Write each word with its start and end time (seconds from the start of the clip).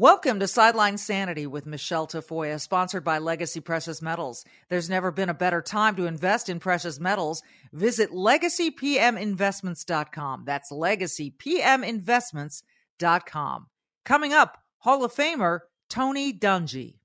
Welcome 0.00 0.38
to 0.38 0.46
Sideline 0.46 0.96
Sanity 0.96 1.48
with 1.48 1.66
Michele 1.66 2.06
Tafoya, 2.06 2.60
sponsored 2.60 3.02
by 3.02 3.18
Legacy 3.18 3.58
Precious 3.58 4.00
Metals. 4.00 4.44
There's 4.68 4.88
never 4.88 5.10
been 5.10 5.28
a 5.28 5.34
better 5.34 5.60
time 5.60 5.96
to 5.96 6.06
invest 6.06 6.48
in 6.48 6.60
precious 6.60 7.00
metals. 7.00 7.42
Visit 7.72 8.12
legacypminvestments.com. 8.12 10.44
That's 10.46 10.70
legacypminvestments.com. 10.70 13.66
Coming 14.04 14.32
up, 14.32 14.58
Hall 14.78 15.02
of 15.02 15.12
Famer 15.12 15.62
Tony 15.90 16.32
Dungy. 16.32 17.00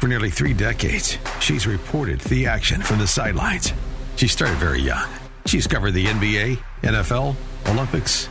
For 0.00 0.06
nearly 0.06 0.30
three 0.30 0.54
decades, 0.54 1.18
she's 1.38 1.66
reported 1.66 2.20
the 2.20 2.46
action 2.46 2.80
from 2.80 2.98
the 2.98 3.06
sidelines. 3.06 3.74
She 4.16 4.26
started 4.26 4.56
very 4.56 4.80
young. 4.80 5.06
She's 5.44 5.66
covered 5.66 5.92
the 5.92 6.06
NBA, 6.06 6.56
NFL, 6.80 7.36
Olympics, 7.66 8.30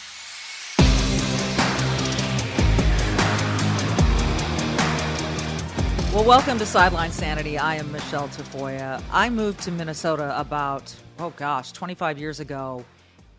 Well, 6.13 6.25
welcome 6.25 6.59
to 6.59 6.65
Sideline 6.65 7.13
Sanity. 7.13 7.57
I 7.57 7.75
am 7.75 7.89
Michele 7.89 8.27
Tafoya. 8.27 9.01
I 9.13 9.29
moved 9.29 9.61
to 9.61 9.71
Minnesota 9.71 10.37
about, 10.37 10.93
oh 11.19 11.29
gosh, 11.37 11.71
25 11.71 12.17
years 12.17 12.41
ago, 12.41 12.83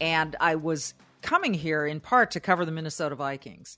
and 0.00 0.34
I 0.40 0.54
was 0.54 0.94
coming 1.20 1.52
here 1.52 1.86
in 1.86 2.00
part 2.00 2.30
to 2.30 2.40
cover 2.40 2.64
the 2.64 2.72
Minnesota 2.72 3.14
Vikings. 3.14 3.76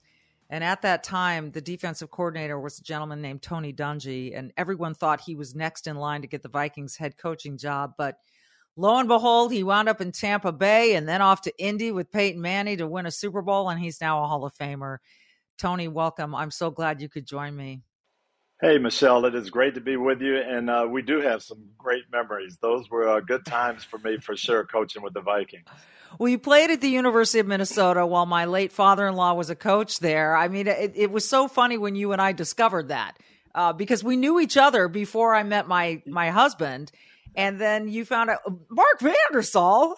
And 0.49 0.63
at 0.63 0.83
that 0.83 1.03
time, 1.03 1.51
the 1.51 1.61
defensive 1.61 2.13
coordinator 2.13 2.61
was 2.61 2.79
a 2.79 2.85
gentleman 2.85 3.21
named 3.21 3.43
Tony 3.43 3.73
Dungy, 3.73 4.39
and 4.39 4.53
everyone 4.57 4.95
thought 4.95 5.21
he 5.21 5.35
was 5.35 5.57
next 5.57 5.89
in 5.89 5.97
line 5.97 6.23
to 6.23 6.29
get 6.29 6.45
the 6.45 6.49
Vikings 6.49 6.97
head 6.97 7.17
coaching 7.17 7.59
job. 7.59 7.95
But 7.99 8.19
lo 8.77 8.97
and 8.97 9.09
behold, 9.09 9.53
he 9.53 9.65
wound 9.65 9.89
up 9.89 10.01
in 10.01 10.13
Tampa 10.13 10.53
Bay 10.53 10.95
and 10.95 11.09
then 11.09 11.21
off 11.21 11.41
to 11.43 11.59
Indy 11.59 11.91
with 11.91 12.13
Peyton 12.13 12.41
Manning 12.41 12.79
to 12.79 12.87
win 12.87 13.07
a 13.07 13.11
Super 13.11 13.43
Bowl, 13.43 13.71
and 13.71 13.81
he's 13.81 14.01
now 14.01 14.23
a 14.23 14.29
Hall 14.29 14.45
of 14.45 14.55
Famer. 14.55 14.99
Tony, 15.59 15.89
welcome. 15.89 16.33
I'm 16.33 16.53
so 16.53 16.71
glad 16.71 17.03
you 17.03 17.09
could 17.09 17.27
join 17.27 17.57
me. 17.57 17.83
Hey, 18.63 18.79
Michele, 18.79 19.25
it 19.27 19.35
is 19.35 19.51
great 19.51 19.75
to 19.75 19.81
be 19.81 19.97
with 19.97 20.23
you. 20.23 20.37
And 20.37 20.71
uh, 20.71 20.87
we 20.89 21.03
do 21.03 21.21
have 21.21 21.43
some 21.43 21.71
great 21.77 22.05
memories. 22.13 22.57
Those 22.63 22.89
were 22.89 23.09
uh, 23.09 23.21
good 23.21 23.45
times 23.45 23.83
for 23.83 23.99
me, 23.99 24.19
for 24.19 24.37
sure, 24.37 24.65
coaching 24.65 25.03
with 25.03 25.13
the 25.13 25.21
Vikings. 25.21 25.67
Well, 26.19 26.29
you 26.29 26.39
played 26.39 26.71
at 26.71 26.81
the 26.81 26.89
University 26.89 27.41
of 27.41 27.49
Minnesota 27.49 28.07
while 28.07 28.27
my 28.27 28.45
late 28.45 28.71
father 28.71 29.09
in 29.09 29.17
law 29.17 29.35
was 29.35 29.51
a 29.51 29.57
coach 29.57 29.99
there. 29.99 30.37
I 30.37 30.47
mean, 30.47 30.69
it, 30.69 30.93
it, 30.95 31.11
was 31.11 31.29
so 31.29 31.49
funny 31.49 31.77
when 31.77 31.97
you 31.97 32.13
and 32.13 32.23
I 32.23 32.31
discovered 32.31 32.89
that 32.89 33.19
uh, 33.57 33.73
because 33.73 34.05
we 34.05 34.17
knew 34.17 34.39
each 34.39 34.57
other 34.57 34.87
before 34.87 35.35
I 35.35 35.43
met 35.43 35.67
my, 35.67 36.03
my 36.07 36.31
husband. 36.31 36.93
And 37.35 37.61
then 37.61 37.89
you 37.89 38.05
found 38.05 38.31
out 38.31 38.39
Mark 38.71 39.01
Vandersall. 39.01 39.95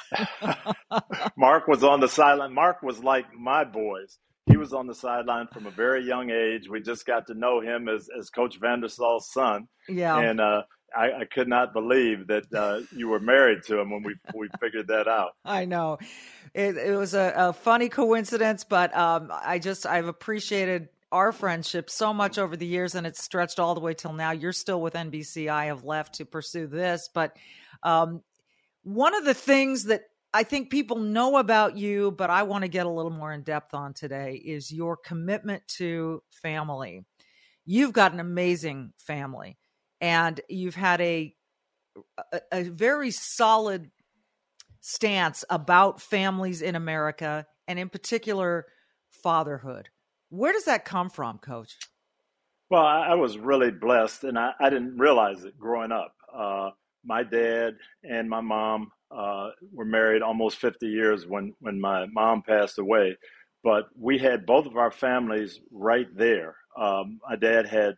Mark 1.37 1.69
was 1.69 1.85
on 1.85 2.01
the 2.01 2.09
silent. 2.09 2.55
Mark 2.55 2.83
was 2.83 3.05
like 3.05 3.27
my 3.35 3.65
boys 3.65 4.19
he 4.47 4.57
was 4.57 4.73
on 4.73 4.87
the 4.87 4.95
sideline 4.95 5.49
from 5.49 5.67
a 5.67 5.71
very 5.71 6.05
young 6.05 6.31
age. 6.31 6.69
We 6.69 6.81
just 6.81 7.05
got 7.05 7.27
to 7.27 7.35
know 7.35 7.61
him 7.61 7.89
as, 7.89 8.09
as 8.17 8.31
Coach 8.31 8.61
Vandersall's 8.61 9.31
son. 9.33 9.69
Yeah. 9.89 10.19
And 10.19 10.41
uh, 10.41 10.63
I, 10.97 11.13
I, 11.13 11.25
could 11.25 11.49
not 11.49 11.73
believe 11.73 12.29
that 12.29 12.45
uh, 12.55 12.81
you 12.93 13.09
were 13.09 13.19
married 13.19 13.65
to 13.65 13.79
him 13.79 13.91
when 13.91 14.03
we 14.03 14.15
we 14.35 14.49
figured 14.61 14.89
that 14.89 15.09
out. 15.09 15.33
I 15.45 15.65
know. 15.65 15.99
It, 16.55 16.77
it 16.77 16.97
was 16.97 17.15
a, 17.15 17.33
a, 17.37 17.53
funny 17.53 17.89
coincidence, 17.89 18.65
but 18.65 18.97
um, 18.97 19.31
I 19.31 19.59
just 19.59 19.85
I've 19.85 20.07
appreciated 20.07 20.89
our 21.11 21.33
friendship 21.33 21.91
so 21.91 22.15
much 22.15 22.39
over 22.39 22.57
the 22.57 22.67
years, 22.67 22.95
and 22.95 23.07
it's 23.07 23.23
stretched 23.23 23.59
all 23.59 23.75
the 23.75 23.81
way 23.81 23.95
till 23.95 24.13
now. 24.13 24.31
You're 24.31 24.53
still 24.53 24.81
with 24.81 24.95
NBC. 24.95 25.49
I 25.49 25.67
have 25.67 25.85
left 25.85 26.15
to 26.15 26.25
pursue 26.25 26.67
this, 26.67 27.09
but 27.13 27.37
um, 27.83 28.23
one 28.85 29.15
of 29.15 29.25
the 29.25 29.35
things 29.35 29.85
that 29.85 30.03
I 30.37 30.43
think 30.43 30.69
people 30.69 30.99
know 30.99 31.39
about 31.39 31.79
you, 31.79 32.11
but 32.11 32.29
I 32.29 32.43
want 32.43 32.61
to 32.61 32.69
get 32.69 32.85
a 32.85 32.91
little 32.91 33.11
more 33.11 33.33
in 33.33 33.41
depth 33.41 33.73
on 33.73 33.95
today 33.95 34.35
is 34.35 34.71
your 34.71 34.95
commitment 34.95 35.63
to 35.79 36.23
family. 36.43 37.07
You've 37.65 37.95
got 37.95 38.13
an 38.13 38.21
amazing 38.21 38.93
family 38.99 39.57
and 39.99 40.39
you've 40.51 40.75
had 40.75 41.01
a, 41.01 41.35
a, 42.35 42.41
a 42.53 42.63
very 42.65 43.13
solid 43.13 43.91
stance 44.83 45.43
about 45.49 46.03
families 46.03 46.61
in 46.61 46.77
America 46.77 47.47
and 47.67 47.79
in 47.79 47.89
particular 47.89 48.67
fatherhood. 49.23 49.89
Where 50.29 50.53
does 50.53 50.67
that 50.67 50.85
come 50.85 51.09
from, 51.09 51.39
coach? 51.39 51.79
Well, 52.69 52.85
I, 52.85 53.15
was 53.15 53.39
really 53.39 53.71
blessed 53.71 54.25
and 54.25 54.39
I, 54.39 54.53
I 54.61 54.69
didn't 54.69 54.99
realize 54.99 55.45
it 55.45 55.59
growing 55.59 55.93
up. 55.93 56.15
Uh, 56.31 56.73
my 57.07 57.23
dad 57.23 57.77
and 58.05 58.29
my 58.29 58.43
mom 58.43 58.91
uh, 59.11 59.51
were 59.73 59.85
married 59.85 60.23
almost 60.23 60.59
50 60.59 60.87
years 60.87 61.27
when, 61.27 61.55
when 61.61 61.81
my 61.81 62.07
mom 62.07 62.43
passed 62.43 62.79
away. 62.79 63.17
But 63.63 63.89
we 63.99 64.19
had 64.19 64.47
both 64.47 64.67
of 64.67 64.77
our 64.77 64.91
families 64.91 65.61
right 65.73 66.07
there. 66.17 66.57
Um, 66.79 67.21
my 67.29 67.37
dad 67.37 67.67
had, 67.67 67.95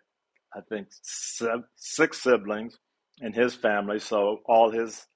I 0.54 0.60
think, 0.68 0.88
seven, 1.02 1.64
six 1.76 2.22
siblings 2.22 2.78
in 3.20 3.32
his 3.32 3.54
family. 3.54 3.98
So 3.98 4.40
all 4.46 4.70
his 4.70 5.06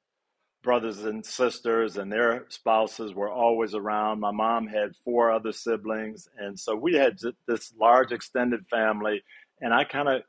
brothers 0.62 1.04
and 1.04 1.24
sisters 1.24 1.96
and 1.96 2.12
their 2.12 2.46
spouses 2.48 3.14
were 3.14 3.30
always 3.30 3.74
around. 3.74 4.20
My 4.20 4.30
mom 4.30 4.66
had 4.66 4.94
four 5.04 5.30
other 5.30 5.52
siblings. 5.52 6.28
And 6.38 6.58
so 6.58 6.74
we 6.74 6.94
had 6.94 7.18
this 7.48 7.72
large 7.80 8.12
extended 8.12 8.66
family. 8.70 9.22
And 9.60 9.72
I 9.72 9.84
kind 9.84 10.08
of 10.08 10.22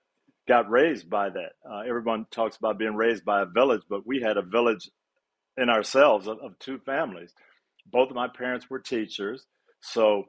got 0.47 0.69
raised 0.69 1.09
by 1.09 1.29
that. 1.29 1.51
Uh, 1.69 1.79
everyone 1.87 2.25
talks 2.31 2.57
about 2.57 2.79
being 2.79 2.95
raised 2.95 3.25
by 3.25 3.41
a 3.41 3.45
village, 3.45 3.81
but 3.89 4.05
we 4.05 4.21
had 4.21 4.37
a 4.37 4.41
village 4.41 4.89
in 5.57 5.69
ourselves 5.69 6.27
of, 6.27 6.39
of 6.39 6.57
two 6.59 6.79
families. 6.79 7.33
Both 7.91 8.09
of 8.09 8.15
my 8.15 8.27
parents 8.27 8.69
were 8.69 8.79
teachers. 8.79 9.45
So 9.81 10.25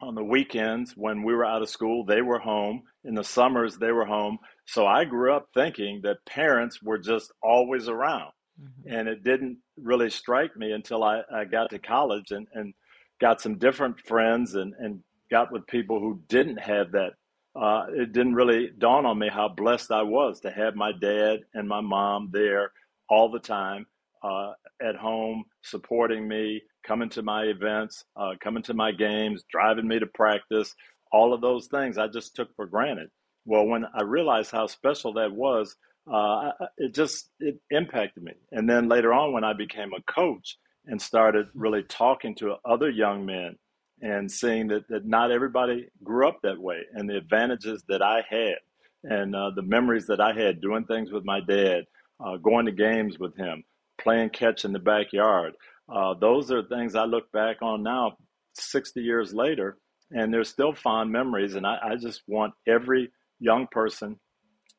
on 0.00 0.14
the 0.14 0.24
weekends 0.24 0.92
when 0.96 1.24
we 1.24 1.34
were 1.34 1.44
out 1.44 1.62
of 1.62 1.68
school, 1.68 2.04
they 2.04 2.22
were 2.22 2.38
home. 2.38 2.82
In 3.04 3.14
the 3.14 3.24
summers, 3.24 3.76
they 3.76 3.92
were 3.92 4.04
home. 4.04 4.38
So 4.66 4.86
I 4.86 5.04
grew 5.04 5.34
up 5.34 5.48
thinking 5.54 6.00
that 6.04 6.24
parents 6.26 6.82
were 6.82 6.98
just 6.98 7.32
always 7.42 7.88
around. 7.88 8.30
Mm-hmm. 8.60 8.94
And 8.94 9.08
it 9.08 9.24
didn't 9.24 9.58
really 9.76 10.10
strike 10.10 10.56
me 10.56 10.72
until 10.72 11.02
I, 11.02 11.22
I 11.32 11.44
got 11.44 11.70
to 11.70 11.78
college 11.78 12.30
and, 12.30 12.46
and 12.52 12.74
got 13.20 13.40
some 13.40 13.58
different 13.58 14.00
friends 14.06 14.54
and, 14.54 14.74
and 14.78 15.00
got 15.30 15.52
with 15.52 15.66
people 15.66 16.00
who 16.00 16.20
didn't 16.28 16.58
have 16.58 16.92
that. 16.92 17.12
Uh, 17.56 17.86
it 17.90 18.12
didn't 18.12 18.34
really 18.34 18.70
dawn 18.78 19.04
on 19.04 19.18
me 19.18 19.28
how 19.32 19.48
blessed 19.48 19.90
I 19.90 20.02
was 20.02 20.40
to 20.40 20.50
have 20.50 20.76
my 20.76 20.92
dad 20.92 21.40
and 21.54 21.68
my 21.68 21.80
mom 21.80 22.30
there 22.32 22.70
all 23.08 23.30
the 23.30 23.40
time 23.40 23.86
uh, 24.22 24.52
at 24.82 24.96
home, 24.96 25.44
supporting 25.62 26.26
me, 26.26 26.62
coming 26.86 27.08
to 27.10 27.22
my 27.22 27.44
events, 27.44 28.04
uh, 28.16 28.32
coming 28.42 28.62
to 28.64 28.74
my 28.74 28.92
games, 28.92 29.44
driving 29.50 29.86
me 29.86 29.98
to 29.98 30.06
practice, 30.06 30.74
all 31.12 31.32
of 31.32 31.40
those 31.40 31.66
things 31.66 31.98
I 31.98 32.08
just 32.08 32.34
took 32.34 32.54
for 32.56 32.66
granted. 32.66 33.10
Well, 33.44 33.66
when 33.66 33.84
I 33.94 34.02
realized 34.02 34.50
how 34.50 34.66
special 34.66 35.14
that 35.14 35.32
was, 35.32 35.76
uh, 36.10 36.52
it 36.76 36.94
just 36.94 37.30
it 37.40 37.60
impacted 37.70 38.22
me. 38.22 38.32
And 38.52 38.68
then 38.68 38.88
later 38.88 39.12
on, 39.12 39.32
when 39.32 39.44
I 39.44 39.52
became 39.52 39.92
a 39.92 40.12
coach 40.12 40.56
and 40.86 41.00
started 41.00 41.48
really 41.54 41.82
talking 41.82 42.34
to 42.36 42.56
other 42.64 42.90
young 42.90 43.26
men 43.26 43.56
and 44.00 44.30
seeing 44.30 44.68
that, 44.68 44.88
that 44.88 45.06
not 45.06 45.30
everybody 45.30 45.88
grew 46.02 46.28
up 46.28 46.40
that 46.42 46.58
way 46.58 46.80
and 46.94 47.08
the 47.08 47.16
advantages 47.16 47.82
that 47.88 48.02
I 48.02 48.22
had 48.28 48.56
and 49.04 49.34
uh, 49.34 49.50
the 49.54 49.62
memories 49.62 50.06
that 50.06 50.20
I 50.20 50.32
had 50.32 50.60
doing 50.60 50.84
things 50.84 51.10
with 51.10 51.24
my 51.24 51.40
dad, 51.40 51.84
uh, 52.24 52.36
going 52.36 52.66
to 52.66 52.72
games 52.72 53.18
with 53.18 53.36
him, 53.36 53.64
playing 54.00 54.30
catch 54.30 54.64
in 54.64 54.72
the 54.72 54.78
backyard. 54.78 55.54
Uh, 55.88 56.14
those 56.14 56.50
are 56.50 56.62
things 56.62 56.94
I 56.94 57.04
look 57.04 57.30
back 57.32 57.62
on 57.62 57.82
now, 57.82 58.16
60 58.54 59.00
years 59.00 59.32
later, 59.32 59.78
and 60.10 60.32
they're 60.32 60.44
still 60.44 60.74
fond 60.74 61.10
memories. 61.10 61.54
And 61.54 61.66
I, 61.66 61.78
I 61.82 61.96
just 61.96 62.22
want 62.26 62.54
every 62.66 63.10
young 63.40 63.66
person 63.70 64.18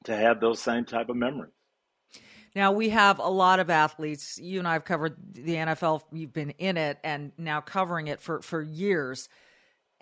to 0.05 0.15
have 0.15 0.39
those 0.39 0.59
same 0.61 0.85
type 0.85 1.09
of 1.09 1.15
memories. 1.15 1.53
Now 2.55 2.71
we 2.71 2.89
have 2.89 3.19
a 3.19 3.29
lot 3.29 3.59
of 3.59 3.69
athletes. 3.69 4.37
You 4.39 4.59
and 4.59 4.67
I 4.67 4.73
have 4.73 4.85
covered 4.85 5.15
the 5.33 5.55
NFL. 5.55 6.03
You've 6.11 6.33
been 6.33 6.51
in 6.51 6.77
it 6.77 6.97
and 7.03 7.31
now 7.37 7.61
covering 7.61 8.07
it 8.07 8.21
for 8.21 8.41
for 8.41 8.61
years. 8.61 9.29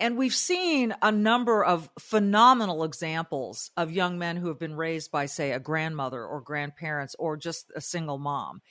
And 0.00 0.16
we've 0.16 0.34
seen 0.34 0.94
a 1.02 1.10
number 1.10 1.64
of 1.64 1.90
phenomenal 1.98 2.84
examples 2.84 3.70
of 3.76 3.90
young 3.90 4.16
men 4.16 4.36
who 4.36 4.46
have 4.48 4.58
been 4.58 4.76
raised 4.76 5.10
by, 5.10 5.26
say, 5.26 5.50
a 5.50 5.58
grandmother 5.58 6.24
or 6.24 6.40
grandparents 6.40 7.16
or 7.18 7.36
just 7.36 7.72
a 7.74 7.80
single 7.80 8.18
mom. 8.18 8.62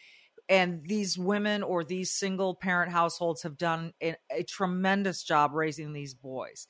And 0.49 0.83
these 0.85 1.17
women 1.17 1.61
or 1.61 1.83
these 1.83 2.11
single 2.11 2.55
parent 2.55 2.91
households 2.91 3.43
have 3.43 3.57
done 3.57 3.93
a, 4.01 4.15
a 4.31 4.43
tremendous 4.43 5.23
job 5.23 5.53
raising 5.53 5.91
these 5.91 6.13
boys. 6.13 6.67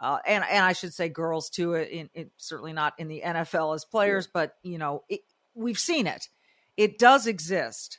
Uh, 0.00 0.18
and 0.26 0.44
and 0.48 0.64
I 0.64 0.72
should 0.72 0.94
say 0.94 1.08
girls 1.08 1.50
too. 1.50 1.74
In, 1.74 2.08
in, 2.14 2.30
certainly 2.36 2.72
not 2.72 2.94
in 2.98 3.08
the 3.08 3.22
NFL 3.24 3.74
as 3.74 3.84
players, 3.84 4.28
but 4.32 4.54
you 4.62 4.78
know 4.78 5.02
it, 5.08 5.20
we've 5.54 5.78
seen 5.78 6.06
it. 6.06 6.28
It 6.76 6.98
does 6.98 7.26
exist, 7.26 7.98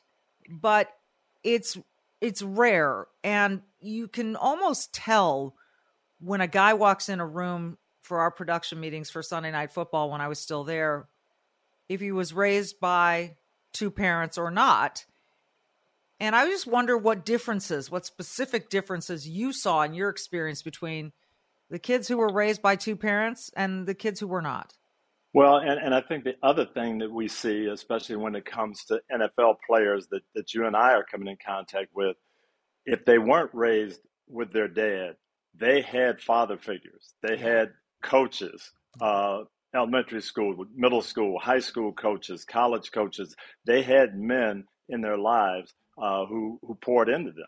but 0.49 0.89
it's 1.43 1.77
it's 2.21 2.41
rare, 2.41 3.07
and 3.23 3.61
you 3.81 4.07
can 4.07 4.37
almost 4.37 4.93
tell 4.93 5.55
when 6.19 6.39
a 6.41 6.47
guy 6.47 6.73
walks 6.73 7.09
in 7.09 7.19
a 7.19 7.25
room 7.25 7.77
for 8.01 8.19
our 8.19 8.31
production 8.31 8.79
meetings 8.79 9.09
for 9.09 9.21
Sunday 9.21 9.51
Night 9.51 9.71
Football 9.71 10.09
when 10.09 10.21
I 10.21 10.29
was 10.29 10.39
still 10.39 10.63
there, 10.63 11.07
if 11.89 11.99
he 11.99 12.11
was 12.11 12.33
raised 12.33 12.79
by 12.79 13.35
two 13.73 13.91
parents 13.91 14.37
or 14.37 14.51
not. 14.51 15.05
And 16.19 16.35
I 16.35 16.45
just 16.47 16.67
wonder 16.67 16.97
what 16.97 17.25
differences, 17.25 17.89
what 17.89 18.05
specific 18.05 18.69
differences 18.69 19.27
you 19.27 19.53
saw 19.53 19.83
in 19.83 19.93
your 19.93 20.09
experience 20.09 20.61
between 20.61 21.13
the 21.69 21.79
kids 21.79 22.07
who 22.07 22.17
were 22.17 22.31
raised 22.31 22.61
by 22.61 22.75
two 22.75 22.95
parents 22.95 23.49
and 23.55 23.87
the 23.87 23.93
kids 23.93 24.19
who 24.19 24.27
were 24.27 24.41
not. 24.41 24.73
Well, 25.33 25.57
and, 25.57 25.79
and 25.79 25.93
I 25.93 26.01
think 26.01 26.23
the 26.23 26.35
other 26.41 26.65
thing 26.65 26.97
that 26.99 27.11
we 27.11 27.27
see, 27.27 27.67
especially 27.67 28.15
when 28.15 28.35
it 28.35 28.45
comes 28.45 28.83
to 28.85 28.99
NFL 29.11 29.57
players 29.65 30.07
that, 30.07 30.23
that 30.33 30.53
you 30.53 30.65
and 30.65 30.75
I 30.75 30.93
are 30.93 31.05
coming 31.09 31.27
in 31.27 31.37
contact 31.45 31.89
with, 31.93 32.17
if 32.85 33.05
they 33.05 33.19
weren't 33.19 33.53
raised 33.53 34.01
with 34.27 34.51
their 34.51 34.67
dad, 34.67 35.15
they 35.53 35.81
had 35.81 36.19
father 36.19 36.57
figures. 36.57 37.13
They 37.21 37.37
had 37.37 37.71
coaches, 38.01 38.71
uh, 38.99 39.43
elementary 39.75 40.21
school, 40.21 40.65
middle 40.75 41.01
school, 41.01 41.37
high 41.39 41.59
school 41.59 41.93
coaches, 41.93 42.43
college 42.43 42.91
coaches. 42.91 43.35
They 43.65 43.83
had 43.83 44.17
men 44.17 44.65
in 44.89 45.01
their 45.01 45.17
lives 45.17 45.73
uh, 46.01 46.25
who 46.25 46.59
who 46.65 46.75
poured 46.75 47.09
into 47.09 47.31
them. 47.31 47.47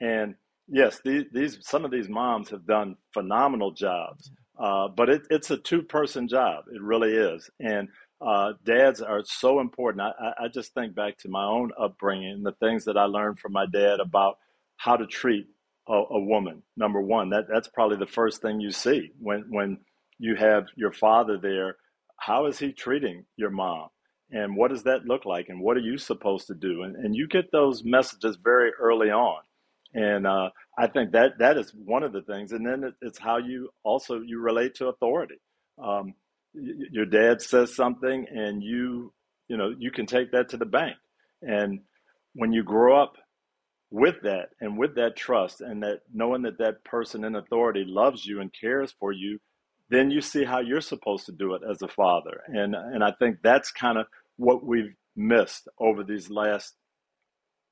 And 0.00 0.34
yes, 0.68 1.00
these, 1.04 1.24
these 1.32 1.58
some 1.62 1.84
of 1.84 1.90
these 1.90 2.08
moms 2.08 2.50
have 2.50 2.66
done 2.66 2.96
phenomenal 3.12 3.72
jobs, 3.72 4.30
uh, 4.58 4.88
but 4.88 5.08
it, 5.08 5.22
it's 5.30 5.50
a 5.50 5.56
two 5.56 5.82
person 5.82 6.28
job. 6.28 6.64
It 6.72 6.82
really 6.82 7.12
is. 7.12 7.50
And 7.60 7.88
uh, 8.20 8.52
dads 8.64 9.00
are 9.00 9.22
so 9.24 9.60
important. 9.60 10.02
I, 10.02 10.44
I 10.44 10.48
just 10.48 10.72
think 10.74 10.94
back 10.94 11.18
to 11.18 11.28
my 11.28 11.44
own 11.44 11.70
upbringing, 11.80 12.42
the 12.42 12.52
things 12.52 12.84
that 12.86 12.96
I 12.96 13.04
learned 13.04 13.38
from 13.38 13.52
my 13.52 13.66
dad 13.66 14.00
about 14.00 14.38
how 14.76 14.96
to 14.96 15.06
treat 15.06 15.46
a, 15.88 15.92
a 15.92 16.20
woman. 16.20 16.62
Number 16.76 17.00
one, 17.00 17.30
that 17.30 17.46
that's 17.52 17.68
probably 17.68 17.98
the 17.98 18.06
first 18.06 18.42
thing 18.42 18.60
you 18.60 18.70
see 18.70 19.10
when 19.20 19.46
when 19.50 19.78
you 20.18 20.36
have 20.36 20.66
your 20.76 20.92
father 20.92 21.38
there. 21.40 21.76
How 22.18 22.46
is 22.46 22.58
he 22.58 22.72
treating 22.72 23.26
your 23.36 23.50
mom? 23.50 23.88
And 24.34 24.56
what 24.56 24.72
does 24.72 24.84
that 24.84 25.06
look 25.06 25.26
like? 25.26 25.50
And 25.50 25.62
what 25.62 25.78
are 25.78 25.82
you 25.82 25.98
supposed 25.98 26.48
to 26.48 26.54
do? 26.56 26.84
And, 26.84 26.96
and 26.96 27.16
you 27.16 27.28
get 27.28 27.52
those 27.52 27.84
messages 27.84 28.38
very 28.44 28.72
early 28.80 29.10
on. 29.10 29.40
And 29.94 30.26
uh, 30.28 30.50
I 30.78 30.88
think 30.88 31.12
that 31.14 31.34
that 31.40 31.58
is 31.58 31.72
one 31.74 32.04
of 32.04 32.12
the 32.12 32.22
things. 32.22 32.52
And 32.52 32.66
then 32.66 32.84
it, 32.84 32.94
it's 33.02 33.20
how 33.20 33.38
you 33.38 33.70
also 33.84 34.22
you 34.26 34.40
relate 34.40 34.76
to 34.76 34.88
authority. 34.88 35.36
Um, 35.82 36.14
y- 36.54 36.88
your 36.92 37.06
dad 37.06 37.42
says 37.42 37.76
something, 37.76 38.26
and 38.30 38.62
you 38.62 39.14
you 39.48 39.56
know 39.58 39.74
you 39.78 39.92
can 39.92 40.06
take 40.06 40.32
that 40.32 40.50
to 40.50 40.58
the 40.58 40.66
bank. 40.66 40.96
And 41.42 41.80
when 42.34 42.52
you 42.52 42.64
grow 42.64 43.02
up 43.02 43.14
with 43.90 44.16
that 44.24 44.50
and 44.60 44.78
with 44.78 44.96
that 44.96 45.16
trust 45.16 45.60
and 45.60 45.82
that 45.82 46.00
knowing 46.14 46.42
that 46.42 46.58
that 46.58 46.84
person 46.84 47.24
in 47.24 47.36
authority 47.36 47.84
loves 47.86 48.26
you 48.26 48.40
and 48.40 48.52
cares 48.60 48.94
for 48.98 49.12
you 49.12 49.38
then 49.90 50.10
you 50.10 50.20
see 50.20 50.44
how 50.44 50.60
you're 50.60 50.80
supposed 50.80 51.26
to 51.26 51.32
do 51.32 51.54
it 51.54 51.62
as 51.70 51.82
a 51.82 51.88
father 51.88 52.42
and 52.48 52.74
and 52.74 53.04
i 53.04 53.12
think 53.18 53.38
that's 53.44 53.70
kind 53.70 53.98
of 53.98 54.06
what 54.36 54.64
we've 54.64 54.94
missed 55.16 55.68
over 55.78 56.02
these 56.02 56.30
last 56.30 56.74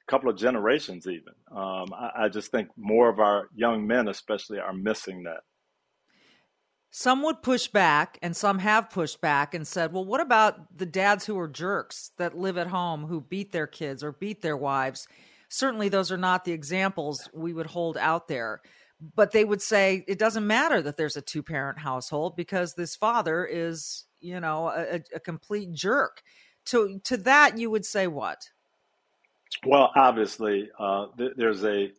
couple 0.08 0.30
of 0.30 0.36
generations 0.36 1.06
even. 1.06 1.34
Um, 1.50 1.92
I, 1.92 2.24
I 2.24 2.28
just 2.28 2.50
think 2.50 2.68
more 2.76 3.08
of 3.08 3.18
our 3.18 3.48
young 3.54 3.86
men 3.86 4.08
especially 4.08 4.58
are 4.58 4.72
missing 4.72 5.24
that. 5.24 5.40
Some 6.90 7.22
would 7.22 7.42
push 7.42 7.68
back 7.68 8.18
and 8.20 8.36
some 8.36 8.58
have 8.58 8.90
pushed 8.90 9.20
back 9.22 9.54
and 9.54 9.66
said 9.66 9.92
well 9.92 10.04
what 10.04 10.20
about 10.20 10.76
the 10.76 10.86
dads 10.86 11.24
who 11.24 11.38
are 11.38 11.48
jerks 11.48 12.10
that 12.18 12.36
live 12.36 12.58
at 12.58 12.66
home 12.66 13.06
who 13.06 13.20
beat 13.20 13.52
their 13.52 13.66
kids 13.66 14.04
or 14.04 14.12
beat 14.12 14.42
their 14.42 14.56
wives? 14.56 15.08
Certainly 15.48 15.88
those 15.88 16.12
are 16.12 16.18
not 16.18 16.44
the 16.44 16.52
examples 16.52 17.28
we 17.32 17.52
would 17.52 17.66
hold 17.66 17.96
out 17.96 18.28
there. 18.28 18.60
But 19.14 19.32
they 19.32 19.44
would 19.44 19.62
say 19.62 20.04
it 20.06 20.18
doesn't 20.18 20.46
matter 20.46 20.80
that 20.80 20.96
there's 20.96 21.16
a 21.16 21.22
two 21.22 21.42
parent 21.42 21.78
household 21.78 22.36
because 22.36 22.74
this 22.74 22.94
father 22.94 23.44
is 23.44 24.04
you 24.20 24.38
know 24.40 24.68
a, 24.68 25.00
a, 25.14 25.20
complete 25.20 25.72
jerk 25.72 26.22
to 26.66 27.00
to 27.04 27.16
that 27.16 27.58
you 27.58 27.70
would 27.70 27.84
say 27.84 28.06
what 28.06 28.48
well 29.66 29.90
obviously 29.96 30.70
uh, 30.78 31.06
th- 31.16 31.32
there's 31.36 31.64
a 31.64 31.90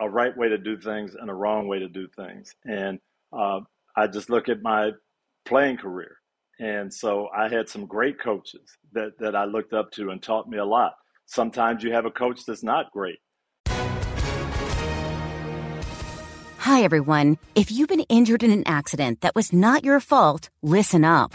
a 0.00 0.08
right 0.08 0.36
way 0.36 0.48
to 0.48 0.58
do 0.58 0.76
things 0.76 1.14
and 1.14 1.30
a 1.30 1.34
wrong 1.34 1.68
way 1.68 1.78
to 1.78 1.88
do 1.88 2.08
things 2.16 2.54
and 2.64 2.98
uh, 3.32 3.60
i 3.96 4.06
just 4.06 4.30
look 4.30 4.48
at 4.48 4.62
my 4.62 4.90
playing 5.44 5.76
career 5.76 6.16
and 6.58 6.92
so 6.92 7.28
i 7.36 7.48
had 7.48 7.68
some 7.68 7.86
great 7.86 8.20
coaches 8.20 8.76
that 8.92 9.12
that 9.18 9.36
i 9.36 9.44
looked 9.44 9.72
up 9.72 9.90
to 9.90 10.10
and 10.10 10.22
taught 10.22 10.48
me 10.48 10.58
a 10.58 10.64
lot 10.64 10.94
Sometimes 11.26 11.82
you 11.82 11.92
have 11.92 12.04
a 12.04 12.10
coach 12.10 12.44
that's 12.44 12.62
not 12.62 12.92
great. 12.92 13.18
Hi, 16.58 16.82
everyone. 16.82 17.38
If 17.54 17.70
you've 17.70 17.88
been 17.88 18.00
injured 18.08 18.42
in 18.42 18.50
an 18.50 18.64
accident 18.66 19.20
that 19.20 19.34
was 19.34 19.52
not 19.52 19.84
your 19.84 20.00
fault, 20.00 20.48
listen 20.62 21.04
up. 21.04 21.34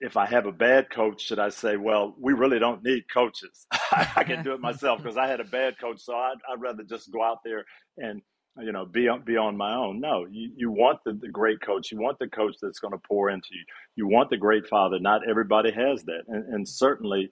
if 0.00 0.16
I 0.16 0.26
have 0.26 0.46
a 0.46 0.52
bad 0.52 0.90
coach, 0.90 1.22
should 1.22 1.38
I 1.38 1.50
say, 1.50 1.76
well, 1.76 2.14
we 2.18 2.32
really 2.32 2.58
don't 2.58 2.82
need 2.82 3.04
coaches? 3.12 3.66
I 3.92 4.24
can 4.24 4.42
do 4.42 4.52
it 4.54 4.60
myself 4.60 4.98
because 5.02 5.16
I 5.16 5.26
had 5.26 5.40
a 5.40 5.44
bad 5.44 5.78
coach, 5.78 6.00
so 6.00 6.14
I'd, 6.14 6.38
I'd, 6.50 6.60
rather 6.60 6.82
just 6.82 7.12
go 7.12 7.22
out 7.22 7.38
there 7.44 7.64
and 7.98 8.22
you 8.60 8.72
know 8.72 8.86
be 8.86 9.08
on, 9.08 9.22
be 9.22 9.36
on 9.36 9.56
my 9.56 9.74
own. 9.74 10.00
No, 10.00 10.26
you, 10.30 10.50
you 10.56 10.70
want 10.70 10.98
the, 11.04 11.12
the 11.12 11.28
great 11.28 11.60
coach. 11.60 11.92
You 11.92 12.00
want 12.00 12.18
the 12.18 12.28
coach 12.28 12.56
that's 12.60 12.78
going 12.78 12.92
to 12.92 13.00
pour 13.06 13.30
into 13.30 13.48
you. 13.52 13.64
You 13.96 14.08
want 14.08 14.30
the 14.30 14.36
great 14.36 14.66
father. 14.68 14.98
Not 14.98 15.28
everybody 15.28 15.70
has 15.72 16.02
that, 16.04 16.22
and, 16.28 16.44
and 16.54 16.68
certainly 16.68 17.30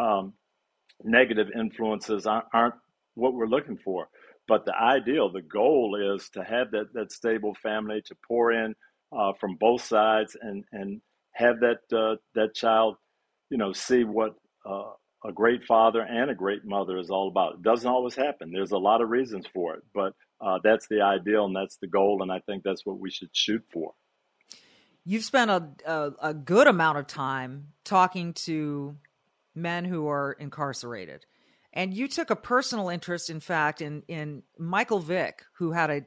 um, 0.00 0.32
negative 1.04 1.48
influences 1.58 2.26
aren't, 2.26 2.46
aren't 2.52 2.74
what 3.14 3.34
we're 3.34 3.46
looking 3.46 3.78
for. 3.78 4.08
But 4.48 4.64
the 4.64 4.76
ideal, 4.76 5.30
the 5.30 5.42
goal 5.42 6.14
is 6.14 6.28
to 6.30 6.44
have 6.44 6.70
that, 6.70 6.92
that 6.94 7.12
stable 7.12 7.56
family 7.62 8.00
to 8.06 8.16
pour 8.26 8.52
in 8.52 8.74
uh, 9.16 9.32
from 9.40 9.56
both 9.56 9.82
sides 9.82 10.36
and, 10.40 10.64
and 10.72 11.00
have 11.36 11.60
that, 11.60 11.96
uh, 11.96 12.16
that 12.34 12.54
child, 12.54 12.96
you 13.50 13.58
know, 13.58 13.72
see 13.72 14.04
what 14.04 14.34
uh, 14.68 14.90
a 15.24 15.32
great 15.32 15.64
father 15.64 16.00
and 16.00 16.30
a 16.30 16.34
great 16.34 16.64
mother 16.64 16.98
is 16.98 17.10
all 17.10 17.28
about. 17.28 17.54
It 17.54 17.62
doesn't 17.62 17.88
always 17.88 18.14
happen. 18.14 18.50
There's 18.52 18.72
a 18.72 18.78
lot 18.78 19.00
of 19.00 19.08
reasons 19.08 19.46
for 19.52 19.74
it, 19.74 19.82
but 19.94 20.12
uh, 20.40 20.58
that's 20.64 20.86
the 20.88 21.02
ideal 21.02 21.46
and 21.46 21.56
that's 21.56 21.78
the 21.80 21.86
goal. 21.86 22.22
And 22.22 22.32
I 22.32 22.40
think 22.40 22.62
that's 22.64 22.84
what 22.84 22.98
we 22.98 23.10
should 23.10 23.30
shoot 23.32 23.62
for. 23.72 23.92
You've 25.04 25.24
spent 25.24 25.50
a, 25.50 25.68
a, 25.86 26.12
a 26.30 26.34
good 26.34 26.66
amount 26.66 26.98
of 26.98 27.06
time 27.06 27.68
talking 27.84 28.32
to 28.32 28.96
men 29.54 29.84
who 29.84 30.08
are 30.08 30.32
incarcerated 30.32 31.24
and 31.76 31.92
you 31.92 32.08
took 32.08 32.30
a 32.30 32.36
personal 32.36 32.88
interest, 32.88 33.28
in 33.28 33.38
fact, 33.38 33.82
in 33.82 34.02
in 34.08 34.42
Michael 34.58 34.98
Vick, 34.98 35.44
who 35.58 35.72
had 35.72 35.90
a 35.90 36.00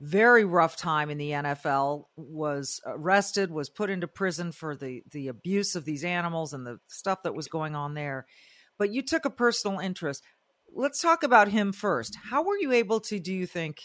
very 0.00 0.44
rough 0.44 0.76
time 0.76 1.10
in 1.10 1.18
the 1.18 1.30
NFL, 1.30 2.04
was 2.16 2.80
arrested, 2.84 3.50
was 3.50 3.70
put 3.70 3.90
into 3.90 4.06
prison 4.06 4.52
for 4.52 4.76
the 4.76 5.02
the 5.10 5.28
abuse 5.28 5.74
of 5.74 5.84
these 5.84 6.04
animals 6.04 6.52
and 6.52 6.66
the 6.66 6.78
stuff 6.88 7.22
that 7.24 7.34
was 7.34 7.48
going 7.48 7.74
on 7.74 7.94
there. 7.94 8.26
But 8.78 8.92
you 8.92 9.02
took 9.02 9.24
a 9.24 9.30
personal 9.30 9.78
interest. 9.78 10.22
Let's 10.74 11.00
talk 11.00 11.22
about 11.22 11.48
him 11.48 11.72
first. 11.72 12.16
How 12.30 12.42
were 12.44 12.58
you 12.58 12.72
able 12.72 13.00
to, 13.00 13.18
do 13.18 13.32
you 13.32 13.46
think, 13.46 13.80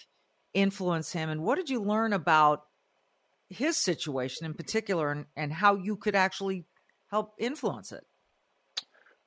influence 0.53 1.13
him, 1.13 1.29
and 1.29 1.43
what 1.43 1.55
did 1.55 1.69
you 1.69 1.81
learn 1.81 2.11
about 2.11 2.63
his 3.49 3.77
situation 3.77 4.45
in 4.45 4.53
particular, 4.53 5.11
and, 5.11 5.25
and 5.35 5.53
how 5.53 5.75
you 5.75 5.95
could 5.95 6.15
actually 6.15 6.65
help 7.09 7.33
influence 7.37 7.91
it? 7.91 8.03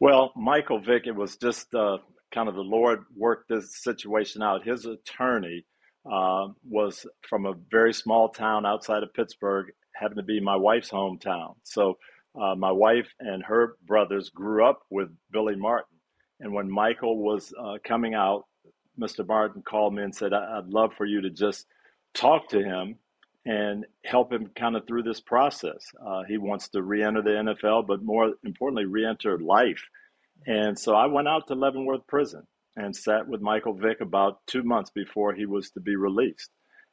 Well, 0.01 0.33
Michael 0.37 0.81
Vick, 0.81 1.07
it 1.07 1.15
was 1.15 1.37
just 1.37 1.75
uh, 1.75 1.99
kind 2.33 2.49
of 2.49 2.55
the 2.55 2.63
Lord 2.63 3.05
worked 3.17 3.49
this 3.49 3.83
situation 3.83 4.43
out. 4.43 4.67
His 4.67 4.85
attorney 4.85 5.65
uh, 6.11 6.49
was 6.69 7.07
from 7.29 7.47
a 7.47 7.55
very 7.71 7.95
small 7.95 8.29
town 8.29 8.67
outside 8.67 9.03
of 9.03 9.15
Pittsburgh, 9.15 9.73
happened 9.95 10.19
to 10.19 10.23
be 10.23 10.41
my 10.41 10.57
wife's 10.57 10.91
hometown. 10.91 11.55
So 11.63 11.99
uh, 12.41 12.55
my 12.55 12.73
wife 12.73 13.09
and 13.21 13.43
her 13.45 13.77
brothers 13.87 14.31
grew 14.31 14.65
up 14.65 14.83
with 14.91 15.09
Billy 15.31 15.57
Martin. 15.57 15.97
And 16.41 16.53
when 16.53 16.71
Michael 16.71 17.19
was 17.19 17.53
uh, 17.59 17.79
coming 17.85 18.15
out, 18.15 18.45
Mr. 18.99 19.27
Martin 19.27 19.63
called 19.63 19.95
me 19.95 20.03
and 20.03 20.15
said, 20.15 20.33
I'd 20.33 20.67
love 20.67 20.93
for 20.97 21.05
you 21.05 21.23
to 21.23 21.31
just 21.31 21.67
talk 22.13 22.49
to 22.51 22.63
him 22.63 22.97
and 23.47 23.85
help 24.05 24.33
him 24.33 24.51
kind 24.57 24.77
of 24.77 24.87
through 24.87 25.03
this 25.03 25.21
process. 25.21 25.87
Uh, 26.05 26.23
he 26.27 26.39
wants 26.39 26.69
to 26.69 26.83
re 26.83 27.03
enter 27.03 27.23
the 27.23 27.31
NFL, 27.31 27.87
but 27.87 28.03
more 28.03 28.33
importantly, 28.45 28.85
re 28.85 29.07
enter 29.07 29.39
life. 29.39 29.83
And 30.47 30.79
so 30.79 30.95
I 30.95 31.07
went 31.07 31.29
out 31.29 31.47
to 31.49 31.55
Leavenworth 31.55 32.07
Prison 32.07 32.47
and 32.77 32.95
sat 32.95 33.29
with 33.29 33.41
Michael 33.41 33.75
Vick 33.75 34.01
about 34.01 34.39
two 34.47 34.63
months 34.63 34.91
before 34.91 35.35
he 35.35 35.47
was 35.47 35.71
to 35.71 35.81
be 35.81 35.97
released. 35.97 36.51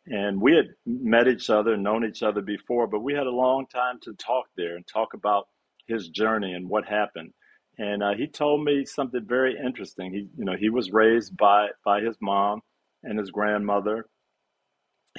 And 0.08 0.42
we 0.42 0.56
had 0.56 0.68
met 0.86 1.28
each 1.28 1.50
other, 1.50 1.78
known 1.78 2.06
each 2.06 2.24
other 2.24 2.42
before, 2.42 2.88
but 2.88 3.02
we 3.02 3.14
had 3.14 3.28
a 3.28 3.32
long 3.32 3.68
time 3.68 4.00
to 4.04 4.14
talk 4.14 4.46
there 4.58 4.76
and 4.76 4.86
talk 4.88 5.14
about 5.14 5.48
his 5.88 6.10
journey 6.10 6.54
and 6.54 6.70
what 6.70 6.86
happened. 6.86 7.34
And 7.78 8.04
uh, 8.04 8.14
he 8.16 8.28
told 8.28 8.64
me 8.64 8.86
something 8.86 9.26
very 9.26 9.56
interesting. 9.58 10.12
He, 10.12 10.28
you 10.38 10.46
know, 10.46 10.56
he 10.60 10.70
was 10.70 10.92
raised 10.92 11.38
by 11.38 11.70
by 11.86 12.02
his 12.02 12.16
mom 12.22 12.62
and 13.04 13.18
his 13.18 13.32
grandmother. 13.32 14.06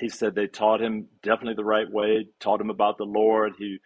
He 0.01 0.09
said 0.09 0.35
they 0.35 0.47
taught 0.47 0.81
him 0.81 1.09
definitely 1.23 1.55
the 1.55 1.65
right 1.65 1.91
way, 1.91 2.29
taught 2.41 2.61
him 2.61 2.71
about 2.71 2.99
the 2.99 3.05
Lord. 3.05 3.55
He 3.59 3.79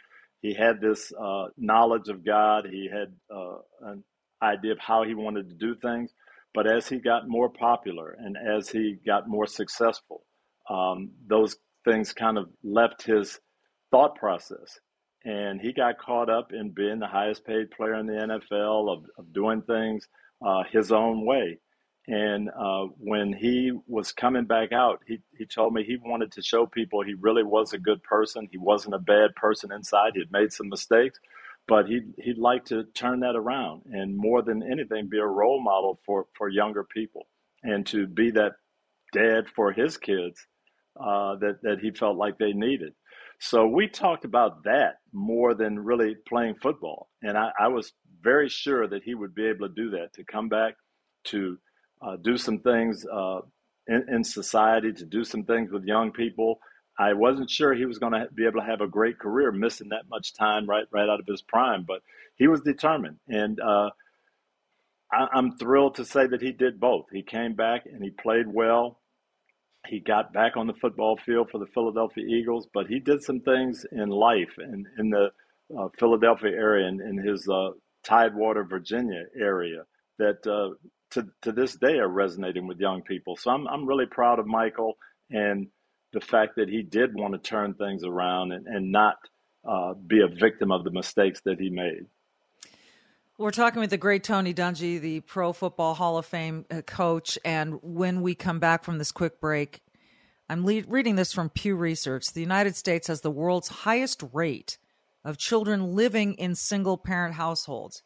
he 0.42 0.54
had 0.54 0.80
this 0.80 1.12
uh, 1.21 1.47
knowledge 1.56 2.09
of 2.09 2.25
God. 2.25 2.66
He 2.71 2.88
had 2.92 3.14
uh, 3.35 3.59
an 3.83 4.04
idea 4.42 4.73
of 4.73 4.78
how 4.78 5.04
he 5.04 5.14
wanted 5.14 5.49
to 5.49 5.54
do 5.54 5.75
things. 5.76 6.12
But 6.57 6.67
as 6.67 6.89
he 6.89 6.97
got 7.01 7.29
more 7.29 7.51
popular 7.51 8.17
and 8.19 8.35
as 8.39 8.71
he 8.71 8.97
got 9.05 9.29
more 9.29 9.47
successful, 9.47 10.25
um, 10.71 11.11
those 11.29 11.57
things 11.85 12.15
kind 12.15 12.39
of 12.39 12.49
left 12.65 13.03
his 13.03 13.39
thought 13.91 14.17
process. 14.17 14.81
And 15.23 15.61
he 15.61 15.75
got 15.75 15.99
caught 15.99 16.31
up 16.31 16.55
in 16.55 16.71
being 16.71 16.99
the 16.99 17.09
highest 17.09 17.45
paid 17.45 17.71
player 17.73 17.97
in 17.97 18.07
the 18.07 18.15
NFL, 18.15 18.91
of, 18.91 19.05
of 19.19 19.35
doing 19.35 19.61
things 19.63 20.09
uh, 20.45 20.63
his 20.73 20.93
own 20.93 21.27
way. 21.27 21.59
And 22.09 22.49
uh, 22.49 22.87
when 22.97 23.35
he 23.35 23.73
was 23.87 24.13
coming 24.13 24.47
back 24.47 24.73
out, 24.73 25.03
he, 25.07 25.19
he 25.37 25.45
told 25.45 25.75
me 25.75 25.85
he 25.85 25.99
wanted 26.03 26.33
to 26.33 26.43
show 26.43 26.65
people 26.65 27.03
he 27.03 27.15
really 27.21 27.43
was 27.43 27.75
a 27.75 27.79
good 27.79 28.03
person. 28.03 28.49
He 28.51 28.57
wasn't 28.57 28.95
a 28.95 28.99
bad 28.99 29.35
person 29.35 29.73
inside. 29.73 30.13
He 30.15 30.21
had 30.21 30.33
made 30.33 30.55
some 30.55 30.71
mistakes, 30.71 31.19
but 31.69 31.87
he'd, 31.87 32.13
he'd 32.19 32.39
like 32.39 32.65
to 32.67 32.85
turn 32.95 33.21
that 33.21 33.37
around 33.37 33.83
and 33.87 34.17
more 34.17 34.43
than 34.43 34.63
anything, 34.63 35.09
be 35.09 35.19
a 35.19 35.27
role 35.27 35.63
model 35.63 36.01
for, 36.07 36.27
for 36.37 36.49
younger 36.49 36.85
people 36.85 37.27
and 37.63 37.87
to 37.87 38.07
be 38.07 38.31
that 38.31 38.53
dad 39.13 39.45
for 39.55 39.73
his 39.73 39.97
kids 39.97 40.47
uh, 41.01 41.37
that, 41.37 41.59
that 41.63 41.79
he 41.81 41.91
felt 41.91 42.17
like 42.17 42.39
they 42.39 42.53
needed. 42.53 42.93
So 43.39 43.67
we 43.67 43.89
talked 43.89 44.25
about 44.25 44.65
that 44.65 44.97
more 45.13 45.55
than 45.55 45.79
really 45.79 46.17
playing 46.27 46.55
football. 46.63 47.09
And 47.23 47.37
I, 47.37 47.51
I 47.61 47.69
was 47.69 47.93
very 48.23 48.49
sure 48.49 48.89
that 48.89 49.03
he 49.05 49.15
would 49.15 49.35
be 49.35 49.47
able 49.47 49.69
to 49.69 49.75
do 49.75 49.91
that, 49.91 50.13
to 50.15 50.25
come 50.25 50.49
back, 50.49 50.75
to 51.25 51.59
uh, 52.01 52.17
do 52.23 52.37
some 52.37 52.61
things 52.61 53.05
uh, 53.13 53.41
in, 53.89 54.07
in, 54.11 54.25
society, 54.25 54.93
to 54.93 55.05
do 55.05 55.23
some 55.25 55.45
things 55.45 55.71
with 55.71 55.85
young 55.85 56.13
people. 56.13 56.59
I 56.99 57.12
wasn't 57.12 57.50
sure 57.50 57.75
he 57.75 57.87
was 57.87 57.99
going 57.99 58.12
to 58.12 58.29
be 58.35 58.47
able 58.47 58.61
to 58.61 58.67
have 58.67 58.81
a 58.81 58.87
great 58.87 59.19
career, 59.19 59.53
missing 59.53 59.91
that 59.91 60.09
much 60.09 60.35
time 60.35 60.67
right 60.67 60.87
right 60.91 61.09
out 61.09 61.21
of 61.21 61.26
his 61.26 61.43
prime. 61.43 61.85
But 61.87 62.03
he 62.37 62.49
was 62.49 62.61
determined, 62.62 63.19
and 63.29 63.61
uh, 63.61 63.91
I, 65.12 65.26
I'm 65.33 65.57
thrilled 65.59 65.97
to 65.97 66.05
say 66.05 66.26
that 66.26 66.43
he 66.43 66.53
did 66.53 66.81
both. 66.81 67.07
He 67.12 67.23
came 67.23 67.55
back 67.55 67.87
and 67.87 68.03
he 68.03 68.11
played 68.11 68.47
well 68.47 69.00
he 69.88 70.00
got 70.00 70.33
back 70.33 70.57
on 70.57 70.67
the 70.67 70.75
football 70.75 71.17
field 71.17 71.50
for 71.50 71.59
the 71.59 71.67
Philadelphia 71.67 72.25
Eagles, 72.26 72.69
but 72.73 72.87
he 72.87 72.99
did 72.99 73.23
some 73.23 73.41
things 73.41 73.87
in 73.93 74.09
life 74.09 74.55
and 74.59 74.87
in, 74.99 75.11
the 75.11 75.31
uh, 75.76 75.88
Philadelphia 75.99 76.50
area 76.50 76.87
and 76.87 77.00
in 77.00 77.19
his 77.19 77.49
uh, 77.49 77.71
Tidewater, 78.05 78.65
Virginia 78.65 79.25
area 79.38 79.85
that 80.19 80.47
uh, 80.47 80.75
to, 81.11 81.26
to 81.43 81.53
this 81.53 81.76
day 81.76 81.99
are 81.99 82.09
resonating 82.09 82.67
with 82.67 82.81
young 82.81 83.03
people. 83.03 83.37
So 83.37 83.50
I'm, 83.50 83.67
I'm 83.69 83.87
really 83.87 84.07
proud 84.07 84.38
of 84.38 84.47
Michael 84.47 84.97
and 85.31 85.69
the 86.17 86.27
fact 86.27 86.57
that 86.57 86.71
he 86.71 86.81
did 86.81 87.15
want 87.15 87.35
to 87.35 87.39
turn 87.39 87.75
things 87.75 88.03
around 88.03 88.51
and, 88.51 88.67
and 88.67 88.91
not 88.91 89.19
uh, 89.69 89.93
be 89.93 90.23
a 90.23 90.27
victim 90.27 90.73
of 90.73 90.83
the 90.83 90.91
mistakes 90.91 91.43
that 91.45 91.61
he 91.61 91.69
made. 91.69 92.07
We're 93.37 93.51
talking 93.51 93.81
with 93.81 93.91
the 93.91 93.99
great 93.99 94.25
Tony 94.25 94.55
Dungy, 94.55 94.99
the 94.99 95.21
Pro 95.21 95.53
Football 95.53 95.93
Hall 95.93 96.17
of 96.17 96.25
Fame 96.25 96.65
uh, 96.71 96.81
coach. 96.81 97.39
And 97.45 97.81
when 97.83 98.23
we 98.23 98.35
come 98.35 98.61
back 98.61 98.83
from 98.83 98.97
this 98.97 99.13
quick 99.13 99.43
break, 99.43 99.83
I'm 100.49 100.65
le- 100.65 100.85
reading 100.89 101.17
this 101.17 101.35
from 101.35 101.51
Pew 101.51 101.77
Research. 101.77 102.33
The 102.33 102.41
United 102.41 102.77
States 102.77 103.09
has 103.09 103.21
the 103.21 103.31
world's 103.31 103.69
highest 103.69 104.25
rate 104.33 104.79
of 105.23 105.37
children 105.37 105.95
living 105.95 106.33
in 106.35 106.55
single 106.55 106.97
parent 106.97 107.35
households. 107.35 108.03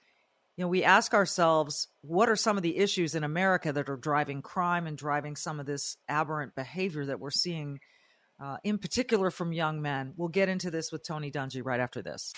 You 0.56 0.64
know, 0.64 0.68
we 0.68 0.82
ask 0.82 1.14
ourselves, 1.14 1.86
what 2.00 2.28
are 2.28 2.34
some 2.34 2.56
of 2.56 2.64
the 2.64 2.78
issues 2.78 3.14
in 3.14 3.22
America 3.22 3.72
that 3.72 3.88
are 3.88 3.96
driving 3.96 4.42
crime 4.42 4.88
and 4.88 4.98
driving 4.98 5.36
some 5.36 5.60
of 5.60 5.66
this 5.66 5.96
aberrant 6.08 6.56
behavior 6.56 7.06
that 7.06 7.20
we're 7.20 7.30
seeing, 7.30 7.78
uh, 8.40 8.56
in 8.64 8.78
particular 8.78 9.30
from 9.30 9.52
young 9.52 9.82
men? 9.82 10.14
We'll 10.16 10.28
get 10.28 10.48
into 10.48 10.70
this 10.70 10.90
with 10.90 11.02
Tony 11.02 11.30
Dungy 11.30 11.62
right 11.64 11.80
after 11.80 12.02
this. 12.02 12.32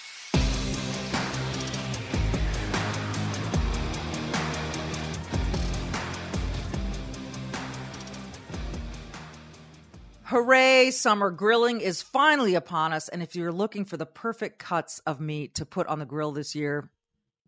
Hooray, 10.32 10.92
summer 10.92 11.30
grilling 11.30 11.82
is 11.82 12.00
finally 12.00 12.54
upon 12.54 12.94
us. 12.94 13.11
And 13.11 13.23
if 13.23 13.37
you're 13.37 13.52
looking 13.52 13.85
for 13.85 13.99
the 13.99 14.06
perfect 14.06 14.59
cuts 14.59 14.99
of 15.00 15.21
meat 15.21 15.56
to 15.56 15.66
put 15.66 15.87
on 15.88 15.99
the 15.99 16.06
grill 16.06 16.32
this 16.32 16.54
year, 16.54 16.88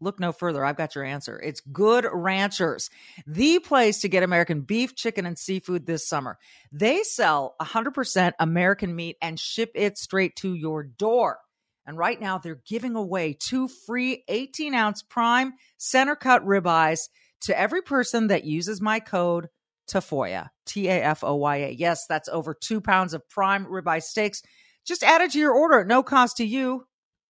look 0.00 0.20
no 0.20 0.32
further. 0.32 0.64
I've 0.64 0.76
got 0.76 0.94
your 0.94 1.04
answer. 1.04 1.40
It's 1.40 1.60
Good 1.60 2.06
Ranchers, 2.12 2.90
the 3.26 3.58
place 3.60 4.00
to 4.00 4.08
get 4.08 4.22
American 4.22 4.62
beef, 4.62 4.94
chicken, 4.94 5.26
and 5.26 5.38
seafood 5.38 5.86
this 5.86 6.08
summer. 6.08 6.38
They 6.72 7.02
sell 7.02 7.54
100% 7.60 8.32
American 8.38 8.94
meat 8.94 9.16
and 9.22 9.38
ship 9.38 9.70
it 9.74 9.98
straight 9.98 10.36
to 10.36 10.54
your 10.54 10.82
door. 10.82 11.38
And 11.86 11.98
right 11.98 12.20
now, 12.20 12.38
they're 12.38 12.60
giving 12.66 12.96
away 12.96 13.36
two 13.38 13.68
free 13.68 14.24
18 14.28 14.74
ounce 14.74 15.02
prime 15.02 15.52
center 15.76 16.16
cut 16.16 16.44
ribeyes 16.44 17.08
to 17.42 17.58
every 17.58 17.82
person 17.82 18.28
that 18.28 18.44
uses 18.44 18.80
my 18.80 19.00
code 19.00 19.48
Tafoya, 19.86 20.48
T 20.64 20.88
A 20.88 21.02
F 21.02 21.22
O 21.22 21.34
Y 21.36 21.56
A. 21.56 21.70
Yes, 21.70 22.06
that's 22.06 22.28
over 22.28 22.54
two 22.54 22.80
pounds 22.80 23.12
of 23.14 23.28
prime 23.28 23.66
ribeye 23.66 24.02
steaks. 24.02 24.42
Just 24.86 25.02
add 25.02 25.20
it 25.20 25.32
to 25.32 25.38
your 25.38 25.52
order 25.52 25.80
at 25.80 25.86
no 25.86 26.02
cost 26.02 26.38
to 26.38 26.44
you. 26.44 26.86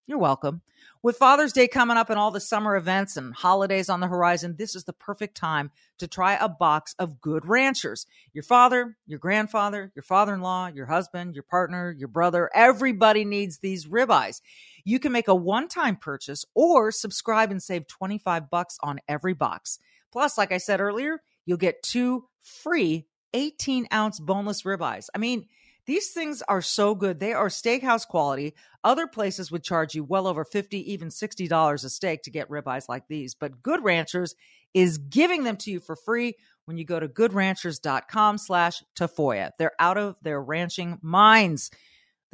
You're 0.07 0.19
welcome. 0.19 0.63
With 1.05 1.19
Father's 1.19 1.53
Day 1.53 1.69
coming 1.69 1.99
up 1.99 2.09
and 2.09 2.19
all 2.19 2.31
the 2.31 2.41
summer 2.41 2.77
events 2.77 3.19
and 3.19 3.35
holidays 3.35 3.91
on 3.91 4.01
the 4.01 4.07
horizon, 4.07 4.55
this 4.57 4.75
is 4.75 4.85
the 4.85 4.95
perfect 4.95 5.37
time 5.37 5.71
to 5.99 6.09
try 6.09 6.33
a 6.33 6.49
box 6.49 6.95
of 6.99 7.21
good 7.21 7.47
ranchers. 7.47 8.07
Your 8.33 8.43
father, 8.43 8.97
your 9.07 9.19
grandfather, 9.19 9.93
your 9.95 10.03
father 10.03 10.33
in 10.33 10.41
law, 10.41 10.69
your 10.69 10.87
husband, 10.87 11.35
your 11.35 11.43
partner, 11.43 11.95
your 11.99 12.09
brother, 12.09 12.51
everybody 12.55 13.27
needs 13.27 13.59
these 13.59 13.85
ribeyes. 13.85 14.41
You 14.87 14.99
can 14.99 15.13
make 15.13 15.29
a 15.29 15.35
one 15.35 15.69
time 15.69 15.97
purchase 15.97 16.47
or 16.55 16.91
subscribe 16.91 17.51
and 17.51 17.63
save 17.63 17.87
25 17.87 18.49
bucks 18.49 18.79
on 18.83 18.99
every 19.07 19.35
box. 19.35 19.79
Plus, 20.11 20.39
like 20.39 20.53
I 20.53 20.59
said 20.59 20.81
earlier, 20.81 21.21
you'll 21.45 21.59
get 21.59 21.83
two 21.83 22.25
free 22.43 23.05
18 23.35 23.89
ounce 23.93 24.21
boneless 24.21 24.63
ribeyes. 24.63 25.09
I 25.15 25.19
mean, 25.19 25.49
these 25.87 26.11
things 26.11 26.43
are 26.49 26.63
so 26.63 26.95
good. 26.95 27.21
They 27.21 27.33
are 27.33 27.49
steakhouse 27.49 28.07
quality. 28.07 28.55
Other 28.83 29.07
places 29.07 29.51
would 29.51 29.63
charge 29.63 29.95
you 29.95 30.05
well 30.05 30.27
over 30.27 30.45
50, 30.45 30.93
even 30.93 31.09
$60 31.09 31.85
a 31.85 31.89
steak 31.89 32.23
to 32.23 32.31
get 32.31 32.49
ribeyes 32.49 32.89
like 32.89 33.07
these. 33.09 33.35
But 33.35 33.63
Good 33.63 33.83
Ranchers 33.83 34.35
is 34.73 34.99
giving 34.99 35.45
them 35.45 35.57
to 35.59 35.71
you 35.71 35.81
for 35.81 35.97
free 35.97 36.35
when 36.65 36.79
you 36.79 36.85
go 36.85 36.99
to 36.99 37.09
goodranchers.com 37.09 38.39
slash 38.39 38.83
Tafoya. 38.99 39.51
They're 39.59 39.73
out 39.79 39.99
of 39.99 40.17
their 40.23 40.43
ranching 40.43 40.99
minds. 41.03 41.71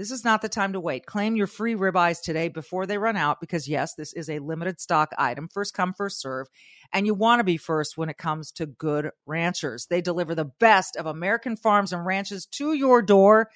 This 0.00 0.12
is 0.12 0.24
not 0.24 0.40
the 0.40 0.48
time 0.48 0.72
to 0.72 0.80
wait. 0.80 1.04
Claim 1.04 1.36
your 1.36 1.46
free 1.46 1.74
ribeyes 1.74 2.22
today 2.22 2.48
before 2.48 2.86
they 2.86 2.96
run 2.96 3.18
out 3.18 3.38
because, 3.38 3.68
yes, 3.68 3.92
this 3.96 4.14
is 4.14 4.30
a 4.30 4.38
limited 4.38 4.80
stock 4.80 5.12
item, 5.18 5.46
first 5.52 5.74
come, 5.74 5.92
first 5.92 6.22
serve. 6.22 6.46
And 6.90 7.04
you 7.04 7.12
want 7.12 7.40
to 7.40 7.44
be 7.44 7.58
first 7.58 7.98
when 7.98 8.08
it 8.08 8.16
comes 8.16 8.50
to 8.52 8.64
good 8.64 9.10
ranchers. 9.26 9.88
They 9.90 10.00
deliver 10.00 10.34
the 10.34 10.50
best 10.58 10.96
of 10.96 11.04
American 11.04 11.54
farms 11.54 11.92
and 11.92 12.06
ranches 12.06 12.46
to 12.52 12.72
your 12.72 13.02
door. 13.02 13.50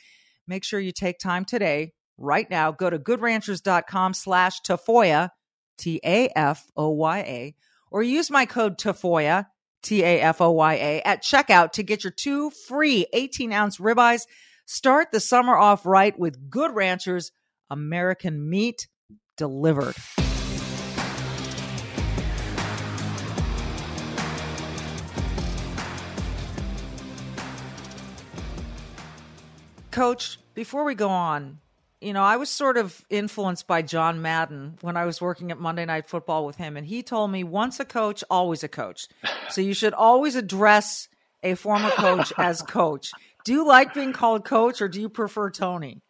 Make 0.46 0.64
sure 0.64 0.78
you 0.78 0.92
take 0.92 1.18
time 1.18 1.46
today, 1.46 1.94
right 2.18 2.50
now. 2.50 2.72
Go 2.72 2.90
to 2.90 2.98
goodranchers.com 2.98 4.12
slash 4.12 4.60
Tafoya, 4.60 5.30
T 5.78 5.98
A 6.04 6.28
F 6.36 6.66
O 6.76 6.90
Y 6.90 7.18
A, 7.20 7.54
or 7.90 8.02
use 8.02 8.30
my 8.30 8.44
code 8.44 8.76
Tafoya, 8.76 9.46
T 9.82 10.02
A 10.02 10.20
F 10.20 10.42
O 10.42 10.50
Y 10.50 10.74
A, 10.74 11.00
at 11.06 11.22
checkout 11.22 11.72
to 11.72 11.82
get 11.82 12.04
your 12.04 12.10
two 12.10 12.50
free 12.50 13.06
18 13.14 13.50
ounce 13.50 13.78
ribeyes 13.78 14.26
Start 14.66 15.12
the 15.12 15.20
summer 15.20 15.54
off 15.54 15.84
right 15.84 16.18
with 16.18 16.48
Good 16.48 16.74
Ranchers 16.74 17.32
American 17.68 18.48
meat 18.48 18.88
delivered. 19.36 19.94
Coach, 29.90 30.38
before 30.54 30.84
we 30.84 30.94
go 30.94 31.08
on, 31.10 31.58
you 32.00 32.14
know, 32.14 32.22
I 32.22 32.38
was 32.38 32.48
sort 32.48 32.78
of 32.78 33.04
influenced 33.10 33.66
by 33.66 33.82
John 33.82 34.22
Madden 34.22 34.78
when 34.80 34.96
I 34.96 35.04
was 35.04 35.20
working 35.20 35.50
at 35.50 35.60
Monday 35.60 35.84
Night 35.84 36.06
Football 36.06 36.46
with 36.46 36.56
him, 36.56 36.78
and 36.78 36.86
he 36.86 37.02
told 37.02 37.30
me 37.30 37.44
once 37.44 37.80
a 37.80 37.84
coach, 37.84 38.24
always 38.30 38.64
a 38.64 38.68
coach. 38.68 39.08
So 39.50 39.60
you 39.60 39.74
should 39.74 39.92
always 39.92 40.36
address 40.36 41.08
a 41.42 41.54
former 41.54 41.90
coach 41.90 42.32
as 42.38 42.62
coach. 42.62 43.10
Do 43.44 43.52
you 43.52 43.66
like 43.66 43.92
being 43.92 44.14
called 44.14 44.44
coach 44.46 44.80
or 44.80 44.88
do 44.88 45.00
you 45.00 45.10
prefer 45.10 45.50
Tony? 45.50 46.00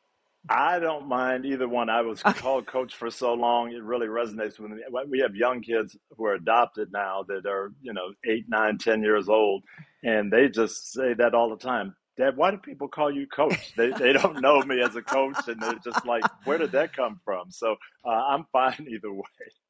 I 0.49 0.79
don't 0.79 1.09
mind 1.09 1.47
either 1.47 1.67
one. 1.67 1.89
I 1.89 2.03
was 2.03 2.23
called 2.23 2.67
coach 2.67 2.95
for 2.95 3.11
so 3.11 3.33
long; 3.33 3.73
it 3.73 3.83
really 3.83 4.07
resonates 4.07 4.59
with 4.59 4.71
me. 4.71 4.83
We 5.09 5.21
have 5.21 5.35
young 5.35 5.63
kids 5.63 5.97
who 6.17 6.27
are 6.27 6.35
adopted 6.35 6.93
now 6.93 7.25
that 7.29 7.47
are, 7.47 7.73
you 7.81 7.95
know, 7.95 8.13
eight, 8.29 8.45
nine, 8.47 8.77
ten 8.77 9.03
years 9.03 9.29
old, 9.29 9.65
and 10.03 10.31
they 10.31 10.49
just 10.49 10.93
say 10.93 11.15
that 11.15 11.35
all 11.35 11.49
the 11.49 11.57
time. 11.57 11.97
Dad, 12.19 12.37
why 12.37 12.51
do 12.51 12.59
people 12.59 12.89
call 12.89 13.11
you 13.11 13.27
coach? 13.27 13.75
They 13.75 13.91
they 13.91 14.13
don't 14.13 14.41
know 14.41 14.61
me 14.63 14.83
as 14.83 14.95
a 14.97 15.03
coach, 15.03 15.49
and 15.49 15.61
they're 15.61 15.81
just 15.83 16.05
like, 16.07 16.25
where 16.45 16.59
did 16.59 16.73
that 16.73 16.95
come 16.95 17.21
from? 17.25 17.51
So 17.51 17.77
uh, 18.05 18.11
I'm 18.11 18.45
fine 18.53 18.87
either 18.91 19.13
way. 19.13 19.23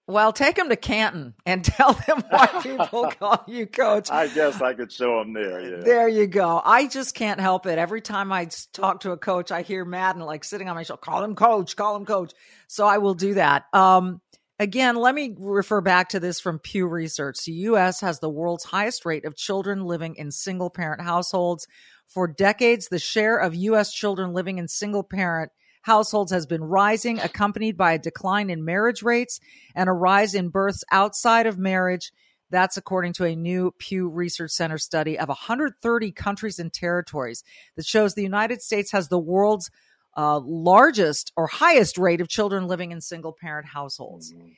Well, 0.07 0.35
take 0.35 0.57
them 0.57 0.69
to 0.69 0.77
Canton 0.77 1.35
and 1.47 1.65
tell 1.65 1.95
them 1.95 2.23
why 2.29 2.47
people 2.63 3.11
call 3.19 3.43
you 3.47 3.67
coach. 3.67 4.11
I 4.11 4.29
guess 4.29 4.61
I 4.61 4.75
could 4.75 4.93
show 4.93 5.19
them 5.19 5.33
there. 5.33 5.61
Yeah. 5.61 5.85
There 5.85 6.09
you 6.09 6.27
go. 6.27 6.61
I 6.65 6.87
just 6.89 7.15
can't 7.15 7.41
help 7.41 7.67
it. 7.67 7.79
Every 7.79 8.03
time 8.03 8.31
I 8.31 8.49
talk 8.73 9.01
to 9.01 9.13
a 9.13 9.17
coach, 9.17 9.51
I 9.51 9.63
hear 9.63 9.85
Madden 9.85 10.23
like 10.23 10.45
sitting 10.45 10.69
on 10.69 10.77
my 10.77 10.83
shoulder, 10.83 11.01
call 11.01 11.25
him 11.25 11.35
coach, 11.35 11.77
call 11.77 11.97
him 11.97 12.05
coach. 12.05 12.33
So 12.67 12.87
I 12.87 12.99
will 12.99 13.15
do 13.15 13.35
that. 13.35 13.65
Um, 13.73 14.21
again, 14.59 14.97
let 14.97 15.15
me 15.15 15.35
refer 15.39 15.81
back 15.81 16.11
to 16.11 16.21
this 16.21 16.39
from 16.39 16.59
Pew 16.59 16.87
Research. 16.87 17.39
The 17.47 17.53
U.S. 17.53 18.03
has 18.03 18.21
the 18.21 18.31
world's 18.31 18.65
highest 18.65 19.07
rate 19.07 19.25
of 19.25 19.37
children 19.37 19.85
living 19.85 20.17
in 20.17 20.31
single 20.31 20.69
parent 20.69 21.01
households. 21.01 21.67
For 22.09 22.29
decades, 22.29 22.89
the 22.89 22.99
share 22.99 23.39
of 23.39 23.55
U.S. 23.55 23.93
children 23.93 24.35
living 24.35 24.59
in 24.59 24.69
single 24.69 25.03
parent 25.03 25.51
households 25.85 26.33
has 26.33 26.47
been 26.47 26.65
rising, 26.65 27.21
accompanied 27.21 27.77
by 27.77 27.93
a 27.93 27.99
decline 27.99 28.49
in 28.49 28.65
marriage 28.65 29.03
rates 29.03 29.39
and 29.75 29.87
a 29.87 29.93
rise 29.93 30.35
in 30.35 30.49
births 30.49 30.83
outside 30.91 31.47
of 31.47 31.59
marriage. 31.59 32.11
That's 32.51 32.79
according 32.79 33.13
to 33.15 33.25
a 33.25 33.37
new 33.37 33.75
Pew 33.79 34.09
Research 34.09 34.53
Center 34.53 34.79
study 34.79 35.19
of 35.19 35.29
130 35.29 36.13
countries 36.13 36.59
and 36.59 36.73
territories 36.73 37.45
that 37.77 37.85
shows 37.85 38.15
the 38.15 38.23
United 38.23 38.63
States 38.63 38.93
has 38.93 39.09
the 39.09 39.19
world's 39.19 39.71
uh, 40.17 40.41
largest 40.41 41.33
or 41.37 41.47
highest 41.49 41.99
rate 41.99 42.23
of 42.23 42.29
children 42.29 42.67
living 42.67 42.91
in 42.91 43.03
single 43.03 43.37
parent 43.39 43.67
households. 43.67 44.33
Mm-hmm. 44.33 44.49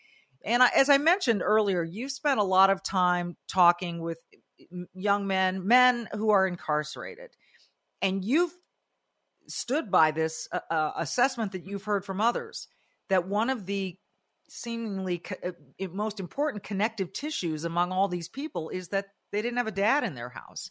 And 0.44 0.62
I, 0.62 0.68
as 0.76 0.88
I 0.88 0.98
mentioned 0.98 1.42
earlier, 1.42 1.82
you've 1.82 2.12
spent 2.12 2.38
a 2.38 2.44
lot 2.44 2.70
of 2.70 2.84
time 2.84 3.36
talking 3.48 4.00
with 4.00 4.18
young 4.94 5.26
men, 5.26 5.66
men 5.66 6.08
who 6.12 6.30
are 6.30 6.46
incarcerated, 6.46 7.30
and 8.00 8.24
you've 8.24 8.54
stood 9.48 9.90
by 9.90 10.10
this 10.10 10.48
uh, 10.52 10.60
uh, 10.70 10.92
assessment 10.96 11.52
that 11.52 11.64
you've 11.64 11.84
heard 11.84 12.04
from 12.04 12.20
others 12.20 12.68
that 13.08 13.28
one 13.28 13.50
of 13.50 13.66
the 13.66 13.96
seemingly 14.48 15.18
co- 15.18 15.36
uh, 15.44 15.88
most 15.92 16.20
important 16.20 16.62
connective 16.62 17.12
tissues 17.12 17.64
among 17.64 17.92
all 17.92 18.08
these 18.08 18.28
people 18.28 18.68
is 18.68 18.88
that 18.88 19.06
they 19.32 19.42
didn't 19.42 19.58
have 19.58 19.66
a 19.66 19.72
dad 19.72 20.04
in 20.04 20.14
their 20.14 20.30
house. 20.30 20.70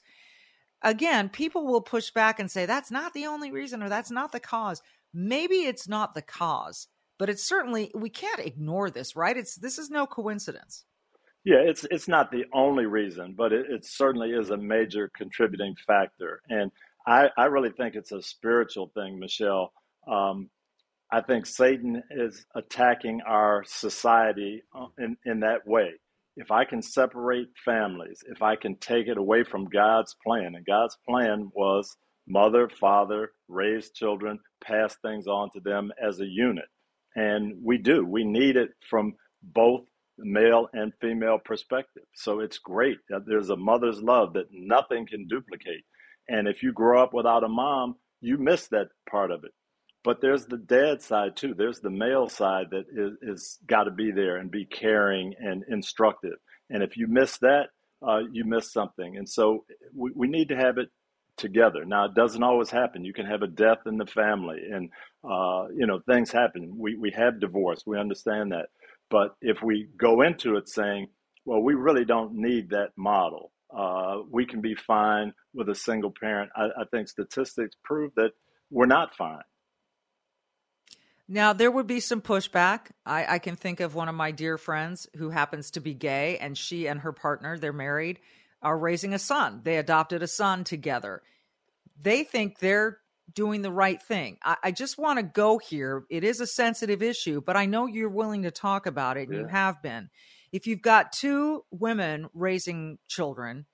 Again, 0.81 1.29
people 1.29 1.65
will 1.65 1.81
push 1.81 2.11
back 2.11 2.39
and 2.39 2.49
say 2.49 2.65
that's 2.65 2.91
not 2.91 3.13
the 3.13 3.25
only 3.25 3.51
reason 3.51 3.81
or 3.81 3.89
that's 3.89 4.11
not 4.11 4.31
the 4.31 4.39
cause. 4.39 4.81
Maybe 5.13 5.55
it's 5.55 5.88
not 5.88 6.13
the 6.13 6.21
cause, 6.21 6.88
but 7.17 7.29
it's 7.29 7.43
certainly 7.43 7.91
we 7.95 8.09
can't 8.09 8.39
ignore 8.39 8.89
this, 8.89 9.15
right? 9.15 9.35
It's 9.35 9.55
this 9.55 9.77
is 9.77 9.89
no 9.89 10.05
coincidence. 10.05 10.85
Yeah, 11.43 11.57
it's 11.57 11.85
it's 11.91 12.07
not 12.07 12.31
the 12.31 12.45
only 12.53 12.85
reason, 12.85 13.35
but 13.38 13.53
it, 13.53 13.67
it 13.69 13.85
certainly 13.85 14.31
is 14.31 14.49
a 14.49 14.57
major 14.57 15.09
contributing 15.15 15.75
factor. 15.88 16.41
And 16.49 16.71
I, 17.07 17.29
I 17.37 17.45
really 17.45 17.71
think 17.71 17.95
it's 17.95 18.11
a 18.11 18.21
spiritual 18.21 18.91
thing, 18.95 19.19
Michele. 19.19 19.71
Um, 20.11 20.49
I 21.11 21.21
think 21.21 21.45
Satan 21.45 22.01
is 22.11 22.45
attacking 22.55 23.21
our 23.27 23.63
society 23.65 24.63
uh, 24.75 24.87
in, 24.97 25.17
in 25.25 25.39
that 25.41 25.67
way. 25.67 25.91
If 26.35 26.51
I 26.51 26.65
can 26.65 26.81
separate 26.81 27.47
families, 27.63 28.23
if 28.27 28.41
I 28.41 28.55
can 28.55 28.75
take 28.77 29.07
it 29.07 29.17
away 29.17 29.43
from 29.43 29.65
God's 29.69 30.15
plan, 30.25 30.55
and 30.55 30.65
God's 30.65 30.97
plan 31.07 31.49
was 31.53 31.95
mother, 32.27 32.69
father, 32.69 33.31
raise 33.47 33.91
children, 33.91 34.39
pass 34.63 34.97
things 35.01 35.27
on 35.27 35.49
to 35.53 35.59
them 35.61 35.91
as 36.03 36.19
a 36.19 36.25
unit. 36.25 36.65
And 37.15 37.53
we 37.63 37.77
do. 37.77 38.05
We 38.05 38.25
need 38.25 38.57
it 38.57 38.71
from 38.89 39.13
both 39.41 39.83
male 40.17 40.67
and 40.73 40.93
female 41.01 41.39
perspective. 41.43 42.04
So 42.15 42.39
it's 42.39 42.58
great 42.58 42.97
that 43.10 43.25
there's 43.28 43.49
a 43.49 43.56
mother's 43.56 44.01
love 44.01 44.34
that 44.34 44.47
nothing 44.51 45.08
can 45.08 45.28
duplicate. 45.28 45.84
And 46.28 46.47
if 46.47 46.63
you 46.63 46.71
grow 46.71 47.01
up 47.01 47.13
without 47.13 47.43
a 47.43 47.49
mom, 47.49 47.95
you 48.21 48.38
miss 48.38 48.67
that 48.69 48.88
part 49.10 49.32
of 49.32 49.43
it. 49.43 49.51
But 50.04 50.21
there's 50.21 50.45
the 50.45 50.58
dad 50.58 51.01
side 51.01 51.36
too. 51.36 51.54
There's 51.56 51.80
the 51.80 51.89
male 51.89 52.30
side 52.30 52.67
that 52.71 52.86
is, 52.91 53.17
is 53.21 53.60
got 53.67 53.86
to 53.86 53.91
be 53.91 54.12
there 54.12 54.38
and 54.38 54.51
be 54.51 54.65
caring 54.65 55.34
and 55.39 55.63
instructive. 55.69 56.38
And 56.69 56.84
if 56.84 56.95
you 56.95 57.08
miss 57.08 57.38
that, 57.39 57.69
uh, 58.08 58.21
you 58.32 58.45
miss 58.45 58.71
something. 58.71 59.17
And 59.17 59.28
so 59.28 59.65
we, 59.95 60.12
we 60.15 60.28
need 60.28 60.49
to 60.49 60.56
have 60.56 60.78
it 60.78 60.89
together. 61.38 61.86
Now, 61.86 62.06
it 62.06 62.13
doesn't 62.13 62.43
always 62.43 62.69
happen. 62.69 63.06
You 63.06 63.13
can 63.13 63.25
have 63.25 63.41
a 63.41 63.47
death 63.47 63.80
in 63.86 63.97
the 63.97 64.06
family, 64.06 64.60
and 64.71 64.89
uh, 65.23 65.67
you 65.75 65.86
know 65.86 65.99
things 66.08 66.32
happen. 66.32 66.78
We 66.78 66.95
we 66.95 67.12
have 67.12 67.39
divorce. 67.39 67.84
We 67.86 67.99
understand 67.99 68.51
that. 68.51 68.67
But 69.09 69.35
if 69.41 69.61
we 69.63 69.89
go 69.97 70.21
into 70.21 70.55
it 70.57 70.67
saying, 70.69 71.07
"Well, 71.45 71.61
we 71.61 71.73
really 71.73 72.05
don't 72.05 72.33
need 72.33 72.69
that 72.71 72.91
model," 72.97 73.51
uh, 73.75 74.21
we 74.29 74.45
can 74.45 74.61
be 74.61 74.75
fine 74.75 75.33
with 75.53 75.69
a 75.69 75.75
single 75.75 76.11
parent. 76.11 76.51
I, 76.55 76.65
I 76.81 76.85
think 76.91 77.07
statistics 77.07 77.75
prove 77.83 78.13
that 78.15 78.31
we're 78.69 78.85
not 78.85 79.15
fine. 79.15 79.43
Now, 81.27 81.53
there 81.53 81.71
would 81.71 81.87
be 81.87 81.99
some 81.99 82.21
pushback. 82.21 82.91
I, 83.05 83.35
I, 83.35 83.39
can 83.39 83.55
think 83.55 83.79
of 83.79 83.95
one 83.95 84.09
of 84.09 84.15
my 84.15 84.29
dear 84.29 84.59
friends 84.59 85.07
who 85.15 85.31
happens 85.31 85.71
to 85.71 85.79
be 85.79 85.95
gay, 85.95 86.37
and 86.37 86.55
she 86.55 86.87
and 86.87 86.99
her 86.99 87.11
partner, 87.11 87.57
they're 87.57 87.73
married, 87.73 88.19
are 88.61 88.77
raising 88.77 89.13
a 89.13 89.19
son. 89.19 89.61
They 89.63 89.77
adopted 89.77 90.21
a 90.21 90.27
son 90.27 90.63
together. 90.63 91.23
They 91.99 92.23
think 92.23 92.59
they're 92.59 92.99
doing 93.33 93.61
the 93.61 93.71
right 93.71 94.01
thing. 94.01 94.38
I, 94.43 94.57
I 94.63 94.71
just 94.71 94.97
want 94.97 95.19
to 95.19 95.23
go 95.23 95.57
here. 95.57 96.05
It 96.09 96.23
is 96.23 96.39
a 96.39 96.47
sensitive 96.47 97.01
issue, 97.01 97.41
but 97.41 97.57
I 97.57 97.65
know 97.65 97.85
you're 97.85 98.09
willing 98.09 98.43
to 98.43 98.51
talk 98.51 98.85
about 98.85 99.17
it, 99.17 99.27
and 99.27 99.33
yeah. 99.33 99.41
you 99.41 99.47
have 99.47 99.81
been 99.81 100.09
if 100.55 100.67
you've 100.67 100.81
got 100.81 101.11
two 101.11 101.65
women 101.69 102.29
raising 102.33 102.97
children, 103.09 103.65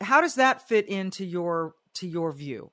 how 0.00 0.20
does 0.20 0.34
that 0.34 0.66
fit 0.66 0.88
into 0.88 1.24
your 1.24 1.74
to 1.94 2.08
your 2.08 2.32
view? 2.32 2.72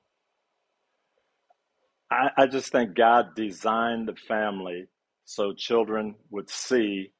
I, 2.10 2.30
I 2.36 2.46
just 2.48 2.72
think 2.72 2.96
God 2.96 3.36
designed 3.36 4.08
the 4.08 4.16
family 4.26 4.86
so 5.24 5.52
children 5.52 6.16
would 6.30 6.50
see 6.50 7.12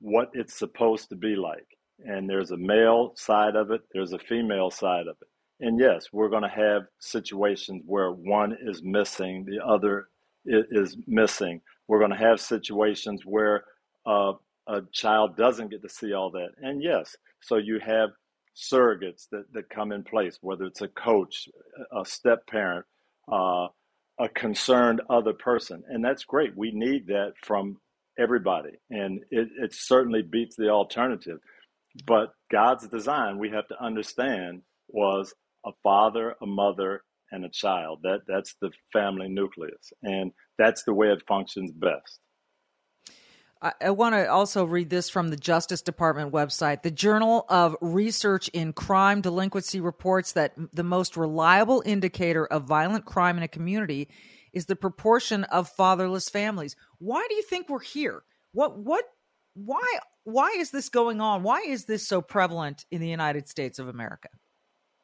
what 0.00 0.30
it's 0.34 0.58
supposed 0.58 1.10
to 1.10 1.14
be 1.14 1.36
like. 1.36 1.66
And 2.04 2.28
there's 2.28 2.50
a 2.50 2.56
male 2.56 3.12
side 3.14 3.54
of 3.54 3.70
it, 3.70 3.82
there's 3.92 4.12
a 4.12 4.18
female 4.18 4.72
side 4.72 5.06
of 5.06 5.16
it. 5.22 5.28
And 5.60 5.78
yes, 5.80 6.06
we're 6.12 6.28
going 6.28 6.44
to 6.44 6.48
have 6.48 6.82
situations 7.00 7.82
where 7.86 8.12
one 8.12 8.56
is 8.62 8.82
missing, 8.82 9.44
the 9.44 9.64
other 9.64 10.08
is 10.44 10.96
missing. 11.06 11.60
We're 11.88 11.98
going 11.98 12.12
to 12.12 12.16
have 12.16 12.40
situations 12.40 13.22
where 13.24 13.64
uh, 14.06 14.32
a 14.66 14.82
child 14.92 15.36
doesn't 15.36 15.70
get 15.70 15.82
to 15.82 15.88
see 15.88 16.12
all 16.12 16.30
that. 16.30 16.50
And 16.62 16.82
yes, 16.82 17.16
so 17.40 17.56
you 17.56 17.80
have 17.80 18.10
surrogates 18.56 19.28
that, 19.30 19.44
that 19.52 19.68
come 19.70 19.92
in 19.92 20.02
place, 20.04 20.38
whether 20.40 20.64
it's 20.64 20.82
a 20.82 20.88
coach, 20.88 21.48
a 21.96 22.04
step 22.04 22.46
parent, 22.46 22.84
uh, 23.30 23.68
a 24.20 24.28
concerned 24.34 25.00
other 25.10 25.32
person. 25.32 25.82
And 25.88 26.04
that's 26.04 26.24
great. 26.24 26.56
We 26.56 26.70
need 26.72 27.06
that 27.08 27.34
from 27.42 27.78
everybody. 28.18 28.70
And 28.90 29.20
it, 29.30 29.48
it 29.60 29.74
certainly 29.74 30.22
beats 30.22 30.56
the 30.56 30.68
alternative. 30.68 31.38
But 32.06 32.32
God's 32.50 32.88
design, 32.88 33.38
we 33.38 33.50
have 33.50 33.68
to 33.68 33.82
understand, 33.82 34.62
was 34.88 35.34
a 35.64 35.70
father, 35.82 36.34
a 36.40 36.46
mother, 36.46 37.02
and 37.30 37.44
a 37.44 37.50
child. 37.50 38.00
That 38.02 38.20
that's 38.26 38.54
the 38.60 38.70
family 38.92 39.28
nucleus, 39.28 39.92
and 40.02 40.32
that's 40.58 40.84
the 40.84 40.94
way 40.94 41.08
it 41.08 41.22
functions 41.26 41.72
best. 41.72 42.20
I, 43.60 43.90
want 43.90 44.14
to 44.14 44.30
also 44.30 44.64
read 44.64 44.88
this 44.88 45.10
from 45.10 45.30
the 45.30 45.36
Justice 45.36 45.82
Department 45.82 46.32
website. 46.32 46.82
The 46.82 46.92
Journal 46.92 47.44
of 47.48 47.76
Research 47.80 48.46
in 48.48 48.72
Crime 48.72 49.20
Delinquency 49.20 49.80
reports 49.80 50.32
that 50.32 50.54
the 50.72 50.84
most 50.84 51.16
reliable 51.16 51.82
indicator 51.84 52.46
of 52.46 52.64
violent 52.64 53.04
crime 53.04 53.36
in 53.36 53.42
a 53.42 53.48
community 53.48 54.08
is 54.52 54.66
the 54.66 54.76
proportion 54.76 55.44
of 55.44 55.68
fatherless 55.68 56.28
families. 56.28 56.76
Why 56.98 57.26
do 57.28 57.34
you 57.34 57.42
think 57.42 57.68
we're 57.68 57.80
here? 57.80 58.22
What 58.52 58.78
what 58.78 59.04
why 59.54 59.84
why 60.24 60.54
is 60.56 60.70
this 60.70 60.88
going 60.88 61.20
on? 61.20 61.42
Why 61.42 61.62
is 61.66 61.86
this 61.86 62.06
so 62.06 62.22
prevalent 62.22 62.84
in 62.90 63.00
the 63.00 63.08
United 63.08 63.48
States 63.48 63.78
of 63.78 63.88
America? 63.88 64.28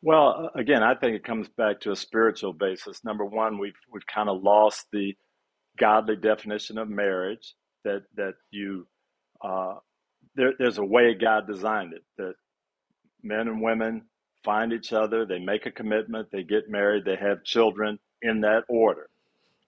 Well, 0.04 0.50
again, 0.54 0.82
I 0.82 0.94
think 0.94 1.16
it 1.16 1.24
comes 1.24 1.48
back 1.48 1.80
to 1.82 1.92
a 1.92 1.96
spiritual 1.96 2.52
basis. 2.52 3.04
Number 3.04 3.24
one, 3.24 3.58
we've 3.58 3.72
we've 3.90 4.06
kind 4.06 4.28
of 4.28 4.42
lost 4.42 4.88
the 4.92 5.16
godly 5.78 6.16
definition 6.16 6.78
of 6.78 6.90
marriage. 6.90 7.54
That 7.84 8.02
that 8.16 8.34
you 8.50 8.86
uh, 9.42 9.76
there, 10.36 10.52
there's 10.58 10.78
a 10.78 10.84
way 10.84 11.14
God 11.14 11.46
designed 11.48 11.94
it 11.94 12.04
that 12.18 12.34
men 13.22 13.48
and 13.48 13.62
women 13.62 14.02
find 14.44 14.74
each 14.74 14.92
other, 14.92 15.26
they 15.26 15.40
make 15.40 15.66
a 15.66 15.72
commitment, 15.72 16.28
they 16.32 16.44
get 16.44 16.70
married, 16.70 17.04
they 17.06 17.16
have 17.16 17.44
children 17.44 17.98
in 18.22 18.42
that 18.42 18.64
order. 18.68 19.08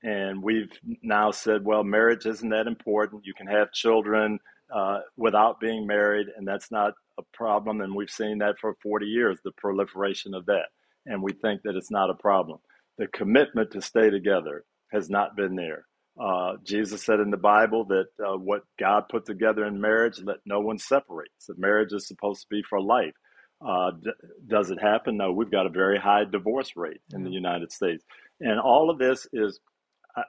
And 0.02 0.42
we've 0.42 0.70
now 1.02 1.30
said, 1.30 1.64
well, 1.64 1.82
marriage 1.82 2.26
isn't 2.26 2.50
that 2.50 2.66
important. 2.66 3.26
You 3.26 3.34
can 3.34 3.46
have 3.48 3.72
children 3.72 4.38
uh, 4.74 5.00
without 5.16 5.60
being 5.60 5.86
married, 5.86 6.26
and 6.36 6.46
that's 6.46 6.70
not 6.70 6.94
a 7.18 7.22
problem. 7.32 7.80
And 7.80 7.94
we've 7.94 8.10
seen 8.10 8.38
that 8.38 8.56
for 8.60 8.74
40 8.82 9.06
years, 9.06 9.38
the 9.44 9.52
proliferation 9.52 10.34
of 10.34 10.46
that. 10.46 10.66
And 11.06 11.22
we 11.22 11.32
think 11.32 11.62
that 11.62 11.76
it's 11.76 11.90
not 11.90 12.10
a 12.10 12.14
problem. 12.14 12.58
The 12.98 13.06
commitment 13.08 13.72
to 13.72 13.80
stay 13.80 14.10
together 14.10 14.64
has 14.92 15.08
not 15.08 15.36
been 15.36 15.56
there. 15.56 15.86
Uh, 16.20 16.54
Jesus 16.64 17.04
said 17.04 17.20
in 17.20 17.30
the 17.30 17.36
Bible 17.36 17.84
that 17.86 18.06
uh, 18.24 18.36
what 18.36 18.62
God 18.78 19.04
put 19.10 19.26
together 19.26 19.66
in 19.66 19.80
marriage, 19.80 20.20
let 20.24 20.38
no 20.46 20.60
one 20.60 20.78
separate. 20.78 21.30
So 21.38 21.54
marriage 21.58 21.92
is 21.92 22.08
supposed 22.08 22.42
to 22.42 22.46
be 22.50 22.62
for 22.68 22.80
life. 22.80 23.14
Uh, 23.66 23.90
d- 24.02 24.10
does 24.46 24.70
it 24.70 24.80
happen? 24.80 25.18
No, 25.18 25.32
we've 25.32 25.50
got 25.50 25.66
a 25.66 25.70
very 25.70 25.98
high 25.98 26.24
divorce 26.24 26.72
rate 26.76 27.00
in 27.12 27.22
the 27.22 27.30
United 27.30 27.70
States. 27.70 28.04
And 28.40 28.58
all 28.58 28.90
of 28.90 28.98
this 28.98 29.26
is 29.32 29.60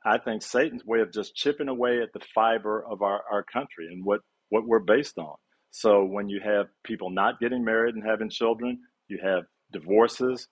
I 0.05 0.17
think 0.17 0.41
Satan's 0.41 0.85
way 0.85 0.99
of 0.99 1.13
just 1.13 1.35
chipping 1.35 1.69
away 1.69 2.01
at 2.01 2.11
the 2.13 2.19
fiber 2.35 2.85
of 2.85 3.01
our, 3.01 3.21
our 3.31 3.43
country 3.43 3.87
and 3.87 4.03
what, 4.03 4.21
what 4.49 4.65
we're 4.67 4.79
based 4.79 5.17
on. 5.17 5.35
So 5.71 6.03
when 6.03 6.27
you 6.29 6.39
have 6.43 6.67
people 6.83 7.09
not 7.09 7.39
getting 7.39 7.63
married 7.63 7.95
and 7.95 8.03
having 8.03 8.29
children, 8.29 8.79
you 9.07 9.19
have 9.23 9.43
divorces, 9.71 10.47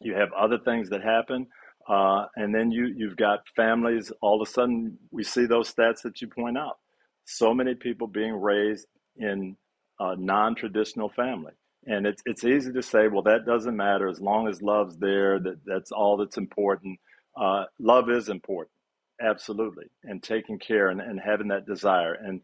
you 0.00 0.14
have 0.14 0.32
other 0.32 0.58
things 0.58 0.90
that 0.90 1.02
happen, 1.02 1.46
uh, 1.88 2.26
and 2.36 2.54
then 2.54 2.70
you 2.70 2.92
you've 2.96 3.16
got 3.16 3.40
families. 3.54 4.12
All 4.20 4.40
of 4.40 4.48
a 4.48 4.50
sudden, 4.50 4.98
we 5.10 5.22
see 5.22 5.46
those 5.46 5.72
stats 5.72 6.02
that 6.02 6.20
you 6.20 6.28
point 6.28 6.58
out. 6.58 6.76
So 7.24 7.54
many 7.54 7.74
people 7.74 8.06
being 8.06 8.34
raised 8.34 8.86
in 9.16 9.56
a 10.00 10.16
non-traditional 10.16 11.10
family, 11.10 11.52
and 11.86 12.06
it's 12.06 12.22
it's 12.26 12.44
easy 12.44 12.72
to 12.72 12.82
say, 12.82 13.08
well, 13.08 13.22
that 13.22 13.46
doesn't 13.46 13.76
matter 13.76 14.08
as 14.08 14.20
long 14.20 14.48
as 14.48 14.62
love's 14.62 14.96
there. 14.98 15.38
That 15.38 15.58
that's 15.64 15.92
all 15.92 16.16
that's 16.16 16.36
important. 16.36 16.98
Uh, 17.36 17.64
love 17.78 18.08
is 18.10 18.28
important, 18.28 18.72
absolutely, 19.20 19.86
and 20.04 20.22
taking 20.22 20.58
care 20.58 20.88
and, 20.88 21.00
and 21.00 21.20
having 21.20 21.48
that 21.48 21.66
desire. 21.66 22.14
And 22.14 22.40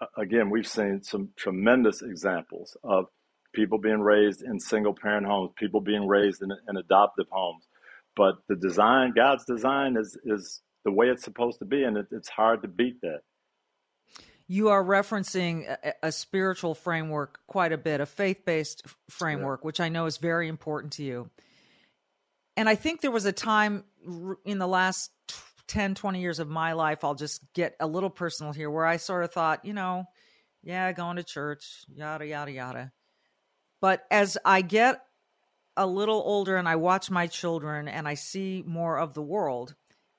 uh, 0.00 0.06
again, 0.18 0.50
we've 0.50 0.66
seen 0.66 1.02
some 1.02 1.30
tremendous 1.36 2.02
examples 2.02 2.76
of 2.84 3.06
people 3.54 3.78
being 3.78 4.00
raised 4.00 4.42
in 4.42 4.60
single 4.60 4.94
parent 4.94 5.26
homes, 5.26 5.52
people 5.56 5.80
being 5.80 6.06
raised 6.06 6.42
in, 6.42 6.50
in 6.68 6.76
adoptive 6.76 7.26
homes. 7.30 7.66
But 8.16 8.34
the 8.48 8.56
design, 8.56 9.12
God's 9.16 9.44
design, 9.44 9.96
is 9.96 10.16
is 10.24 10.60
the 10.84 10.92
way 10.92 11.08
it's 11.08 11.24
supposed 11.24 11.58
to 11.60 11.64
be, 11.64 11.82
and 11.82 11.96
it, 11.96 12.06
it's 12.10 12.28
hard 12.28 12.62
to 12.62 12.68
beat 12.68 13.00
that. 13.00 13.20
You 14.46 14.68
are 14.68 14.84
referencing 14.84 15.66
a, 15.82 15.94
a 16.02 16.12
spiritual 16.12 16.74
framework 16.74 17.40
quite 17.46 17.72
a 17.72 17.78
bit, 17.78 18.02
a 18.02 18.06
faith 18.06 18.44
based 18.44 18.86
framework, 19.08 19.60
yeah. 19.62 19.66
which 19.66 19.80
I 19.80 19.88
know 19.88 20.04
is 20.04 20.18
very 20.18 20.48
important 20.48 20.92
to 20.94 21.02
you 21.02 21.30
and 22.56 22.68
I 22.68 22.74
think 22.74 23.00
there 23.00 23.10
was 23.10 23.24
a 23.24 23.32
time 23.32 23.84
in 24.44 24.58
the 24.58 24.66
last 24.66 25.10
10, 25.68 25.94
20 25.94 26.20
years 26.20 26.38
of 26.38 26.48
my 26.48 26.72
life, 26.72 27.04
I'll 27.04 27.14
just 27.14 27.40
get 27.54 27.74
a 27.80 27.86
little 27.86 28.10
personal 28.10 28.52
here, 28.52 28.70
where 28.70 28.86
I 28.86 28.98
sort 28.98 29.24
of 29.24 29.32
thought, 29.32 29.64
you 29.64 29.72
know, 29.72 30.04
yeah, 30.62 30.92
going 30.92 31.16
to 31.16 31.22
church, 31.22 31.84
yada, 31.94 32.26
yada, 32.26 32.52
yada. 32.52 32.92
But 33.80 34.04
as 34.10 34.38
I 34.44 34.62
get 34.62 35.00
a 35.76 35.86
little 35.86 36.22
older 36.24 36.56
and 36.56 36.68
I 36.68 36.76
watch 36.76 37.10
my 37.10 37.26
children 37.26 37.88
and 37.88 38.06
I 38.06 38.14
see 38.14 38.62
more 38.66 38.98
of 38.98 39.14
the 39.14 39.22
world 39.22 39.74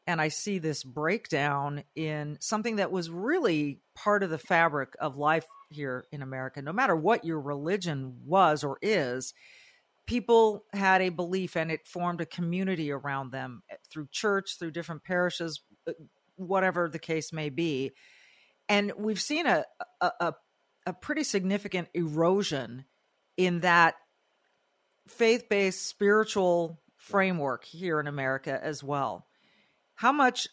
and 0.08 0.22
I 0.22 0.28
see 0.28 0.60
this 0.60 0.84
breakdown 0.84 1.84
in 1.96 2.38
something 2.40 2.76
that 2.76 2.92
was 2.92 3.10
really 3.10 3.80
part 3.96 4.22
of 4.22 4.30
the 4.30 4.38
fabric 4.38 4.96
of 5.00 5.18
life 5.18 5.46
here 5.70 6.06
in 6.12 6.22
America, 6.22 6.62
no 6.62 6.74
matter 6.74 6.96
what 6.96 7.26
your 7.26 7.40
religion 7.40 8.18
was 8.26 8.64
or 8.64 8.78
is, 8.82 9.34
people 10.08 10.64
had 10.74 11.02
a 11.02 11.10
belief 11.10 11.56
and 11.56 11.72
it 11.72 11.88
formed 11.88 12.22
a 12.22 12.26
community 12.26 12.92
around 12.92 13.32
them 13.32 13.64
eh, 13.70 13.76
through 13.92 14.08
church, 14.12 14.58
through 14.60 14.72
different 14.72 15.04
parishes, 15.04 15.62
uh, 15.88 15.94
whatever 16.36 16.90
the 16.90 17.00
case 17.00 17.34
may 17.34 17.50
be. 17.50 17.92
And 18.68 18.92
we've 18.98 19.22
seen 19.22 19.46
a, 19.46 19.66
a, 20.02 20.34
a 20.86 20.94
pretty 20.94 21.24
significant 21.24 21.90
erosion 21.94 22.86
in 23.38 23.62
that 23.62 23.96
faith 25.08 25.50
based 25.50 25.88
spiritual 25.88 26.82
framework 26.98 27.66
here 27.66 28.00
in 28.00 28.08
America 28.08 28.60
as 28.62 28.84
well. 28.84 29.28
How 29.96 30.12
much 30.12 30.48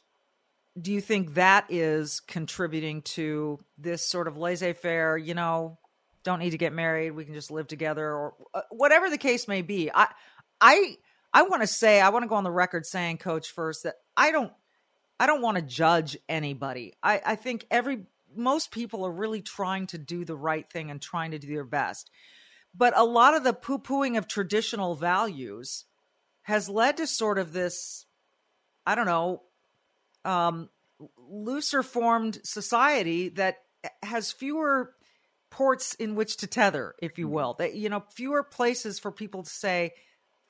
do 0.81 0.93
you 0.93 1.01
think 1.01 1.35
that 1.35 1.67
is 1.69 2.21
contributing 2.21 3.03
to 3.03 3.59
this 3.77 4.07
sort 4.07 4.29
of 4.29 4.39
laissez 4.39 4.73
faire, 4.75 5.17
you 5.19 5.35
know, 5.35 5.79
don't 6.25 6.39
need 6.39 6.51
to 6.51 6.59
get 6.59 6.73
married 6.73 7.11
we 7.11 7.25
can 7.25 7.35
just 7.35 7.51
live 7.51 7.67
together 7.67 8.07
or 8.07 8.35
uh, 8.55 8.63
whatever 8.71 9.11
the 9.11 9.19
case 9.19 9.49
may 9.49 9.63
be. 9.63 9.91
I 9.93 10.09
i 10.61 10.97
i 11.33 11.43
want 11.43 11.63
to 11.63 11.67
say 11.67 12.01
i 12.01 12.11
want 12.11 12.23
to 12.23 12.29
go 12.29 12.37
on 12.37 12.45
the 12.45 12.51
record 12.51 12.87
saying 12.87 13.19
coach 13.19 13.51
first 13.51 13.83
that 13.83 13.97
i 14.17 14.31
don't 14.31 14.53
i 15.19 15.27
don't 15.27 15.43
want 15.43 15.57
to 15.57 15.63
judge 15.63 16.17
anybody. 16.29 16.95
I 17.03 17.21
i 17.25 17.35
think 17.37 17.67
every 17.71 18.07
most 18.35 18.71
people 18.71 19.05
are 19.05 19.13
really 19.13 19.43
trying 19.43 19.87
to 19.89 19.99
do 19.99 20.25
the 20.25 20.37
right 20.37 20.69
thing 20.69 20.91
and 20.91 21.01
trying 21.01 21.33
to 21.33 21.39
do 21.39 21.49
their 21.49 21.65
best. 21.65 22.11
But 22.75 22.97
a 22.97 23.05
lot 23.05 23.35
of 23.35 23.45
the 23.45 23.53
poo-pooing 23.53 24.17
of 24.17 24.27
traditional 24.27 24.95
values 24.95 25.85
has 26.43 26.69
led 26.69 26.97
to 26.97 27.07
sort 27.07 27.39
of 27.39 27.53
this 27.53 28.07
i 28.87 28.95
don't 28.95 29.07
know 29.07 29.43
um 30.25 30.69
looser 31.17 31.83
formed 31.83 32.39
society 32.45 33.29
that 33.31 33.59
has 34.03 34.33
fewer 34.33 34.95
ports 35.53 35.95
in 35.95 36.17
which 36.17 36.39
to 36.39 36.47
tether, 36.47 36.95
if 37.01 37.19
you 37.19 37.29
will. 37.29 37.55
That 37.55 37.75
you 37.75 37.89
know, 37.89 38.03
fewer 38.11 38.43
places 38.43 38.99
for 38.99 39.13
people 39.13 39.45
to 39.45 39.51
say, 39.51 39.93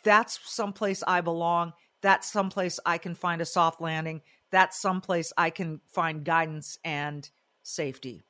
"That's 0.04 0.38
someplace 0.44 1.02
I 1.06 1.20
belong. 1.20 1.74
That's 2.00 2.32
someplace 2.32 2.80
I 2.86 2.98
can 2.98 3.14
find 3.14 3.42
a 3.42 3.44
soft 3.44 3.80
landing. 3.80 4.22
That's 4.50 4.80
someplace 4.80 5.32
I 5.36 5.50
can 5.50 5.80
find 5.92 6.24
guidance 6.24 6.78
and 6.84 7.28
safety." 7.62 8.22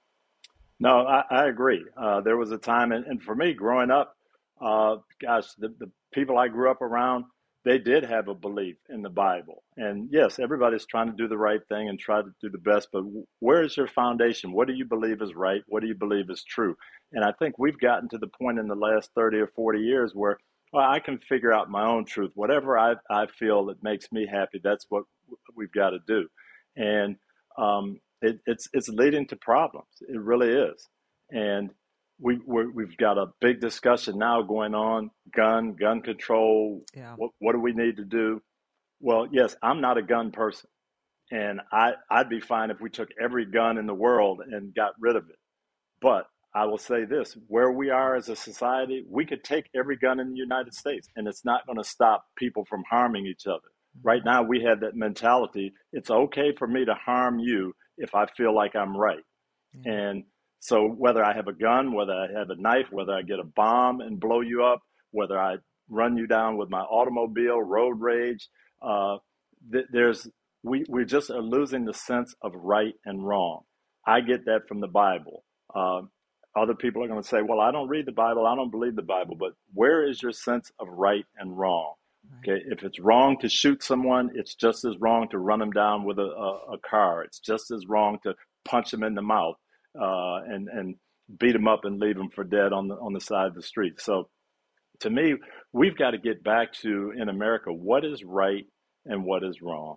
No, 0.80 1.06
I, 1.06 1.22
I 1.30 1.46
agree. 1.46 1.84
Uh, 1.96 2.22
there 2.22 2.36
was 2.36 2.50
a 2.50 2.58
time, 2.58 2.90
and, 2.90 3.06
and 3.06 3.22
for 3.22 3.36
me, 3.36 3.52
growing 3.52 3.90
up, 3.90 4.16
uh, 4.60 4.96
gosh, 5.20 5.52
the, 5.58 5.68
the 5.78 5.90
people 6.12 6.38
I 6.38 6.48
grew 6.48 6.70
up 6.70 6.82
around, 6.82 7.26
they 7.64 7.78
did 7.78 8.04
have 8.04 8.28
a 8.28 8.34
belief 8.34 8.76
in 8.88 9.02
the 9.02 9.10
Bible. 9.10 9.62
And 9.76 10.08
yes, 10.10 10.38
everybody's 10.38 10.86
trying 10.86 11.08
to 11.10 11.16
do 11.16 11.28
the 11.28 11.38
right 11.38 11.60
thing 11.68 11.88
and 11.88 11.98
try 11.98 12.20
to 12.20 12.34
do 12.40 12.50
the 12.50 12.58
best, 12.58 12.88
but 12.92 13.04
where 13.38 13.62
is 13.62 13.76
your 13.76 13.86
foundation? 13.86 14.52
What 14.52 14.66
do 14.66 14.74
you 14.74 14.84
believe 14.84 15.22
is 15.22 15.34
right? 15.34 15.62
What 15.68 15.80
do 15.80 15.86
you 15.86 15.94
believe 15.94 16.28
is 16.28 16.42
true? 16.42 16.76
And 17.12 17.24
I 17.24 17.32
think 17.38 17.58
we've 17.58 17.78
gotten 17.78 18.08
to 18.10 18.18
the 18.18 18.26
point 18.26 18.58
in 18.58 18.66
the 18.66 18.74
last 18.74 19.10
30 19.14 19.38
or 19.38 19.46
40 19.46 19.80
years 19.80 20.12
where 20.14 20.38
well, 20.72 20.90
I 20.90 21.00
can 21.00 21.18
figure 21.18 21.52
out 21.52 21.70
my 21.70 21.84
own 21.86 22.06
truth. 22.06 22.32
Whatever 22.34 22.78
I, 22.78 22.94
I 23.10 23.26
feel 23.26 23.66
that 23.66 23.82
makes 23.82 24.10
me 24.10 24.26
happy, 24.26 24.60
that's 24.62 24.86
what 24.88 25.04
we've 25.54 25.72
got 25.72 25.90
to 25.90 25.98
do. 26.06 26.28
And 26.76 27.16
um, 27.58 28.00
it, 28.22 28.40
it's, 28.46 28.68
it's 28.72 28.88
leading 28.88 29.26
to 29.28 29.36
problems. 29.36 29.88
It 30.00 30.18
really 30.18 30.48
is. 30.48 30.88
And 31.30 31.70
we 32.18 32.38
we 32.46 32.84
have 32.84 32.96
got 32.96 33.18
a 33.18 33.26
big 33.40 33.60
discussion 33.60 34.18
now 34.18 34.42
going 34.42 34.74
on 34.74 35.10
gun 35.34 35.74
gun 35.74 36.00
control 36.02 36.82
yeah. 36.94 37.14
what, 37.16 37.30
what 37.38 37.52
do 37.52 37.60
we 37.60 37.72
need 37.72 37.96
to 37.96 38.04
do? 38.04 38.40
Well 39.00 39.26
yes 39.30 39.56
i'm 39.62 39.80
not 39.80 39.98
a 39.98 40.02
gun 40.02 40.30
person 40.30 40.68
and 41.30 41.60
i 41.72 41.92
i'd 42.10 42.28
be 42.28 42.40
fine 42.40 42.70
if 42.70 42.80
we 42.80 42.90
took 42.90 43.08
every 43.20 43.46
gun 43.46 43.78
in 43.78 43.86
the 43.86 43.94
world 43.94 44.40
and 44.50 44.74
got 44.74 44.92
rid 45.00 45.16
of 45.16 45.28
it. 45.28 45.36
But 46.00 46.26
i 46.54 46.64
will 46.66 46.78
say 46.78 47.04
this 47.04 47.36
where 47.48 47.72
we 47.72 47.90
are 47.90 48.14
as 48.14 48.28
a 48.28 48.36
society 48.36 49.04
we 49.08 49.24
could 49.24 49.42
take 49.42 49.66
every 49.74 49.96
gun 49.96 50.20
in 50.20 50.30
the 50.30 50.38
united 50.38 50.74
states 50.74 51.08
and 51.16 51.26
it's 51.26 51.44
not 51.44 51.66
going 51.66 51.78
to 51.78 51.84
stop 51.84 52.24
people 52.36 52.64
from 52.66 52.84
harming 52.90 53.26
each 53.26 53.46
other. 53.46 53.56
Mm-hmm. 53.58 54.08
right 54.08 54.22
now 54.24 54.42
we 54.42 54.62
have 54.62 54.80
that 54.80 54.94
mentality 54.94 55.72
it's 55.92 56.10
okay 56.10 56.54
for 56.58 56.68
me 56.68 56.84
to 56.84 56.94
harm 56.94 57.38
you 57.38 57.74
if 57.96 58.14
i 58.14 58.26
feel 58.36 58.54
like 58.54 58.76
i'm 58.76 58.96
right. 58.96 59.24
And 59.86 60.24
so 60.62 60.86
whether 60.86 61.24
I 61.24 61.34
have 61.34 61.48
a 61.48 61.52
gun, 61.52 61.92
whether 61.92 62.12
I 62.12 62.28
have 62.38 62.50
a 62.50 62.54
knife, 62.54 62.86
whether 62.92 63.12
I 63.12 63.22
get 63.22 63.40
a 63.40 63.44
bomb 63.44 64.00
and 64.00 64.20
blow 64.20 64.42
you 64.42 64.62
up, 64.62 64.80
whether 65.10 65.36
I 65.36 65.56
run 65.88 66.16
you 66.16 66.28
down 66.28 66.56
with 66.56 66.70
my 66.70 66.82
automobile, 66.82 67.60
road 67.60 68.00
rage. 68.00 68.48
Uh, 68.80 69.16
th- 69.72 69.86
there's 69.92 70.28
we 70.62 70.84
we 70.88 71.04
just 71.04 71.30
are 71.30 71.42
losing 71.42 71.84
the 71.84 71.92
sense 71.92 72.36
of 72.42 72.54
right 72.54 72.94
and 73.04 73.26
wrong. 73.26 73.62
I 74.06 74.20
get 74.20 74.44
that 74.44 74.68
from 74.68 74.80
the 74.80 74.86
Bible. 74.86 75.42
Uh, 75.74 76.02
other 76.54 76.74
people 76.76 77.02
are 77.02 77.08
going 77.08 77.22
to 77.22 77.28
say, 77.28 77.42
"Well, 77.42 77.58
I 77.58 77.72
don't 77.72 77.88
read 77.88 78.06
the 78.06 78.12
Bible. 78.12 78.46
I 78.46 78.54
don't 78.54 78.70
believe 78.70 78.94
the 78.94 79.02
Bible." 79.02 79.34
But 79.36 79.54
where 79.74 80.08
is 80.08 80.22
your 80.22 80.32
sense 80.32 80.70
of 80.78 80.86
right 80.88 81.26
and 81.38 81.58
wrong? 81.58 81.94
Okay, 82.38 82.62
if 82.70 82.84
it's 82.84 83.00
wrong 83.00 83.36
to 83.40 83.48
shoot 83.48 83.82
someone, 83.82 84.30
it's 84.36 84.54
just 84.54 84.84
as 84.84 84.96
wrong 85.00 85.28
to 85.30 85.38
run 85.38 85.58
them 85.58 85.72
down 85.72 86.04
with 86.04 86.20
a, 86.20 86.22
a, 86.22 86.74
a 86.74 86.78
car. 86.88 87.24
It's 87.24 87.40
just 87.40 87.72
as 87.72 87.88
wrong 87.88 88.20
to 88.22 88.36
punch 88.64 88.92
them 88.92 89.02
in 89.02 89.16
the 89.16 89.22
mouth 89.22 89.56
uh, 89.98 90.40
and 90.46 90.68
and 90.68 90.96
beat 91.38 91.52
them 91.52 91.68
up 91.68 91.80
and 91.84 92.00
leave 92.00 92.16
them 92.16 92.30
for 92.30 92.44
dead 92.44 92.72
on 92.72 92.88
the 92.88 92.94
on 92.94 93.12
the 93.12 93.20
side 93.20 93.46
of 93.46 93.54
the 93.54 93.62
street. 93.62 94.00
So, 94.00 94.28
to 95.00 95.10
me, 95.10 95.34
we've 95.72 95.96
got 95.96 96.10
to 96.10 96.18
get 96.18 96.42
back 96.42 96.72
to 96.82 97.12
in 97.16 97.28
America 97.28 97.72
what 97.72 98.04
is 98.04 98.22
right 98.24 98.66
and 99.04 99.24
what 99.24 99.42
is 99.44 99.60
wrong. 99.62 99.96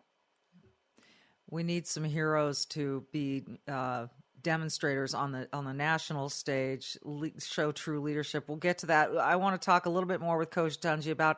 We 1.50 1.64
need 1.64 1.88
some 1.88 2.04
heroes 2.04 2.66
to 2.68 3.06
be 3.12 3.44
uh, 3.68 4.08
demonstrators 4.42 5.14
on 5.14 5.32
the 5.32 5.48
on 5.54 5.66
the 5.66 5.74
national 5.74 6.30
stage, 6.30 6.98
le- 7.04 7.40
show 7.40 7.72
true 7.72 8.02
leadership. 8.02 8.46
We'll 8.48 8.58
get 8.58 8.80
to 8.80 8.88
that. 8.88 9.16
I 9.18 9.36
want 9.36 9.60
to 9.60 9.66
talk 9.66 9.86
a 9.86 9.90
little 9.90 10.08
bit 10.08 10.22
more 10.22 10.38
with 10.38 10.50
Coach 10.50 10.80
Dungy 10.80 11.12
about 11.12 11.38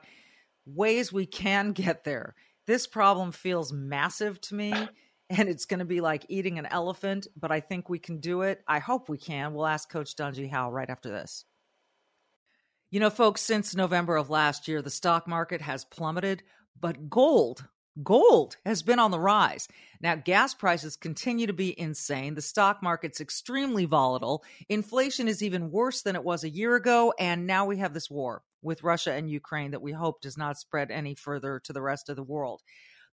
ways 0.65 1.11
we 1.11 1.25
can 1.25 1.71
get 1.71 2.03
there. 2.03 2.35
This 2.67 2.85
problem 2.85 3.31
feels 3.31 3.71
massive 3.71 4.41
to 4.41 4.55
me 4.55 4.73
and 5.29 5.49
it's 5.49 5.65
going 5.65 5.79
to 5.79 5.85
be 5.85 6.01
like 6.01 6.25
eating 6.29 6.57
an 6.57 6.65
elephant, 6.65 7.27
but 7.35 7.51
I 7.51 7.59
think 7.59 7.89
we 7.89 7.99
can 7.99 8.19
do 8.19 8.41
it. 8.41 8.61
I 8.67 8.79
hope 8.79 9.09
we 9.09 9.17
can. 9.17 9.53
We'll 9.53 9.65
ask 9.67 9.89
Coach 9.89 10.15
Dungy 10.15 10.49
how 10.49 10.71
right 10.71 10.89
after 10.89 11.09
this. 11.09 11.45
You 12.89 13.01
know, 13.01 13.09
folks, 13.09 13.41
since 13.41 13.75
November 13.75 14.15
of 14.15 14.29
last 14.29 14.67
year, 14.67 14.81
the 14.81 14.89
stock 14.89 15.27
market 15.27 15.61
has 15.61 15.83
plummeted, 15.83 16.43
but 16.79 17.09
gold, 17.09 17.65
gold 18.01 18.55
has 18.65 18.81
been 18.81 18.99
on 18.99 19.11
the 19.11 19.19
rise. 19.19 19.67
Now, 19.99 20.15
gas 20.15 20.53
prices 20.53 20.95
continue 20.95 21.47
to 21.47 21.53
be 21.53 21.77
insane. 21.77 22.35
The 22.35 22.41
stock 22.41 22.81
market's 22.81 23.19
extremely 23.19 23.83
volatile. 23.83 24.45
Inflation 24.69 25.27
is 25.27 25.43
even 25.43 25.71
worse 25.71 26.01
than 26.03 26.15
it 26.15 26.23
was 26.23 26.45
a 26.45 26.49
year 26.49 26.75
ago. 26.75 27.13
And 27.19 27.45
now 27.45 27.65
we 27.65 27.77
have 27.77 27.93
this 27.93 28.09
war 28.09 28.43
with 28.61 28.83
Russia 28.83 29.11
and 29.11 29.29
Ukraine 29.29 29.71
that 29.71 29.81
we 29.81 29.91
hope 29.91 30.21
does 30.21 30.37
not 30.37 30.57
spread 30.57 30.89
any 30.89 31.13
further 31.13 31.59
to 31.65 31.73
the 31.73 31.81
rest 31.81 32.07
of 32.07 32.15
the 32.15 32.23
world. 32.23 32.61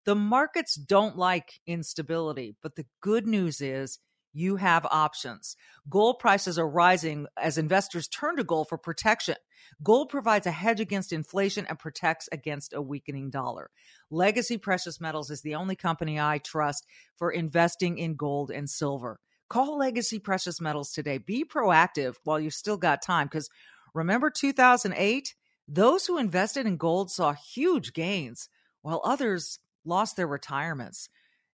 The 0.05 0.15
markets 0.15 0.75
don't 0.75 1.17
like 1.17 1.61
instability, 1.67 2.57
but 2.63 2.77
the 2.77 2.87
good 3.01 3.27
news 3.27 3.61
is 3.61 3.99
you 4.35 4.57
have 4.57 4.85
options. 4.91 5.57
Gold 5.89 6.19
prices 6.19 6.59
are 6.59 6.69
rising 6.69 7.27
as 7.41 7.57
investors 7.57 8.09
turn 8.09 8.37
to 8.37 8.45
gold 8.45 8.69
for 8.69 8.77
protection. 8.77 9.37
Gold 9.83 10.09
provides 10.11 10.47
a 10.47 10.51
hedge 10.51 10.81
against 10.81 11.13
inflation 11.13 11.65
and 11.69 11.79
protects 11.79 12.29
against 12.33 12.75
a 12.75 12.83
weakening 12.83 13.31
dollar. 13.31 13.71
Legacy 14.11 14.59
Precious 14.59 15.01
Metals 15.01 15.31
is 15.31 15.43
the 15.43 15.55
only 15.55 15.77
company 15.77 16.21
I 16.21 16.39
trust 16.39 16.85
for 17.17 17.31
investing 17.31 17.97
in 17.97 18.17
gold 18.17 18.51
and 18.51 18.69
silver. 18.69 19.21
Call 19.49 19.79
Legacy 19.79 20.19
Precious 20.19 20.61
Metals 20.61 20.91
today. 20.91 21.19
Be 21.19 21.45
proactive 21.45 22.17
while 22.25 22.41
you've 22.41 22.55
still 22.55 22.77
got 22.77 23.03
time 23.03 23.29
because 23.29 23.49
remember 23.95 24.31
2008? 24.31 25.35
Those 25.67 26.07
who 26.07 26.19
invested 26.19 26.67
in 26.67 26.77
gold 26.77 27.11
saw 27.11 27.33
huge 27.33 27.95
gains, 27.95 28.49
while 28.83 29.01
others 29.05 29.61
lost 29.85 30.17
their 30.17 30.27
retirements. 30.27 31.09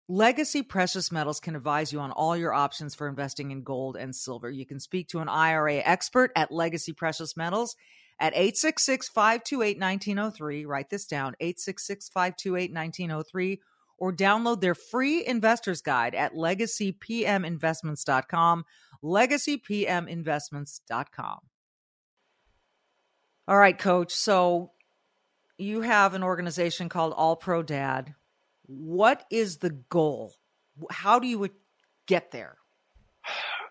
Legacy 0.09 0.61
Precious 0.61 1.11
Metals 1.11 1.41
can 1.41 1.55
advise 1.55 1.91
you 1.91 1.99
on 1.99 2.11
all 2.11 2.37
your 2.37 2.53
options 2.53 2.95
for 2.95 3.09
investing 3.09 3.51
in 3.51 3.63
gold 3.63 3.97
and 3.97 4.15
silver. 4.15 4.49
You 4.49 4.65
can 4.65 4.79
speak 4.79 5.09
to 5.09 5.19
an 5.19 5.27
IRA 5.27 5.75
expert 5.77 6.31
at 6.35 6.51
Legacy 6.51 6.93
Precious 6.93 7.35
Metals 7.35 7.75
at 8.19 8.33
866 8.33 9.09
528 9.09 9.79
1903. 9.79 10.65
Write 10.65 10.89
this 10.89 11.05
down 11.05 11.35
866 11.41 12.07
528 12.09 12.71
1903 12.71 13.59
or 13.97 14.13
download 14.13 14.61
their 14.61 14.75
free 14.75 15.25
investor's 15.25 15.81
guide 15.81 16.15
at 16.15 16.35
legacypminvestments.com. 16.35 18.63
Legacypminvestments.com. 19.03 21.39
All 23.49 23.57
right, 23.57 23.77
coach. 23.77 24.13
So 24.13 24.71
you 25.57 25.81
have 25.81 26.13
an 26.13 26.23
organization 26.23 26.89
called 26.89 27.13
All 27.13 27.35
Pro 27.35 27.63
Dad. 27.63 28.13
What 28.65 29.25
is 29.31 29.57
the 29.57 29.71
goal? 29.89 30.35
How 30.91 31.19
do 31.19 31.27
you 31.27 31.49
get 32.07 32.31
there? 32.31 32.57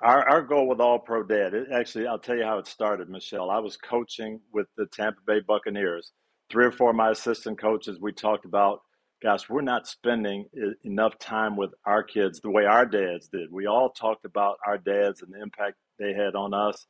Our, 0.03 0.29
our 0.29 0.42
goal 0.42 0.68
with 0.68 0.81
All 0.81 0.99
Pro 0.99 1.22
Dad, 1.22 1.55
it, 1.55 1.68
actually, 1.72 2.07
I'll 2.07 2.18
tell 2.18 2.37
you 2.37 2.44
how 2.44 2.59
it 2.59 2.66
started, 2.66 3.09
Michele. 3.09 3.51
I 3.51 3.61
was 3.61 3.77
coaching 3.77 4.40
with 4.53 4.66
the 4.77 4.87
Tampa 4.87 5.20
Bay 5.27 5.40
Buccaneers. 5.40 6.12
Three 6.51 6.66
or 6.66 6.72
four 6.72 6.90
of 6.90 6.96
my 6.96 7.11
assistant 7.11 7.59
coaches, 7.59 7.99
we 8.01 8.12
talked 8.12 8.44
about, 8.44 8.81
gosh, 9.22 9.49
we're 9.49 9.62
not 9.62 9.88
spending 9.88 10.46
enough 10.85 11.18
time 11.18 11.57
with 11.57 11.70
our 11.85 12.03
kids 12.03 12.40
the 12.40 12.51
way 12.51 12.66
our 12.66 12.85
dads 12.87 13.29
did. 13.29 13.51
We 13.51 13.66
all 13.66 13.90
talked 13.90 14.25
about 14.25 14.59
our 14.66 14.79
dads 14.79 15.22
and 15.22 15.33
the 15.33 15.40
impact 15.42 15.77
they 15.99 16.12
had 16.12 16.35
on 16.35 16.53
us 16.53 16.87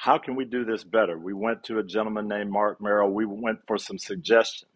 how 0.00 0.16
can 0.16 0.34
we 0.34 0.46
do 0.46 0.64
this 0.64 0.82
better? 0.82 1.18
We 1.18 1.34
went 1.34 1.62
to 1.64 1.78
a 1.78 1.82
gentleman 1.82 2.26
named 2.26 2.50
Mark 2.50 2.80
Merrill. 2.80 3.10
We 3.10 3.26
went 3.26 3.58
for 3.66 3.76
some 3.76 3.98
suggestions. 3.98 4.70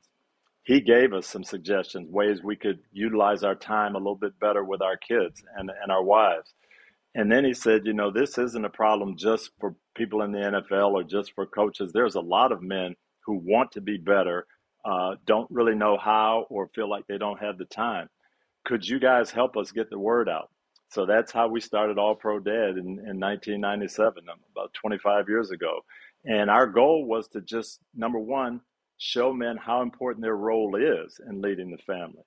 He 0.65 0.83
gave 0.83 1.15
us 1.15 1.27
some 1.27 1.45
suggestions, 1.45 2.11
ways 2.11 2.43
we 2.45 2.57
could 2.57 2.81
utilize 2.93 3.43
our 3.43 3.55
time 3.55 3.95
a 3.95 3.99
little 3.99 4.17
bit 4.17 4.39
better 4.39 4.63
with 4.63 4.83
our 4.83 4.99
kids 4.99 5.43
and, 5.57 5.71
and 5.83 5.91
our 5.91 6.05
wives. 6.05 6.53
And 7.15 7.33
then 7.33 7.43
he 7.43 7.55
said, 7.55 7.87
you 7.87 7.95
know, 7.95 8.11
this 8.11 8.37
isn't 8.37 8.67
a 8.67 8.69
problem 8.69 9.17
just 9.17 9.53
for 9.59 9.75
people 9.97 10.21
in 10.21 10.31
the 10.31 10.41
NFL 10.41 10.93
or 10.93 11.05
just 11.05 11.33
for 11.35 11.47
coaches. 11.47 11.91
There's 11.91 12.17
a 12.17 12.21
lot 12.21 12.53
of 12.53 12.61
men 12.61 12.95
who 13.25 13.41
want 13.43 13.73
to 13.73 13.81
be 13.81 13.97
better, 13.97 14.47
uh, 14.85 15.15
don't 15.25 15.51
really 15.51 15.75
know 15.75 15.97
how, 15.97 16.45
or 16.51 16.69
feel 16.75 16.91
like 16.91 17.07
they 17.07 17.17
don't 17.17 17.41
have 17.41 17.57
the 17.57 17.65
time. 17.65 18.11
Could 18.67 18.87
you 18.87 19.01
guys 19.01 19.31
help 19.31 19.57
us 19.57 19.73
get 19.73 19.89
the 19.89 19.99
word 19.99 20.29
out? 20.29 20.51
So 20.91 21.07
that's 21.07 21.33
how 21.33 21.49
we 21.49 21.61
started 21.61 21.99
All 21.99 22.15
Pro 22.15 22.39
Dad 22.39 22.77
in, 22.79 22.99
in 23.07 23.21
1997, 23.21 24.25
um, 24.31 24.39
about 24.53 24.73
25 24.75 25.29
years 25.29 25.51
ago. 25.51 25.81
And 26.25 26.49
our 26.49 26.67
goal 26.67 27.05
was 27.07 27.29
to 27.29 27.41
just, 27.41 27.81
number 27.95 28.19
one, 28.19 28.61
show 28.97 29.33
men 29.33 29.57
how 29.57 29.83
important 29.83 30.23
their 30.23 30.37
role 30.37 30.77
is 30.77 31.21
in 31.29 31.43
leading 31.43 31.71
the 31.71 31.79
family. 31.79 32.23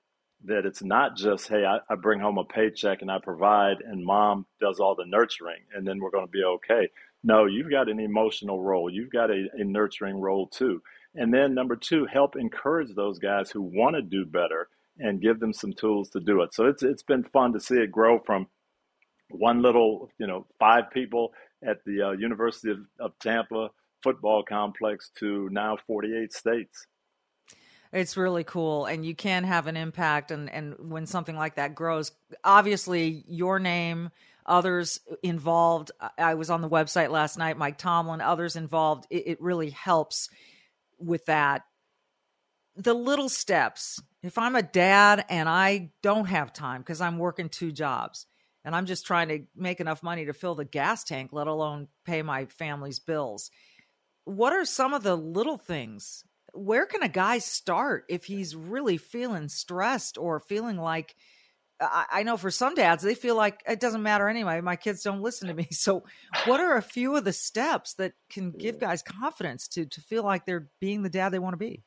That 0.45 0.65
it's 0.65 0.83
not 0.83 1.15
just, 1.15 1.47
hey, 1.47 1.65
I, 1.65 1.79
I 1.91 1.95
bring 1.95 2.19
home 2.19 2.37
a 2.37 2.43
paycheck 2.43 3.01
and 3.01 3.09
I 3.09 3.17
provide, 3.23 3.77
and 3.81 4.05
mom 4.05 4.45
does 4.59 4.79
all 4.79 4.95
the 4.95 5.05
nurturing, 5.05 5.61
and 5.73 5.87
then 5.87 5.99
we're 5.99 6.11
going 6.11 6.27
to 6.27 6.31
be 6.31 6.43
okay. 6.43 6.89
No, 7.23 7.45
you've 7.45 7.71
got 7.71 7.89
an 7.89 7.99
emotional 7.99 8.61
role. 8.61 8.89
You've 8.91 9.11
got 9.11 9.31
a, 9.31 9.47
a 9.53 9.63
nurturing 9.63 10.19
role 10.19 10.47
too. 10.47 10.81
And 11.15 11.33
then 11.33 11.55
number 11.55 11.75
two, 11.75 12.05
help 12.05 12.35
encourage 12.35 12.93
those 12.93 13.17
guys 13.17 13.49
who 13.49 13.61
want 13.61 13.95
to 13.95 14.03
do 14.03 14.25
better 14.25 14.69
and 14.99 15.21
give 15.21 15.39
them 15.39 15.53
some 15.53 15.73
tools 15.73 16.09
to 16.09 16.19
do 16.19 16.41
it. 16.41 16.53
So 16.53 16.65
it's 16.65 16.83
it's 16.83 17.03
been 17.03 17.23
fun 17.23 17.53
to 17.53 17.59
see 17.59 17.75
it 17.75 17.91
grow 17.91 18.19
from 18.19 18.47
one 19.29 19.61
little, 19.61 20.09
you 20.19 20.27
know, 20.27 20.45
five 20.59 20.89
people 20.91 21.33
at 21.67 21.83
the 21.85 22.09
uh, 22.09 22.11
University 22.11 22.71
of, 22.71 22.79
of 22.99 23.11
Tampa 23.19 23.69
football 24.03 24.43
complex 24.43 25.11
to 25.19 25.49
now 25.51 25.77
48 25.87 26.31
states. 26.31 26.87
It's 27.91 28.17
really 28.17 28.43
cool, 28.43 28.85
and 28.85 29.05
you 29.05 29.15
can 29.15 29.43
have 29.43 29.67
an 29.67 29.77
impact. 29.77 30.31
And, 30.31 30.49
and 30.49 30.75
when 30.77 31.05
something 31.05 31.35
like 31.35 31.55
that 31.55 31.73
grows, 31.73 32.11
obviously 32.43 33.23
your 33.27 33.59
name, 33.59 34.11
others 34.45 34.99
involved. 35.23 35.91
I 36.17 36.33
was 36.33 36.49
on 36.49 36.61
the 36.61 36.69
website 36.69 37.09
last 37.09 37.37
night, 37.37 37.57
Mike 37.57 37.77
Tomlin, 37.77 38.21
others 38.21 38.55
involved. 38.55 39.07
It, 39.09 39.27
it 39.27 39.41
really 39.41 39.69
helps 39.69 40.29
with 40.99 41.25
that. 41.25 41.63
The 42.75 42.93
little 42.93 43.29
steps. 43.29 44.01
If 44.27 44.37
I'm 44.37 44.57
a 44.57 44.61
dad 44.61 45.23
and 45.29 45.47
I 45.47 45.91
don't 46.03 46.25
have 46.25 46.51
time 46.51 46.81
because 46.81 46.99
I'm 46.99 47.17
working 47.17 47.47
two 47.47 47.71
jobs, 47.71 48.25
and 48.65 48.75
I'm 48.75 48.85
just 48.85 49.05
trying 49.05 49.29
to 49.29 49.43
make 49.55 49.79
enough 49.79 50.03
money 50.03 50.25
to 50.25 50.33
fill 50.33 50.53
the 50.53 50.65
gas 50.65 51.05
tank, 51.05 51.29
let 51.31 51.47
alone 51.47 51.87
pay 52.05 52.21
my 52.21 52.43
family's 52.47 52.99
bills. 52.99 53.49
What 54.25 54.51
are 54.51 54.65
some 54.65 54.93
of 54.93 55.03
the 55.03 55.15
little 55.15 55.57
things? 55.57 56.25
Where 56.53 56.85
can 56.85 57.03
a 57.03 57.07
guy 57.07 57.37
start 57.37 58.03
if 58.09 58.25
he's 58.25 58.53
really 58.53 58.97
feeling 58.97 59.47
stressed 59.47 60.17
or 60.17 60.41
feeling 60.41 60.75
like 60.75 61.15
I, 61.79 62.23
know 62.23 62.35
for 62.35 62.51
some 62.51 62.75
dads, 62.75 63.03
they 63.03 63.15
feel 63.15 63.35
like 63.35 63.61
it 63.65 63.79
doesn't 63.79 64.03
matter 64.03 64.27
anyway. 64.27 64.59
My 64.59 64.75
kids 64.75 65.03
don't 65.03 65.21
listen 65.21 65.47
to 65.47 65.53
me. 65.53 65.69
So, 65.71 66.03
what 66.45 66.59
are 66.59 66.75
a 66.75 66.81
few 66.81 67.15
of 67.15 67.23
the 67.23 67.31
steps 67.31 67.93
that 67.93 68.11
can 68.29 68.51
give 68.51 68.79
guys 68.79 69.03
confidence 69.03 69.69
to 69.69 69.85
to 69.85 70.01
feel 70.01 70.23
like 70.23 70.45
they're 70.45 70.67
being 70.81 71.03
the 71.03 71.09
dad 71.09 71.29
they 71.29 71.39
want 71.39 71.53
to 71.53 71.57
be? 71.57 71.83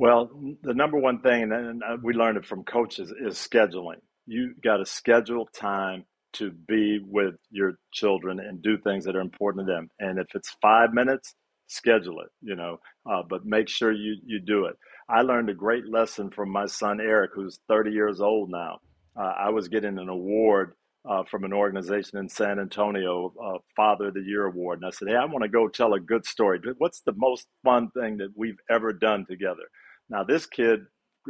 Well, 0.00 0.30
the 0.64 0.74
number 0.74 0.98
one 0.98 1.20
thing, 1.22 1.52
and 1.52 1.82
we 2.02 2.14
learned 2.14 2.38
it 2.38 2.46
from 2.46 2.64
coaches, 2.64 3.12
is 3.12 3.36
scheduling 3.36 4.00
you 4.26 4.54
got 4.64 4.78
to 4.78 4.86
schedule 4.86 5.48
time 5.54 6.04
to 6.34 6.52
be 6.52 7.00
with 7.06 7.36
your 7.50 7.74
children 7.92 8.40
and 8.40 8.62
do 8.62 8.78
things 8.78 9.04
that 9.06 9.16
are 9.16 9.22
important 9.22 9.66
to 9.68 9.72
them. 9.72 9.90
And 10.00 10.18
if 10.18 10.28
it's 10.34 10.56
five 10.62 10.94
minutes, 10.94 11.34
schedule 11.68 12.22
it, 12.22 12.30
you 12.42 12.56
know, 12.56 12.78
uh, 13.10 13.22
but 13.30 13.46
make 13.46 13.68
sure 13.68 13.92
you, 13.92 14.16
you 14.26 14.40
do 14.40 14.66
it. 14.66 14.76
I 15.10 15.22
learned 15.22 15.50
a 15.50 15.54
great 15.54 15.86
lesson 15.88 16.30
from 16.30 16.50
my 16.50 16.66
son, 16.66 17.00
Eric, 17.00 17.32
who's 17.36 17.60
30 17.68 17.92
years 17.92 18.22
old 18.22 18.50
now. 18.50 18.80
Uh, 19.20 19.34
I 19.38 19.50
was 19.50 19.68
getting 19.68 19.98
an 19.98 20.10
award 20.10 20.74
uh, 21.08 21.24
from 21.30 21.44
an 21.44 21.52
organization 21.52 22.18
in 22.18 22.30
San 22.30 22.60
Antonio, 22.60 23.34
uh, 23.44 23.58
Father 23.76 24.08
of 24.08 24.14
the 24.14 24.22
Year 24.22 24.46
award, 24.46 24.80
and 24.80 24.86
I 24.88 24.90
said, 24.90 25.08
"Hey, 25.10 25.16
I 25.16 25.26
want 25.26 25.44
to 25.44 25.50
go 25.50 25.68
tell 25.68 25.94
a 25.94 26.00
good 26.00 26.26
story. 26.26 26.60
What's 26.78 27.02
the 27.02 27.12
most 27.16 27.46
fun 27.64 27.90
thing 27.92 28.18
that 28.18 28.30
we've 28.36 28.58
ever 28.70 28.94
done 28.94 29.26
together?" 29.28 29.64
Now, 30.10 30.24
this 30.24 30.44
kid 30.46 30.80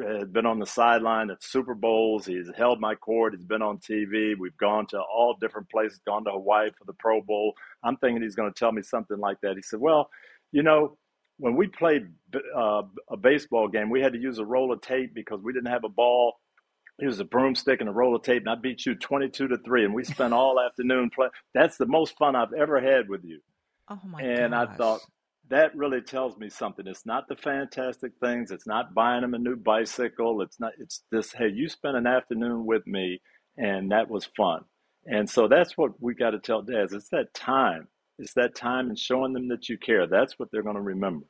had 0.02 0.32
been 0.32 0.46
on 0.46 0.58
the 0.58 0.66
sideline 0.66 1.30
at 1.30 1.42
Super 1.42 1.74
Bowls. 1.74 2.26
He's 2.26 2.50
held 2.56 2.80
my 2.80 2.94
court. 2.94 3.34
He's 3.34 3.44
been 3.44 3.62
on 3.62 3.78
TV. 3.78 4.34
We've 4.38 4.56
gone 4.56 4.86
to 4.88 5.00
all 5.00 5.36
different 5.40 5.68
places. 5.70 6.00
Gone 6.06 6.24
to 6.24 6.30
Hawaii 6.32 6.70
for 6.76 6.84
the 6.84 6.94
Pro 6.94 7.20
Bowl. 7.20 7.54
I'm 7.84 7.96
thinking 7.96 8.22
he's 8.22 8.34
going 8.34 8.52
to 8.52 8.58
tell 8.58 8.72
me 8.72 8.82
something 8.82 9.18
like 9.18 9.40
that. 9.42 9.56
He 9.56 9.62
said, 9.62 9.80
"Well, 9.80 10.10
you 10.52 10.62
know." 10.62 10.96
When 11.42 11.56
we 11.56 11.68
played 11.68 12.02
uh, 12.54 12.82
a 13.10 13.16
baseball 13.16 13.66
game, 13.66 13.88
we 13.88 14.02
had 14.02 14.12
to 14.12 14.18
use 14.18 14.38
a 14.38 14.44
roll 14.44 14.74
of 14.74 14.82
tape 14.82 15.14
because 15.14 15.40
we 15.40 15.54
didn't 15.54 15.70
have 15.70 15.84
a 15.84 15.88
ball 15.88 16.34
it 17.00 17.06
was 17.06 17.20
a 17.20 17.24
broomstick 17.24 17.80
and 17.80 17.88
a 17.88 17.92
roll 17.92 18.14
of 18.14 18.22
tape, 18.22 18.42
and 18.42 18.50
I 18.50 18.54
beat 18.54 18.84
you 18.84 18.94
22 18.94 19.48
to 19.48 19.58
3. 19.58 19.86
And 19.86 19.94
we 19.94 20.04
spent 20.04 20.34
all 20.34 20.60
afternoon 20.66 21.10
playing. 21.10 21.32
That's 21.54 21.76
the 21.76 21.86
most 21.86 22.16
fun 22.18 22.36
I've 22.36 22.52
ever 22.52 22.80
had 22.80 23.08
with 23.08 23.24
you. 23.24 23.40
Oh, 23.88 24.00
my 24.06 24.20
god. 24.20 24.30
And 24.30 24.52
gosh. 24.52 24.68
I 24.68 24.74
thought, 24.76 25.00
that 25.50 25.76
really 25.76 26.00
tells 26.00 26.36
me 26.36 26.48
something. 26.48 26.86
It's 26.86 27.06
not 27.06 27.28
the 27.28 27.36
fantastic 27.36 28.12
things. 28.20 28.50
It's 28.50 28.66
not 28.66 28.94
buying 28.94 29.22
them 29.22 29.34
a 29.34 29.38
new 29.38 29.56
bicycle. 29.56 30.42
It's 30.42 30.58
not, 30.58 30.72
it's 30.78 31.02
this, 31.10 31.32
hey, 31.32 31.48
you 31.48 31.68
spent 31.68 31.96
an 31.96 32.06
afternoon 32.06 32.66
with 32.66 32.86
me, 32.86 33.20
and 33.56 33.92
that 33.92 34.10
was 34.10 34.28
fun. 34.36 34.64
And 35.06 35.28
so 35.28 35.48
that's 35.48 35.76
what 35.76 36.00
we 36.00 36.14
got 36.14 36.30
to 36.30 36.38
tell 36.38 36.62
dads. 36.62 36.92
It's 36.92 37.08
that 37.10 37.34
time. 37.34 37.88
It's 38.18 38.34
that 38.34 38.54
time 38.54 38.88
and 38.88 38.98
showing 38.98 39.32
them 39.32 39.48
that 39.48 39.68
you 39.68 39.78
care. 39.78 40.06
That's 40.06 40.38
what 40.38 40.50
they're 40.50 40.62
going 40.62 40.76
to 40.76 40.82
remember 40.82 41.26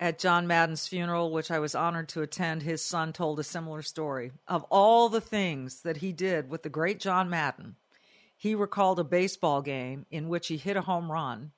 at 0.00 0.18
John 0.18 0.46
Madden's 0.46 0.88
funeral, 0.88 1.30
which 1.30 1.50
I 1.50 1.58
was 1.58 1.74
honored 1.74 2.08
to 2.10 2.22
attend, 2.22 2.62
his 2.62 2.84
son 2.84 3.12
told 3.12 3.38
a 3.38 3.44
similar 3.44 3.82
story. 3.82 4.32
Of 4.48 4.64
all 4.64 5.08
the 5.08 5.20
things 5.20 5.82
that 5.82 5.98
he 5.98 6.12
did 6.12 6.50
with 6.50 6.62
the 6.62 6.68
great 6.68 6.98
John 6.98 7.30
Madden, 7.30 7.76
he 8.36 8.54
recalled 8.54 8.98
a 8.98 9.04
baseball 9.04 9.62
game 9.62 10.06
in 10.10 10.28
which 10.28 10.48
he 10.48 10.56
hit 10.56 10.76
a 10.76 10.82
home 10.82 11.12
run, 11.12 11.52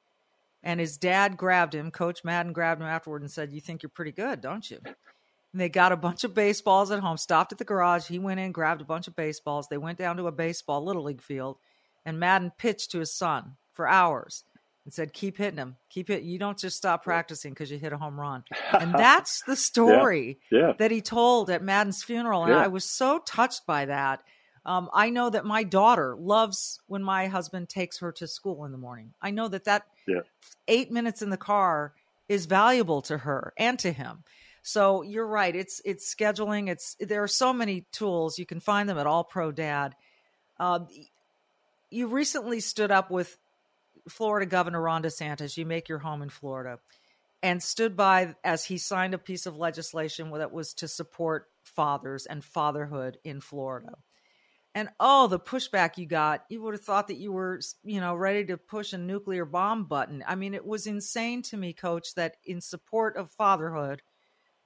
and 0.66 0.80
his 0.80 0.98
dad 0.98 1.36
grabbed 1.36 1.74
him. 1.74 1.92
Coach 1.92 2.24
Madden 2.24 2.52
grabbed 2.52 2.82
him 2.82 2.88
afterward 2.88 3.22
and 3.22 3.30
said, 3.30 3.52
You 3.52 3.60
think 3.60 3.82
you're 3.82 3.88
pretty 3.88 4.10
good, 4.10 4.40
don't 4.40 4.68
you? 4.68 4.78
And 4.84 5.60
they 5.60 5.68
got 5.68 5.92
a 5.92 5.96
bunch 5.96 6.24
of 6.24 6.34
baseballs 6.34 6.90
at 6.90 6.98
home, 6.98 7.16
stopped 7.16 7.52
at 7.52 7.58
the 7.58 7.64
garage. 7.64 8.08
He 8.08 8.18
went 8.18 8.40
in, 8.40 8.50
grabbed 8.50 8.80
a 8.82 8.84
bunch 8.84 9.06
of 9.06 9.14
baseballs. 9.14 9.68
They 9.68 9.78
went 9.78 9.96
down 9.96 10.16
to 10.16 10.26
a 10.26 10.32
baseball, 10.32 10.84
Little 10.84 11.04
League 11.04 11.22
field, 11.22 11.56
and 12.04 12.18
Madden 12.18 12.50
pitched 12.58 12.90
to 12.90 12.98
his 12.98 13.16
son 13.16 13.52
for 13.72 13.86
hours 13.86 14.42
and 14.84 14.92
said, 14.92 15.12
"Keep 15.12 15.38
hitting 15.38 15.58
him. 15.58 15.76
Keep 15.88 16.10
it. 16.10 16.24
You 16.24 16.36
don't 16.36 16.58
just 16.58 16.76
stop 16.76 17.04
practicing 17.04 17.52
because 17.52 17.70
you 17.70 17.78
hit 17.78 17.92
a 17.92 17.98
home 17.98 18.18
run." 18.18 18.42
And 18.72 18.92
that's 18.98 19.40
the 19.46 19.56
story 19.56 20.40
yeah, 20.50 20.58
yeah. 20.58 20.72
that 20.78 20.90
he 20.90 21.00
told 21.00 21.48
at 21.48 21.62
Madden's 21.62 22.02
funeral, 22.02 22.42
and 22.42 22.52
Yeah. 22.52 22.58
I 22.64 22.66
was 22.66 22.84
so 22.84 23.20
touched 23.20 23.66
by 23.66 23.84
that. 23.84 24.24
Um, 24.66 24.90
I 24.92 25.10
know 25.10 25.30
that 25.30 25.44
my 25.46 25.62
daughter 25.62 26.16
loves 26.18 26.80
when 26.88 27.02
my 27.02 27.28
husband 27.28 27.68
takes 27.68 27.98
her 28.00 28.10
to 28.12 28.26
school 28.26 28.64
in 28.64 28.72
the 28.72 28.78
morning. 28.78 29.14
I 29.22 29.30
know 29.30 29.46
that 29.48 29.64
that 29.64 29.86
Yeah. 30.06 30.22
eight 30.66 30.90
minutes 30.90 31.22
in 31.22 31.30
the 31.30 31.36
car 31.36 31.94
is 32.28 32.46
valuable 32.46 33.00
to 33.02 33.16
her 33.18 33.54
and 33.56 33.78
to 33.78 33.92
him. 33.92 34.24
So 34.62 35.02
you're 35.02 35.26
right. 35.26 35.54
It's 35.54 35.80
it's 35.84 36.12
scheduling. 36.12 36.68
It's 36.68 36.96
there 36.98 37.22
are 37.22 37.28
so 37.28 37.52
many 37.52 37.86
tools. 37.92 38.40
You 38.40 38.46
can 38.46 38.58
find 38.58 38.88
them 38.88 38.98
at 38.98 39.06
All 39.06 39.22
Pro 39.22 39.52
Dad. 39.52 39.94
Uh, 40.58 40.80
you 41.88 42.08
recently 42.08 42.58
stood 42.58 42.90
up 42.90 43.08
with 43.08 43.38
Florida 44.08 44.46
Governor 44.46 44.80
Ron 44.80 45.04
DeSantis. 45.04 45.56
You 45.56 45.64
make 45.66 45.88
your 45.88 46.00
home 46.00 46.22
in 46.22 46.30
Florida, 46.30 46.80
and 47.40 47.62
stood 47.62 47.96
by 47.96 48.34
as 48.42 48.64
he 48.64 48.78
signed 48.78 49.14
a 49.14 49.18
piece 49.18 49.46
of 49.46 49.56
legislation 49.56 50.32
that 50.32 50.50
was 50.50 50.74
to 50.74 50.88
support 50.88 51.48
fathers 51.62 52.26
and 52.26 52.44
fatherhood 52.44 53.18
in 53.22 53.40
Florida. 53.40 53.94
And 54.76 54.90
oh, 55.00 55.26
the 55.26 55.40
pushback 55.40 55.96
you 55.96 56.04
got, 56.04 56.44
you 56.50 56.60
would 56.60 56.74
have 56.74 56.84
thought 56.84 57.08
that 57.08 57.16
you 57.16 57.32
were, 57.32 57.60
you 57.82 57.98
know, 57.98 58.14
ready 58.14 58.44
to 58.44 58.58
push 58.58 58.92
a 58.92 58.98
nuclear 58.98 59.46
bomb 59.46 59.84
button. 59.84 60.22
I 60.28 60.34
mean, 60.34 60.52
it 60.52 60.66
was 60.66 60.86
insane 60.86 61.40
to 61.44 61.56
me, 61.56 61.72
coach, 61.72 62.14
that 62.14 62.36
in 62.44 62.60
support 62.60 63.16
of 63.16 63.30
fatherhood, 63.30 64.02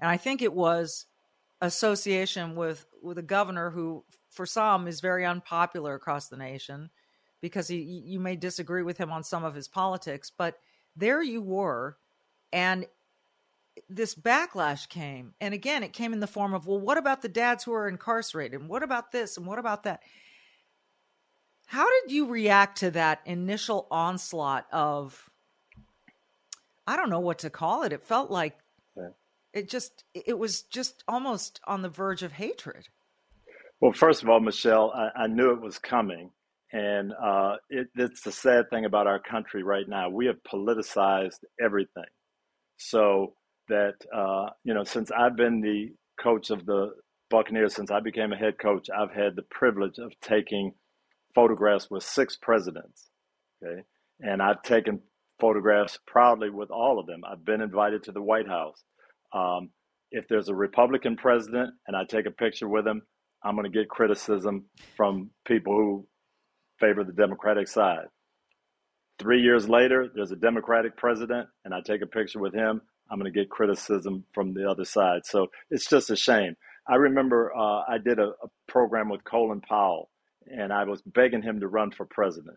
and 0.01 0.11
I 0.11 0.17
think 0.17 0.43
it 0.43 0.53
was 0.53 1.07
association 1.61 2.57
with 2.57 2.87
with 3.01 3.19
a 3.19 3.23
governor 3.23 3.71
who 3.71 4.05
for 4.31 4.47
some 4.47 4.89
is 4.89 5.01
very 5.01 5.25
unpopular 5.25 5.95
across 5.95 6.27
the 6.27 6.37
nation 6.37 6.91
because 7.41 7.69
he 7.69 7.77
you 7.77 8.19
may 8.19 8.35
disagree 8.35 8.83
with 8.83 8.99
him 8.99 9.13
on 9.13 9.23
some 9.23 9.45
of 9.45 9.55
his 9.55 9.69
politics, 9.69 10.33
but 10.37 10.59
there 10.97 11.23
you 11.23 11.41
were 11.41 11.97
and 12.53 12.85
this 13.89 14.15
backlash 14.15 14.89
came. 14.89 15.35
And 15.41 15.55
again, 15.55 15.83
it 15.83 15.93
came 15.93 16.13
in 16.13 16.21
the 16.21 16.27
form 16.27 16.55
of, 16.55 16.67
well, 16.67 16.81
what 16.81 16.99
about 16.99 17.23
the 17.23 17.29
dads 17.29 17.65
who 17.65 17.73
are 17.73 17.89
incarcerated? 17.89 18.61
And 18.61 18.69
what 18.69 18.83
about 18.83 19.13
this? 19.13 19.37
And 19.37 19.47
what 19.47 19.59
about 19.59 19.85
that? 19.85 20.03
How 21.67 21.87
did 22.01 22.13
you 22.13 22.27
react 22.27 22.79
to 22.79 22.91
that 22.93 23.21
initial 23.25 23.87
onslaught 23.91 24.67
of, 24.73 25.31
I 26.87 26.97
don't 26.97 27.11
know 27.11 27.21
what 27.21 27.39
to 27.41 27.51
call 27.51 27.85
it. 27.85 27.93
It 27.93 28.03
felt 28.03 28.31
like 28.31 28.59
it 29.53 29.69
just, 29.69 30.05
it 30.15 30.39
was 30.39 30.63
just 30.63 31.03
almost 31.09 31.61
on 31.65 31.83
the 31.83 31.89
verge 31.89 32.23
of 32.23 32.33
hatred. 32.33 32.89
Well, 33.81 33.93
first 33.93 34.23
of 34.23 34.29
all, 34.29 34.41
Michele, 34.41 34.93
I, 34.95 35.25
I 35.25 35.27
knew 35.27 35.53
it 35.53 35.61
was 35.61 35.79
coming. 35.79 36.31
And 36.73 37.13
uh, 37.13 37.57
it, 37.69 37.89
it's 37.97 38.21
the 38.21 38.31
sad 38.31 38.71
thing 38.71 38.85
about 38.85 39.09
our 39.09 39.19
country 39.19 39.65
right 39.65 39.89
now. 39.89 40.09
We 40.09 40.27
have 40.27 40.37
politicized 40.45 41.41
everything. 41.61 42.05
So 42.77 43.35
that, 43.71 43.95
uh, 44.15 44.51
you 44.65 44.75
know, 44.75 44.85
since 44.85 45.11
I've 45.11 45.37
been 45.37 45.61
the 45.61 45.89
coach 46.23 46.51
of 46.51 46.67
the 46.67 46.93
Buccaneers, 47.31 47.75
since 47.75 47.91
I 47.91 48.01
became 48.01 48.33
a 48.33 48.37
head 48.37 48.59
coach, 48.59 48.89
I've 48.91 49.13
had 49.13 49.37
the 49.37 49.43
privilege 49.51 49.99
of 49.99 50.13
taking 50.21 50.73
photographs 51.35 51.89
with 51.91 52.03
six 52.03 52.37
presidents. 52.37 53.09
Okay. 53.63 53.83
And 54.21 54.43
I've 54.43 54.63
taken 54.63 55.01
photographs 55.41 55.99
proudly 56.07 56.51
with 56.51 56.71
all 56.71 56.99
of 56.99 57.07
them. 57.07 57.23
I've 57.25 57.45
been 57.45 57.63
invited 57.63 58.03
to 58.05 58.13
the 58.13 58.23
White 58.23 58.49
House. 58.49 58.83
Um, 59.33 59.71
if 60.11 60.27
there's 60.29 60.49
a 60.49 60.55
Republican 60.55 61.17
president 61.17 61.71
and 61.87 61.97
I 61.97 62.05
take 62.05 62.27
a 62.27 62.31
picture 62.31 62.69
with 62.69 62.87
him, 62.87 63.03
I'm 63.43 63.55
going 63.55 63.71
to 63.71 63.79
get 63.79 63.89
criticism 63.89 64.67
from 64.97 65.31
people 65.47 65.73
who 65.73 66.07
favor 66.79 67.05
the 67.05 67.13
Democratic 67.13 67.69
side. 67.69 68.07
Three 69.19 69.41
years 69.41 69.69
later, 69.69 70.09
there's 70.15 70.33
a 70.33 70.37
Democratic 70.37 70.97
president, 70.97 71.49
and 71.65 71.75
I 71.75 71.81
take 71.85 72.03
a 72.03 72.07
picture 72.07 72.41
with 72.41 72.55
him. 72.55 72.81
I'm 73.11 73.19
going 73.19 73.33
to 73.33 73.39
get 73.39 73.51
criticism 73.51 74.25
from 74.33 74.55
the 74.55 74.71
other 74.71 74.85
side. 74.85 75.23
So 75.27 75.49
it's 75.71 75.89
just 75.89 76.11
a 76.11 76.17
shame. 76.17 76.57
I 76.87 76.97
remember 76.97 77.53
uh, 77.57 77.83
I 77.89 77.99
did 78.03 78.19
a, 78.19 78.29
a 78.43 78.49
program 78.69 79.09
with 79.09 79.25
Colin 79.25 79.61
Powell, 79.61 80.11
and 80.47 80.73
I 80.73 80.85
was 80.85 81.03
begging 81.03 81.43
him 81.43 81.61
to 81.61 81.69
run 81.69 81.91
for 81.91 82.05
president. 82.07 82.57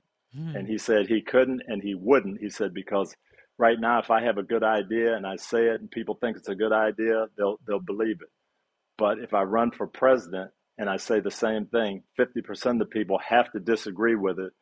And 0.56 0.68
he 0.68 0.78
said 0.80 1.08
he 1.08 1.22
couldn't 1.22 1.62
and 1.68 1.82
he 1.82 1.94
wouldn't. 1.94 2.39
He 2.42 2.50
said, 2.50 2.74
because 2.74 3.16
right 3.60 3.80
now, 3.80 4.00
if 4.00 4.10
I 4.10 4.24
have 4.24 4.39
a 4.39 4.44
good 4.44 4.63
idea 4.63 5.16
and 5.16 5.28
I 5.28 5.36
say 5.36 5.66
it 5.68 5.80
and 5.80 5.92
people 5.92 6.16
think 6.16 6.38
it's 6.38 6.50
a 6.50 6.56
good 6.56 6.72
idea, 6.72 7.28
they'll, 7.38 7.60
they'll 7.68 7.80
believe 7.80 8.22
it. 8.22 8.30
But 8.98 9.20
if 9.20 9.34
I 9.34 9.44
run 9.44 9.72
for 9.72 9.86
president 9.86 10.50
and 10.80 10.89
I 10.89 10.98
say 10.98 11.20
the 11.20 11.30
same 11.30 11.68
thing, 11.68 12.04
50% 12.20 12.72
of 12.72 12.80
the 12.80 12.86
people 12.86 13.20
have 13.20 13.52
to 13.52 13.60
disagree 13.60 14.16
with 14.16 14.39
it 14.39 14.54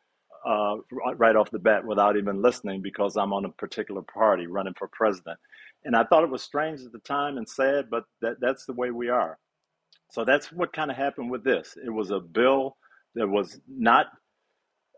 uh, 0.46 0.76
right 1.16 1.36
off 1.36 1.50
the 1.50 1.58
bat 1.58 1.84
without 1.86 2.16
even 2.16 2.42
listening 2.42 2.82
because 2.82 3.16
I'm 3.16 3.32
on 3.32 3.44
a 3.44 3.50
particular 3.50 4.02
party 4.02 4.46
running 4.46 4.74
for 4.74 4.88
president. 4.88 5.38
And 5.84 5.96
I 5.96 6.04
thought 6.04 6.24
it 6.24 6.30
was 6.30 6.42
strange 6.42 6.80
at 6.82 6.92
the 6.92 6.98
time 7.00 7.36
and 7.36 7.48
sad, 7.48 7.90
but 7.90 8.04
that, 8.20 8.36
that's 8.40 8.66
the 8.66 8.72
way 8.72 8.90
we 8.90 9.08
are. 9.08 9.38
So 10.10 10.24
that's 10.24 10.52
what 10.52 10.72
kind 10.72 10.90
of 10.90 10.96
happened 10.96 11.30
with 11.30 11.44
this. 11.44 11.76
It 11.84 11.90
was 11.90 12.10
a 12.10 12.20
bill 12.20 12.76
that 13.14 13.28
was 13.28 13.60
not 13.68 14.06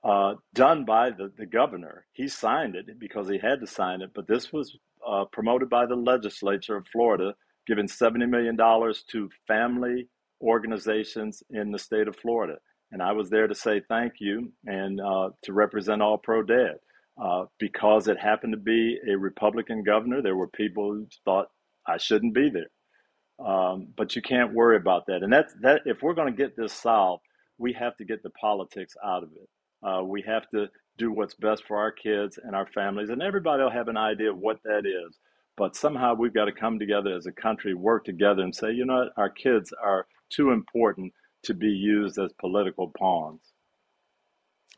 uh, 0.05 0.35
done 0.53 0.85
by 0.85 1.11
the, 1.11 1.33
the 1.37 1.47
governor. 1.47 2.07
He 2.12 2.29
signed 2.29 2.77
it 2.77 2.99
because 2.99 3.29
he 3.29 3.38
had 3.38 3.61
to 3.61 3.66
sign 3.66 4.03
it, 4.03 4.11
but 4.14 4.29
this 4.29 4.53
was 4.53 4.77
uh, 5.07 5.25
promoted 5.33 5.70
by 5.70 5.87
the 5.87 5.97
legislature 5.97 6.77
of 6.77 6.87
Florida, 6.88 7.35
giving 7.66 7.87
$70 7.87 8.29
million 8.29 8.57
to 8.57 9.31
family 9.47 10.09
organizations 10.42 11.42
in 11.51 11.73
the 11.73 11.79
state 11.79 12.09
of 12.09 12.16
Florida. 12.16 12.57
And 12.92 13.03
I 13.03 13.12
was 13.12 13.31
there 13.31 13.47
to 13.47 13.55
say 13.55 13.81
thank 13.88 14.14
you 14.20 14.53
and 14.66 15.01
uh, 15.01 15.31
to 15.44 15.53
represent 15.53 16.03
All 16.03 16.18
Pro 16.18 16.42
Dad. 16.42 16.77
Uh, 17.16 17.44
because 17.61 18.09
it 18.09 18.18
happened 18.18 18.53
to 18.53 18.59
be 18.59 18.98
a 19.09 19.16
Republican 19.16 19.85
governor, 19.85 20.20
there 20.20 20.37
were 20.37 20.48
people 20.48 20.92
who 20.92 21.07
thought 21.24 21.46
I 21.87 21.96
shouldn't 21.96 22.35
be 22.35 22.50
there. 22.50 23.46
Um, 23.46 23.88
but 23.96 24.16
you 24.16 24.22
can't 24.22 24.53
worry 24.53 24.77
about 24.77 25.07
that. 25.07 25.22
And 25.22 25.33
that's 25.33 25.55
that. 25.62 25.83
If 25.87 26.03
we're 26.03 26.14
going 26.14 26.33
to 26.33 26.42
get 26.42 26.57
this 26.57 26.72
solved, 26.72 27.22
we 27.59 27.72
have 27.74 27.96
to 27.98 28.05
get 28.05 28.22
the 28.22 28.31
politics 28.31 28.94
out 29.05 29.22
of 29.22 29.31
it. 29.33 29.48
Uh, 29.87 30.03
we 30.03 30.22
have 30.27 30.48
to 30.50 30.66
do 30.96 31.12
what's 31.12 31.35
best 31.35 31.64
for 31.66 31.77
our 31.77 31.92
kids 31.92 32.38
and 32.42 32.55
our 32.55 32.66
families, 32.74 33.11
and 33.11 33.22
everybody 33.22 33.62
will 33.62 33.70
have 33.70 33.88
an 33.88 33.96
idea 33.96 34.31
of 34.31 34.38
what 34.38 34.62
that 34.64 34.87
is. 34.87 35.18
But 35.57 35.77
somehow 35.77 36.14
we've 36.14 36.35
got 36.35 36.46
to 36.46 36.53
come 36.53 36.79
together 36.79 37.15
as 37.15 37.27
a 37.27 37.33
country, 37.33 37.75
work 37.75 38.04
together, 38.04 38.42
and 38.42 38.54
say, 38.54 38.73
you 38.73 38.85
know 38.85 39.04
what, 39.04 39.12
our 39.17 39.31
kids 39.31 39.73
are 39.83 40.06
too 40.31 40.50
important 40.50 41.12
to 41.44 41.54
be 41.54 41.69
used 41.69 42.19
as 42.19 42.33
political 42.40 42.92
pawns. 42.98 43.54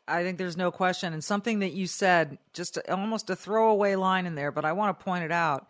I 0.07 0.23
think 0.23 0.37
there's 0.37 0.57
no 0.57 0.71
question. 0.71 1.13
And 1.13 1.23
something 1.23 1.59
that 1.59 1.73
you 1.73 1.87
said, 1.87 2.37
just 2.53 2.77
almost 2.89 3.29
a 3.29 3.35
throwaway 3.35 3.95
line 3.95 4.25
in 4.25 4.35
there, 4.35 4.51
but 4.51 4.65
I 4.65 4.73
want 4.73 4.97
to 4.97 5.03
point 5.03 5.23
it 5.23 5.31
out. 5.31 5.67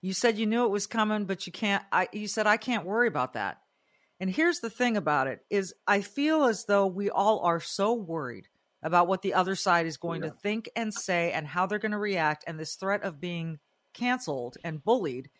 You 0.00 0.12
said 0.12 0.38
you 0.38 0.46
knew 0.46 0.64
it 0.64 0.70
was 0.70 0.86
coming, 0.86 1.24
but 1.24 1.46
you 1.46 1.52
can't. 1.52 1.82
I, 1.90 2.08
you 2.12 2.28
said 2.28 2.46
I 2.46 2.56
can't 2.56 2.84
worry 2.84 3.08
about 3.08 3.34
that. 3.34 3.58
And 4.20 4.30
here's 4.30 4.60
the 4.60 4.70
thing 4.70 4.96
about 4.96 5.26
it 5.26 5.40
is 5.50 5.74
I 5.86 6.00
feel 6.00 6.44
as 6.44 6.64
though 6.66 6.86
we 6.86 7.10
all 7.10 7.40
are 7.40 7.60
so 7.60 7.94
worried 7.94 8.48
about 8.82 9.08
what 9.08 9.22
the 9.22 9.34
other 9.34 9.54
side 9.54 9.86
is 9.86 9.96
going 9.96 10.22
yeah. 10.22 10.28
to 10.28 10.34
think 10.36 10.70
and 10.76 10.92
say 10.92 11.32
and 11.32 11.46
how 11.46 11.66
they're 11.66 11.78
going 11.78 11.92
to 11.92 11.98
react 11.98 12.44
and 12.46 12.58
this 12.58 12.74
threat 12.74 13.02
of 13.02 13.20
being 13.20 13.58
canceled 13.94 14.56
and 14.62 14.84
bullied. 14.84 15.30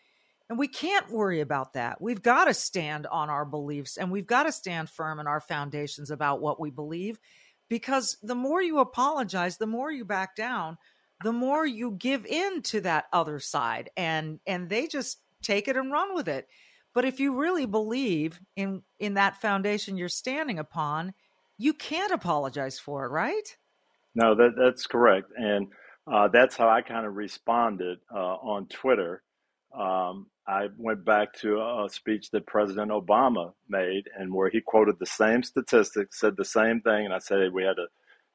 And 0.48 0.58
we 0.58 0.68
can't 0.68 1.10
worry 1.10 1.40
about 1.40 1.74
that. 1.74 2.00
We've 2.00 2.22
got 2.22 2.44
to 2.44 2.54
stand 2.54 3.06
on 3.06 3.30
our 3.30 3.44
beliefs 3.44 3.96
and 3.96 4.10
we've 4.10 4.26
got 4.26 4.44
to 4.44 4.52
stand 4.52 4.90
firm 4.90 5.20
in 5.20 5.26
our 5.26 5.40
foundations 5.40 6.10
about 6.10 6.40
what 6.40 6.60
we 6.60 6.70
believe 6.70 7.18
because 7.68 8.16
the 8.22 8.34
more 8.34 8.62
you 8.62 8.78
apologize, 8.78 9.56
the 9.56 9.66
more 9.66 9.90
you 9.90 10.04
back 10.04 10.36
down, 10.36 10.78
the 11.22 11.32
more 11.32 11.66
you 11.66 11.92
give 11.92 12.26
in 12.26 12.62
to 12.62 12.80
that 12.82 13.06
other 13.12 13.38
side 13.38 13.90
and 13.96 14.40
and 14.46 14.68
they 14.68 14.86
just 14.86 15.20
take 15.42 15.68
it 15.68 15.76
and 15.76 15.92
run 15.92 16.14
with 16.14 16.28
it. 16.28 16.48
But 16.92 17.04
if 17.04 17.18
you 17.18 17.36
really 17.36 17.66
believe 17.66 18.40
in 18.56 18.82
in 18.98 19.14
that 19.14 19.40
foundation 19.40 19.96
you're 19.96 20.08
standing 20.08 20.58
upon, 20.58 21.14
you 21.58 21.72
can't 21.72 22.12
apologize 22.12 22.78
for 22.78 23.04
it, 23.04 23.08
right? 23.08 23.56
No, 24.14 24.34
that 24.34 24.54
that's 24.56 24.86
correct, 24.86 25.30
and 25.36 25.68
uh, 26.06 26.28
that's 26.28 26.56
how 26.56 26.68
I 26.68 26.82
kind 26.82 27.06
of 27.06 27.14
responded 27.14 27.98
uh, 28.14 28.36
on 28.36 28.66
Twitter. 28.66 29.22
Um, 29.76 30.26
I 30.46 30.68
went 30.76 31.04
back 31.04 31.32
to 31.40 31.56
a 31.58 31.88
speech 31.90 32.30
that 32.30 32.46
President 32.46 32.90
Obama 32.90 33.52
made, 33.68 34.04
and 34.18 34.32
where 34.32 34.50
he 34.50 34.60
quoted 34.60 34.98
the 34.98 35.06
same 35.06 35.42
statistics, 35.42 36.20
said 36.20 36.36
the 36.36 36.44
same 36.44 36.80
thing, 36.80 37.06
and 37.06 37.14
I 37.14 37.18
said 37.18 37.52
we 37.52 37.64
had 37.64 37.78
a 37.78 37.88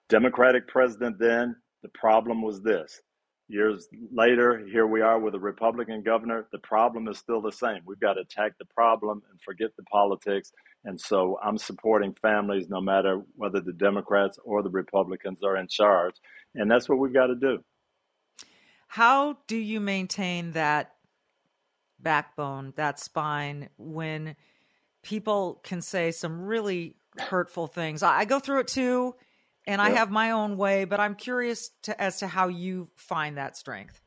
Democratic 0.09 0.67
president 0.67 1.19
then. 1.19 1.55
The 1.83 1.89
problem 1.89 2.41
was 2.41 2.61
this: 2.61 3.01
Years 3.49 3.87
later, 4.11 4.63
here 4.71 4.85
we 4.85 5.01
are 5.01 5.19
with 5.19 5.33
a 5.33 5.39
Republican 5.39 6.03
governor. 6.03 6.47
The 6.51 6.59
problem 6.59 7.07
is 7.07 7.17
still 7.17 7.41
the 7.41 7.51
same. 7.51 7.81
We've 7.83 7.99
got 7.99 8.13
to 8.13 8.21
attack 8.21 8.53
the 8.59 8.65
problem 8.65 9.23
and 9.31 9.41
forget 9.41 9.71
the 9.75 9.83
politics. 9.83 10.51
And 10.85 11.01
so 11.01 11.39
I'm 11.43 11.57
supporting 11.57 12.13
families 12.21 12.69
no 12.69 12.79
matter 12.79 13.23
whether 13.35 13.59
the 13.59 13.73
Democrats 13.73 14.37
or 14.45 14.61
the 14.61 14.69
Republicans 14.69 15.43
are 15.43 15.57
in 15.57 15.67
charge. 15.67 16.13
And 16.53 16.69
that's 16.69 16.87
what 16.87 16.99
we've 16.99 17.13
got 17.13 17.27
to 17.27 17.35
do. 17.35 17.63
How 18.87 19.39
do 19.47 19.57
you 19.57 19.79
maintain 19.79 20.51
that 20.51 20.93
backbone, 22.01 22.73
that 22.75 22.99
spine, 22.99 23.69
when 23.77 24.35
people 25.03 25.59
can 25.63 25.81
say 25.81 26.11
some 26.11 26.41
really 26.41 26.95
hurtful 27.17 27.67
things? 27.67 28.03
I 28.03 28.25
go 28.25 28.39
through 28.39 28.61
it 28.61 28.67
too 28.67 29.15
and 29.67 29.81
I 29.81 29.91
have 29.91 30.09
my 30.09 30.31
own 30.31 30.57
way, 30.57 30.85
but 30.85 30.99
I'm 30.99 31.15
curious 31.15 31.69
to, 31.83 32.01
as 32.01 32.19
to 32.19 32.27
how 32.27 32.47
you 32.47 32.89
find 32.95 33.37
that 33.37 33.55
strength. 33.55 34.01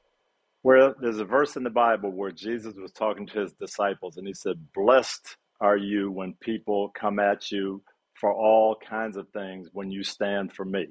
Where 0.62 0.94
there's 1.00 1.18
a 1.18 1.24
verse 1.24 1.56
in 1.56 1.62
the 1.64 1.70
Bible 1.70 2.10
where 2.10 2.32
Jesus 2.32 2.74
was 2.76 2.92
talking 2.92 3.26
to 3.28 3.40
his 3.40 3.52
disciples, 3.54 4.16
and 4.16 4.26
he 4.26 4.34
said, 4.34 4.56
"Blessed 4.74 5.36
are 5.60 5.76
you 5.76 6.10
when 6.10 6.34
people 6.40 6.90
come 6.94 7.18
at 7.18 7.50
you 7.50 7.82
for 8.14 8.32
all 8.32 8.76
kinds 8.76 9.16
of 9.16 9.28
things 9.30 9.68
when 9.72 9.90
you 9.90 10.04
stand 10.04 10.52
for 10.52 10.64
me." 10.64 10.86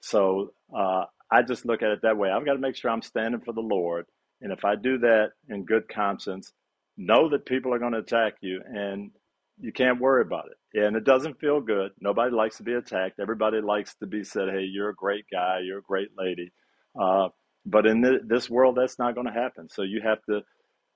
So 0.00 0.52
uh, 0.76 1.04
I 1.30 1.42
just 1.42 1.64
look 1.66 1.82
at 1.82 1.90
it 1.90 2.02
that 2.02 2.16
way. 2.16 2.30
I've 2.30 2.44
got 2.44 2.54
to 2.54 2.58
make 2.58 2.76
sure 2.76 2.90
I'm 2.90 3.02
standing 3.02 3.40
for 3.40 3.52
the 3.52 3.60
Lord, 3.60 4.06
and 4.40 4.52
if 4.52 4.64
I 4.64 4.76
do 4.76 4.98
that 4.98 5.30
in 5.48 5.64
good 5.64 5.88
conscience, 5.88 6.52
know 6.96 7.28
that 7.30 7.46
people 7.46 7.72
are 7.72 7.78
going 7.78 7.92
to 7.92 7.98
attack 7.98 8.34
you, 8.40 8.60
and 8.64 9.10
you 9.58 9.72
can't 9.72 10.00
worry 10.00 10.22
about 10.22 10.46
it. 10.46 10.80
And 10.80 10.96
it 10.96 11.04
doesn't 11.04 11.40
feel 11.40 11.60
good. 11.60 11.92
Nobody 12.00 12.32
likes 12.32 12.56
to 12.58 12.62
be 12.64 12.74
attacked. 12.74 13.20
Everybody 13.20 13.60
likes 13.60 13.94
to 13.96 14.06
be 14.06 14.24
said, 14.24 14.48
hey, 14.50 14.62
you're 14.62 14.90
a 14.90 14.94
great 14.94 15.24
guy, 15.32 15.60
you're 15.64 15.78
a 15.78 15.82
great 15.82 16.10
lady. 16.18 16.52
Uh, 17.00 17.28
but 17.64 17.86
in 17.86 18.20
this 18.26 18.50
world, 18.50 18.76
that's 18.76 18.98
not 18.98 19.14
going 19.14 19.26
to 19.26 19.32
happen. 19.32 19.68
So 19.68 19.82
you 19.82 20.02
have 20.02 20.22
to 20.28 20.42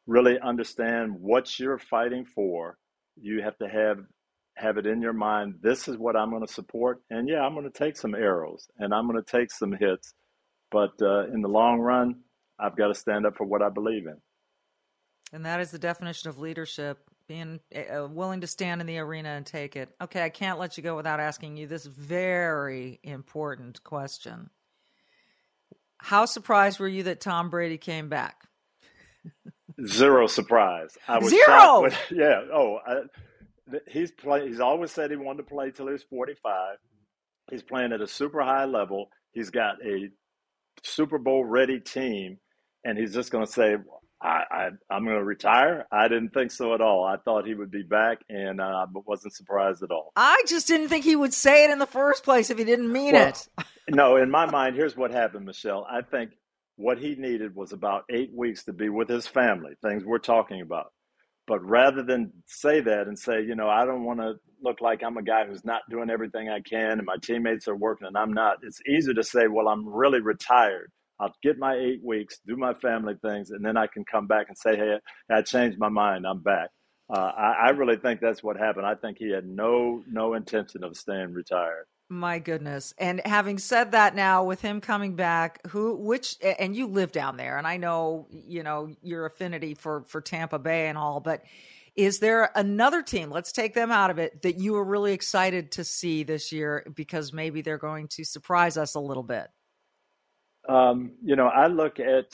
really 0.06 0.38
understand 0.40 1.12
what 1.18 1.58
you're 1.58 1.78
fighting 1.78 2.24
for. 2.24 2.76
You 3.20 3.42
have 3.42 3.56
to 3.58 3.68
have 3.68 3.98
have 4.56 4.76
it 4.76 4.86
in 4.86 5.00
your 5.00 5.12
mind. 5.12 5.54
This 5.62 5.86
is 5.86 5.96
what 5.96 6.16
I'm 6.16 6.30
going 6.30 6.44
to 6.44 6.52
support, 6.52 7.00
and 7.10 7.28
yeah, 7.28 7.42
I'm 7.42 7.54
going 7.54 7.70
to 7.70 7.78
take 7.78 7.96
some 7.96 8.14
arrows 8.14 8.66
and 8.78 8.92
I'm 8.92 9.08
going 9.08 9.22
to 9.22 9.30
take 9.30 9.52
some 9.52 9.72
hits. 9.72 10.14
But 10.70 10.92
uh, 11.00 11.26
in 11.32 11.42
the 11.42 11.48
long 11.48 11.78
run, 11.78 12.16
I've 12.58 12.76
got 12.76 12.88
to 12.88 12.94
stand 12.94 13.26
up 13.26 13.36
for 13.36 13.44
what 13.44 13.62
I 13.62 13.68
believe 13.68 14.06
in. 14.06 14.16
And 15.32 15.44
that 15.44 15.60
is 15.60 15.70
the 15.70 15.78
definition 15.78 16.30
of 16.30 16.38
leadership 16.38 16.98
being 17.28 17.60
uh, 17.74 18.08
willing 18.08 18.40
to 18.40 18.46
stand 18.46 18.80
in 18.80 18.86
the 18.86 18.98
arena 18.98 19.28
and 19.30 19.44
take 19.44 19.76
it. 19.76 19.90
Okay, 20.00 20.22
I 20.22 20.30
can't 20.30 20.58
let 20.58 20.76
you 20.76 20.82
go 20.82 20.96
without 20.96 21.20
asking 21.20 21.58
you 21.58 21.66
this 21.66 21.84
very 21.84 22.98
important 23.02 23.84
question. 23.84 24.48
How 25.98 26.24
surprised 26.24 26.80
were 26.80 26.88
you 26.88 27.04
that 27.04 27.20
Tom 27.20 27.50
Brady 27.50 27.76
came 27.76 28.08
back? 28.08 28.44
Zero 29.86 30.26
surprise. 30.26 30.96
I 31.06 31.18
was 31.18 31.30
zero. 31.30 31.82
With, 31.82 31.96
yeah. 32.10 32.40
Oh, 32.52 32.78
I, 32.86 33.02
he's 33.88 34.10
play. 34.10 34.48
He's 34.48 34.60
always 34.60 34.90
said 34.90 35.10
he 35.10 35.16
wanted 35.16 35.38
to 35.38 35.54
play 35.54 35.70
till 35.70 35.86
he 35.86 35.92
was 35.92 36.02
forty-five. 36.04 36.78
He's 37.50 37.62
playing 37.62 37.92
at 37.92 38.00
a 38.00 38.06
super 38.06 38.40
high 38.40 38.64
level. 38.64 39.10
He's 39.32 39.50
got 39.50 39.76
a 39.84 40.08
Super 40.82 41.18
Bowl 41.18 41.44
ready 41.44 41.80
team, 41.80 42.38
and 42.84 42.98
he's 42.98 43.14
just 43.14 43.30
going 43.30 43.46
to 43.46 43.52
say, 43.52 43.76
I, 44.20 44.70
I 44.90 44.96
am 44.96 45.04
going 45.04 45.16
to 45.16 45.24
retire. 45.24 45.86
I 45.92 46.08
didn't 46.08 46.30
think 46.30 46.50
so 46.50 46.74
at 46.74 46.80
all. 46.80 47.04
I 47.04 47.16
thought 47.18 47.46
he 47.46 47.54
would 47.54 47.70
be 47.70 47.82
back, 47.82 48.18
and 48.28 48.60
I 48.60 48.82
uh, 48.82 48.86
wasn't 49.06 49.34
surprised 49.34 49.82
at 49.82 49.90
all. 49.90 50.12
I 50.16 50.42
just 50.46 50.66
didn't 50.66 50.88
think 50.88 51.04
he 51.04 51.14
would 51.14 51.32
say 51.32 51.64
it 51.64 51.70
in 51.70 51.78
the 51.78 51.86
first 51.86 52.24
place 52.24 52.50
if 52.50 52.58
he 52.58 52.64
didn't 52.64 52.92
mean 52.92 53.12
well, 53.12 53.28
it. 53.28 53.48
no, 53.88 54.16
in 54.16 54.30
my 54.30 54.46
mind, 54.46 54.74
here's 54.74 54.96
what 54.96 55.12
happened, 55.12 55.46
Michele. 55.46 55.86
I 55.88 56.02
think 56.02 56.32
what 56.76 56.98
he 56.98 57.14
needed 57.14 57.54
was 57.54 57.72
about 57.72 58.04
eight 58.10 58.32
weeks 58.34 58.64
to 58.64 58.72
be 58.72 58.88
with 58.88 59.08
his 59.08 59.26
family. 59.26 59.74
Things 59.82 60.04
we're 60.04 60.18
talking 60.18 60.62
about. 60.62 60.92
But 61.46 61.64
rather 61.64 62.02
than 62.02 62.32
say 62.46 62.80
that 62.80 63.06
and 63.06 63.18
say, 63.18 63.42
you 63.42 63.54
know, 63.54 63.68
I 63.68 63.86
don't 63.86 64.04
want 64.04 64.20
to 64.20 64.34
look 64.62 64.80
like 64.80 65.02
I'm 65.02 65.16
a 65.16 65.22
guy 65.22 65.46
who's 65.46 65.64
not 65.64 65.80
doing 65.88 66.10
everything 66.10 66.50
I 66.50 66.60
can 66.60 66.98
and 66.98 67.06
my 67.06 67.16
teammates 67.22 67.68
are 67.68 67.76
working 67.76 68.06
and 68.06 68.18
I'm 68.18 68.32
not, 68.32 68.58
it's 68.62 68.82
easier 68.86 69.14
to 69.14 69.22
say, 69.22 69.46
well, 69.48 69.68
I'm 69.68 69.88
really 69.88 70.20
retired 70.20 70.92
I'll 71.20 71.34
get 71.42 71.58
my 71.58 71.74
eight 71.74 72.00
weeks, 72.04 72.38
do 72.46 72.56
my 72.56 72.74
family 72.74 73.14
things, 73.22 73.50
and 73.50 73.64
then 73.64 73.76
I 73.76 73.86
can 73.86 74.04
come 74.04 74.26
back 74.26 74.46
and 74.48 74.56
say, 74.56 74.76
hey, 74.76 74.98
I 75.30 75.42
changed 75.42 75.78
my 75.78 75.88
mind. 75.88 76.26
I'm 76.26 76.40
back. 76.42 76.70
Uh, 77.10 77.32
I, 77.36 77.52
I 77.66 77.68
really 77.70 77.96
think 77.96 78.20
that's 78.20 78.42
what 78.42 78.56
happened. 78.58 78.86
I 78.86 78.94
think 78.94 79.16
he 79.18 79.30
had 79.30 79.46
no 79.46 80.02
no 80.10 80.34
intention 80.34 80.84
of 80.84 80.96
staying 80.96 81.32
retired. 81.32 81.86
My 82.10 82.38
goodness. 82.38 82.94
And 82.98 83.20
having 83.26 83.58
said 83.58 83.92
that 83.92 84.14
now 84.14 84.44
with 84.44 84.60
him 84.60 84.80
coming 84.80 85.14
back, 85.14 85.66
who 85.68 85.96
which 85.96 86.36
and 86.42 86.76
you 86.76 86.86
live 86.86 87.12
down 87.12 87.36
there 87.36 87.58
and 87.58 87.66
I 87.66 87.78
know, 87.78 88.28
you 88.30 88.62
know, 88.62 88.94
your 89.02 89.26
affinity 89.26 89.74
for 89.74 90.04
for 90.04 90.20
Tampa 90.20 90.58
Bay 90.58 90.88
and 90.88 90.98
all, 90.98 91.20
but 91.20 91.44
is 91.96 92.20
there 92.20 92.50
another 92.54 93.02
team, 93.02 93.28
let's 93.30 93.50
take 93.50 93.74
them 93.74 93.90
out 93.90 94.10
of 94.10 94.18
it, 94.18 94.42
that 94.42 94.60
you 94.60 94.74
were 94.74 94.84
really 94.84 95.12
excited 95.12 95.72
to 95.72 95.84
see 95.84 96.22
this 96.22 96.52
year 96.52 96.86
because 96.94 97.32
maybe 97.32 97.60
they're 97.60 97.76
going 97.76 98.06
to 98.08 98.24
surprise 98.24 98.76
us 98.76 98.94
a 98.94 99.00
little 99.00 99.24
bit? 99.24 99.48
Um, 100.68 101.12
you 101.24 101.34
know, 101.34 101.48
I 101.48 101.66
look 101.66 101.98
at 101.98 102.30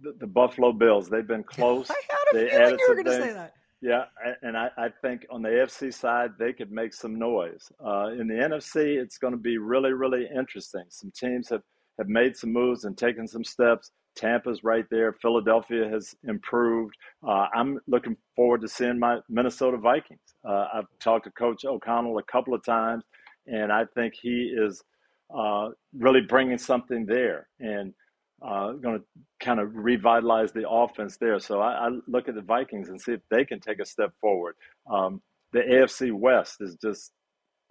the, 0.00 0.14
the, 0.18 0.26
Buffalo 0.26 0.72
Bills. 0.72 1.08
They've 1.08 1.26
been 1.26 1.44
close. 1.44 1.90
I 1.90 1.94
had 2.08 2.40
a 2.40 2.44
they 2.44 2.50
feeling 2.50 2.78
you 2.78 2.88
were 2.88 2.94
going 2.94 3.06
to 3.06 3.22
say 3.22 3.32
that. 3.32 3.54
Yeah, 3.82 4.04
and 4.40 4.56
I, 4.56 4.70
I, 4.78 4.88
think 5.02 5.26
on 5.30 5.42
the 5.42 5.50
AFC 5.50 5.92
side, 5.92 6.30
they 6.38 6.54
could 6.54 6.72
make 6.72 6.94
some 6.94 7.18
noise. 7.18 7.70
Uh, 7.84 8.12
in 8.18 8.26
the 8.28 8.34
NFC, 8.34 8.96
it's 8.96 9.18
going 9.18 9.32
to 9.34 9.38
be 9.38 9.58
really, 9.58 9.92
really 9.92 10.26
interesting. 10.34 10.84
Some 10.88 11.12
teams 11.14 11.50
have, 11.50 11.60
have 11.98 12.08
made 12.08 12.34
some 12.34 12.50
moves 12.50 12.84
and 12.84 12.96
taken 12.96 13.28
some 13.28 13.44
steps. 13.44 13.90
Tampa's 14.16 14.64
right 14.64 14.86
there. 14.90 15.12
Philadelphia 15.20 15.86
has 15.86 16.14
improved. 16.26 16.94
Uh, 17.22 17.48
I'm 17.54 17.78
looking 17.86 18.16
forward 18.34 18.62
to 18.62 18.68
seeing 18.68 18.98
my 18.98 19.18
Minnesota 19.28 19.76
Vikings. 19.76 20.34
Uh, 20.48 20.66
I've 20.72 20.86
talked 20.98 21.26
to 21.26 21.30
Coach 21.32 21.66
O'Connell 21.66 22.16
a 22.16 22.22
couple 22.22 22.54
of 22.54 22.64
times, 22.64 23.04
and 23.46 23.70
I 23.70 23.84
think 23.94 24.14
he 24.18 24.50
is– 24.56 24.82
uh, 25.32 25.70
really 25.96 26.20
bringing 26.20 26.58
something 26.58 27.06
there 27.06 27.48
and 27.60 27.94
uh, 28.42 28.72
going 28.72 28.98
to 28.98 29.04
kind 29.40 29.60
of 29.60 29.74
revitalize 29.74 30.52
the 30.52 30.68
offense 30.68 31.16
there. 31.16 31.38
So 31.38 31.60
I, 31.60 31.86
I, 31.86 31.90
look 32.06 32.28
at 32.28 32.34
the 32.34 32.42
Vikings 32.42 32.88
and 32.88 33.00
see 33.00 33.12
if 33.12 33.20
they 33.30 33.44
can 33.44 33.60
take 33.60 33.80
a 33.80 33.86
step 33.86 34.12
forward. 34.20 34.56
Um, 34.90 35.22
the 35.52 35.60
AFC 35.60 36.12
West 36.12 36.56
is 36.60 36.76
just 36.76 37.12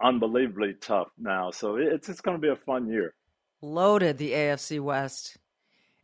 unbelievably 0.01 0.75
tough 0.81 1.09
now, 1.17 1.51
so 1.51 1.75
it's 1.75 2.09
it's 2.09 2.21
going 2.21 2.37
to 2.37 2.41
be 2.41 2.47
a 2.47 2.55
fun 2.55 2.87
year. 2.87 3.13
Loaded 3.61 4.17
the 4.17 4.31
AFC 4.31 4.79
West, 4.79 5.37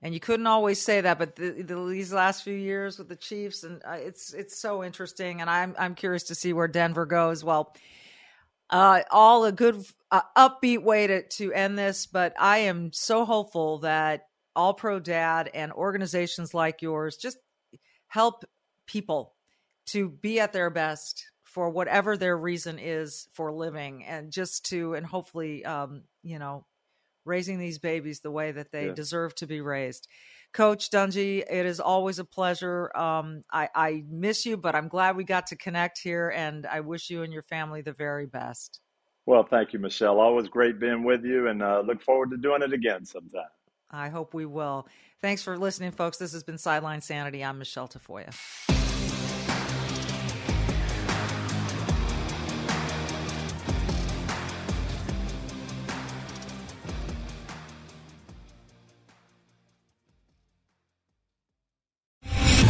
and 0.02 0.14
you 0.14 0.20
couldn't 0.20 0.48
always 0.48 0.82
say 0.82 1.02
that, 1.02 1.18
but 1.18 1.36
the, 1.36 1.64
the, 1.64 1.86
these 1.86 2.14
last 2.14 2.44
few 2.44 2.54
years 2.54 3.00
with 3.00 3.08
the 3.08 3.16
Chiefs, 3.16 3.64
and 3.64 3.82
uh, 3.88 3.94
it's 3.94 4.34
it's 4.34 4.60
so 4.60 4.84
interesting, 4.84 5.42
and 5.42 5.50
I'm 5.50 5.74
I'm 5.80 5.96
curious 5.96 6.24
to 6.26 6.36
see 6.36 6.54
where 6.54 6.68
Denver 6.68 7.06
goes. 7.06 7.44
Well 7.44 7.74
uh, 8.70 9.02
all 9.12 9.46
a 9.46 9.52
good 9.52 9.84
uh, 10.12 10.22
upbeat 10.38 10.84
way 10.84 11.08
to 11.08 11.24
to 11.24 11.54
end 11.54 11.78
this. 11.78 12.06
But 12.06 12.34
I 12.40 12.60
am 12.60 12.92
so 12.94 13.26
hopeful 13.26 13.80
that 13.80 14.28
All 14.56 14.74
Pro 14.74 15.00
Dad 15.00 15.50
and 15.54 15.72
organizations 15.72 16.54
like 16.54 16.82
yours 16.82 17.18
just 17.18 17.38
help 18.08 18.46
people 18.86 19.34
to 19.88 20.10
be 20.10 20.40
at 20.40 20.54
their 20.54 20.70
best 20.70 21.26
for 21.44 21.70
whatever 21.70 22.16
their 22.16 22.38
reason 22.38 22.78
is 22.80 23.28
for 23.34 23.52
living, 23.52 24.06
and 24.06 24.32
just 24.32 24.66
to 24.66 24.94
and 24.94 25.06
hopefully, 25.06 25.66
um, 25.66 26.04
you 26.22 26.38
know, 26.38 26.66
raising 27.26 27.60
these 27.60 27.80
babies 27.80 28.20
the 28.20 28.32
way 28.32 28.52
that 28.52 28.72
they 28.72 28.88
yeah. 28.88 28.94
deserve 28.94 29.34
to 29.36 29.48
be 29.48 29.62
raised. 29.62 30.08
Coach 30.54 30.90
Dungy, 30.90 31.44
it 31.50 31.66
is 31.66 31.80
always 31.80 32.20
a 32.20 32.26
pleasure. 32.26 32.96
Um, 32.98 33.44
I, 33.52 33.70
I 33.76 34.04
miss 34.10 34.46
you, 34.46 34.58
but 34.58 34.76
I'm 34.76 34.88
glad 34.88 35.16
we 35.16 35.24
got 35.24 35.48
to 35.48 35.56
connect 35.56 36.00
here, 36.00 36.30
and 36.30 36.66
I 36.66 36.80
wish 36.80 37.10
you 37.10 37.24
and 37.24 37.32
your 37.32 37.44
family 37.44 37.82
the 37.82 37.94
very 37.94 38.26
best. 38.26 38.80
Well, 39.26 39.44
thank 39.48 39.74
you, 39.74 39.80
Michele. 39.80 40.20
Always 40.20 40.48
great 40.48 40.80
being 40.80 41.04
with 41.04 41.24
you, 41.24 41.48
and 41.48 41.62
uh, 41.62 41.84
look 41.86 42.02
forward 42.02 42.32
to 42.32 42.38
doing 42.38 42.64
it 42.64 42.74
again 42.74 43.06
sometime. 43.06 43.44
I 43.92 44.10
hope 44.10 44.34
we 44.34 44.46
will. 44.46 44.88
Thanks 45.22 45.44
for 45.44 45.58
listening, 45.58 45.92
folks. 45.92 46.18
This 46.18 46.34
has 46.34 46.44
been 46.44 46.58
Sideline 46.58 47.02
Sanity. 47.02 47.44
I'm 47.44 47.60
Michele 47.60 47.88
Tafoya. 47.88 48.34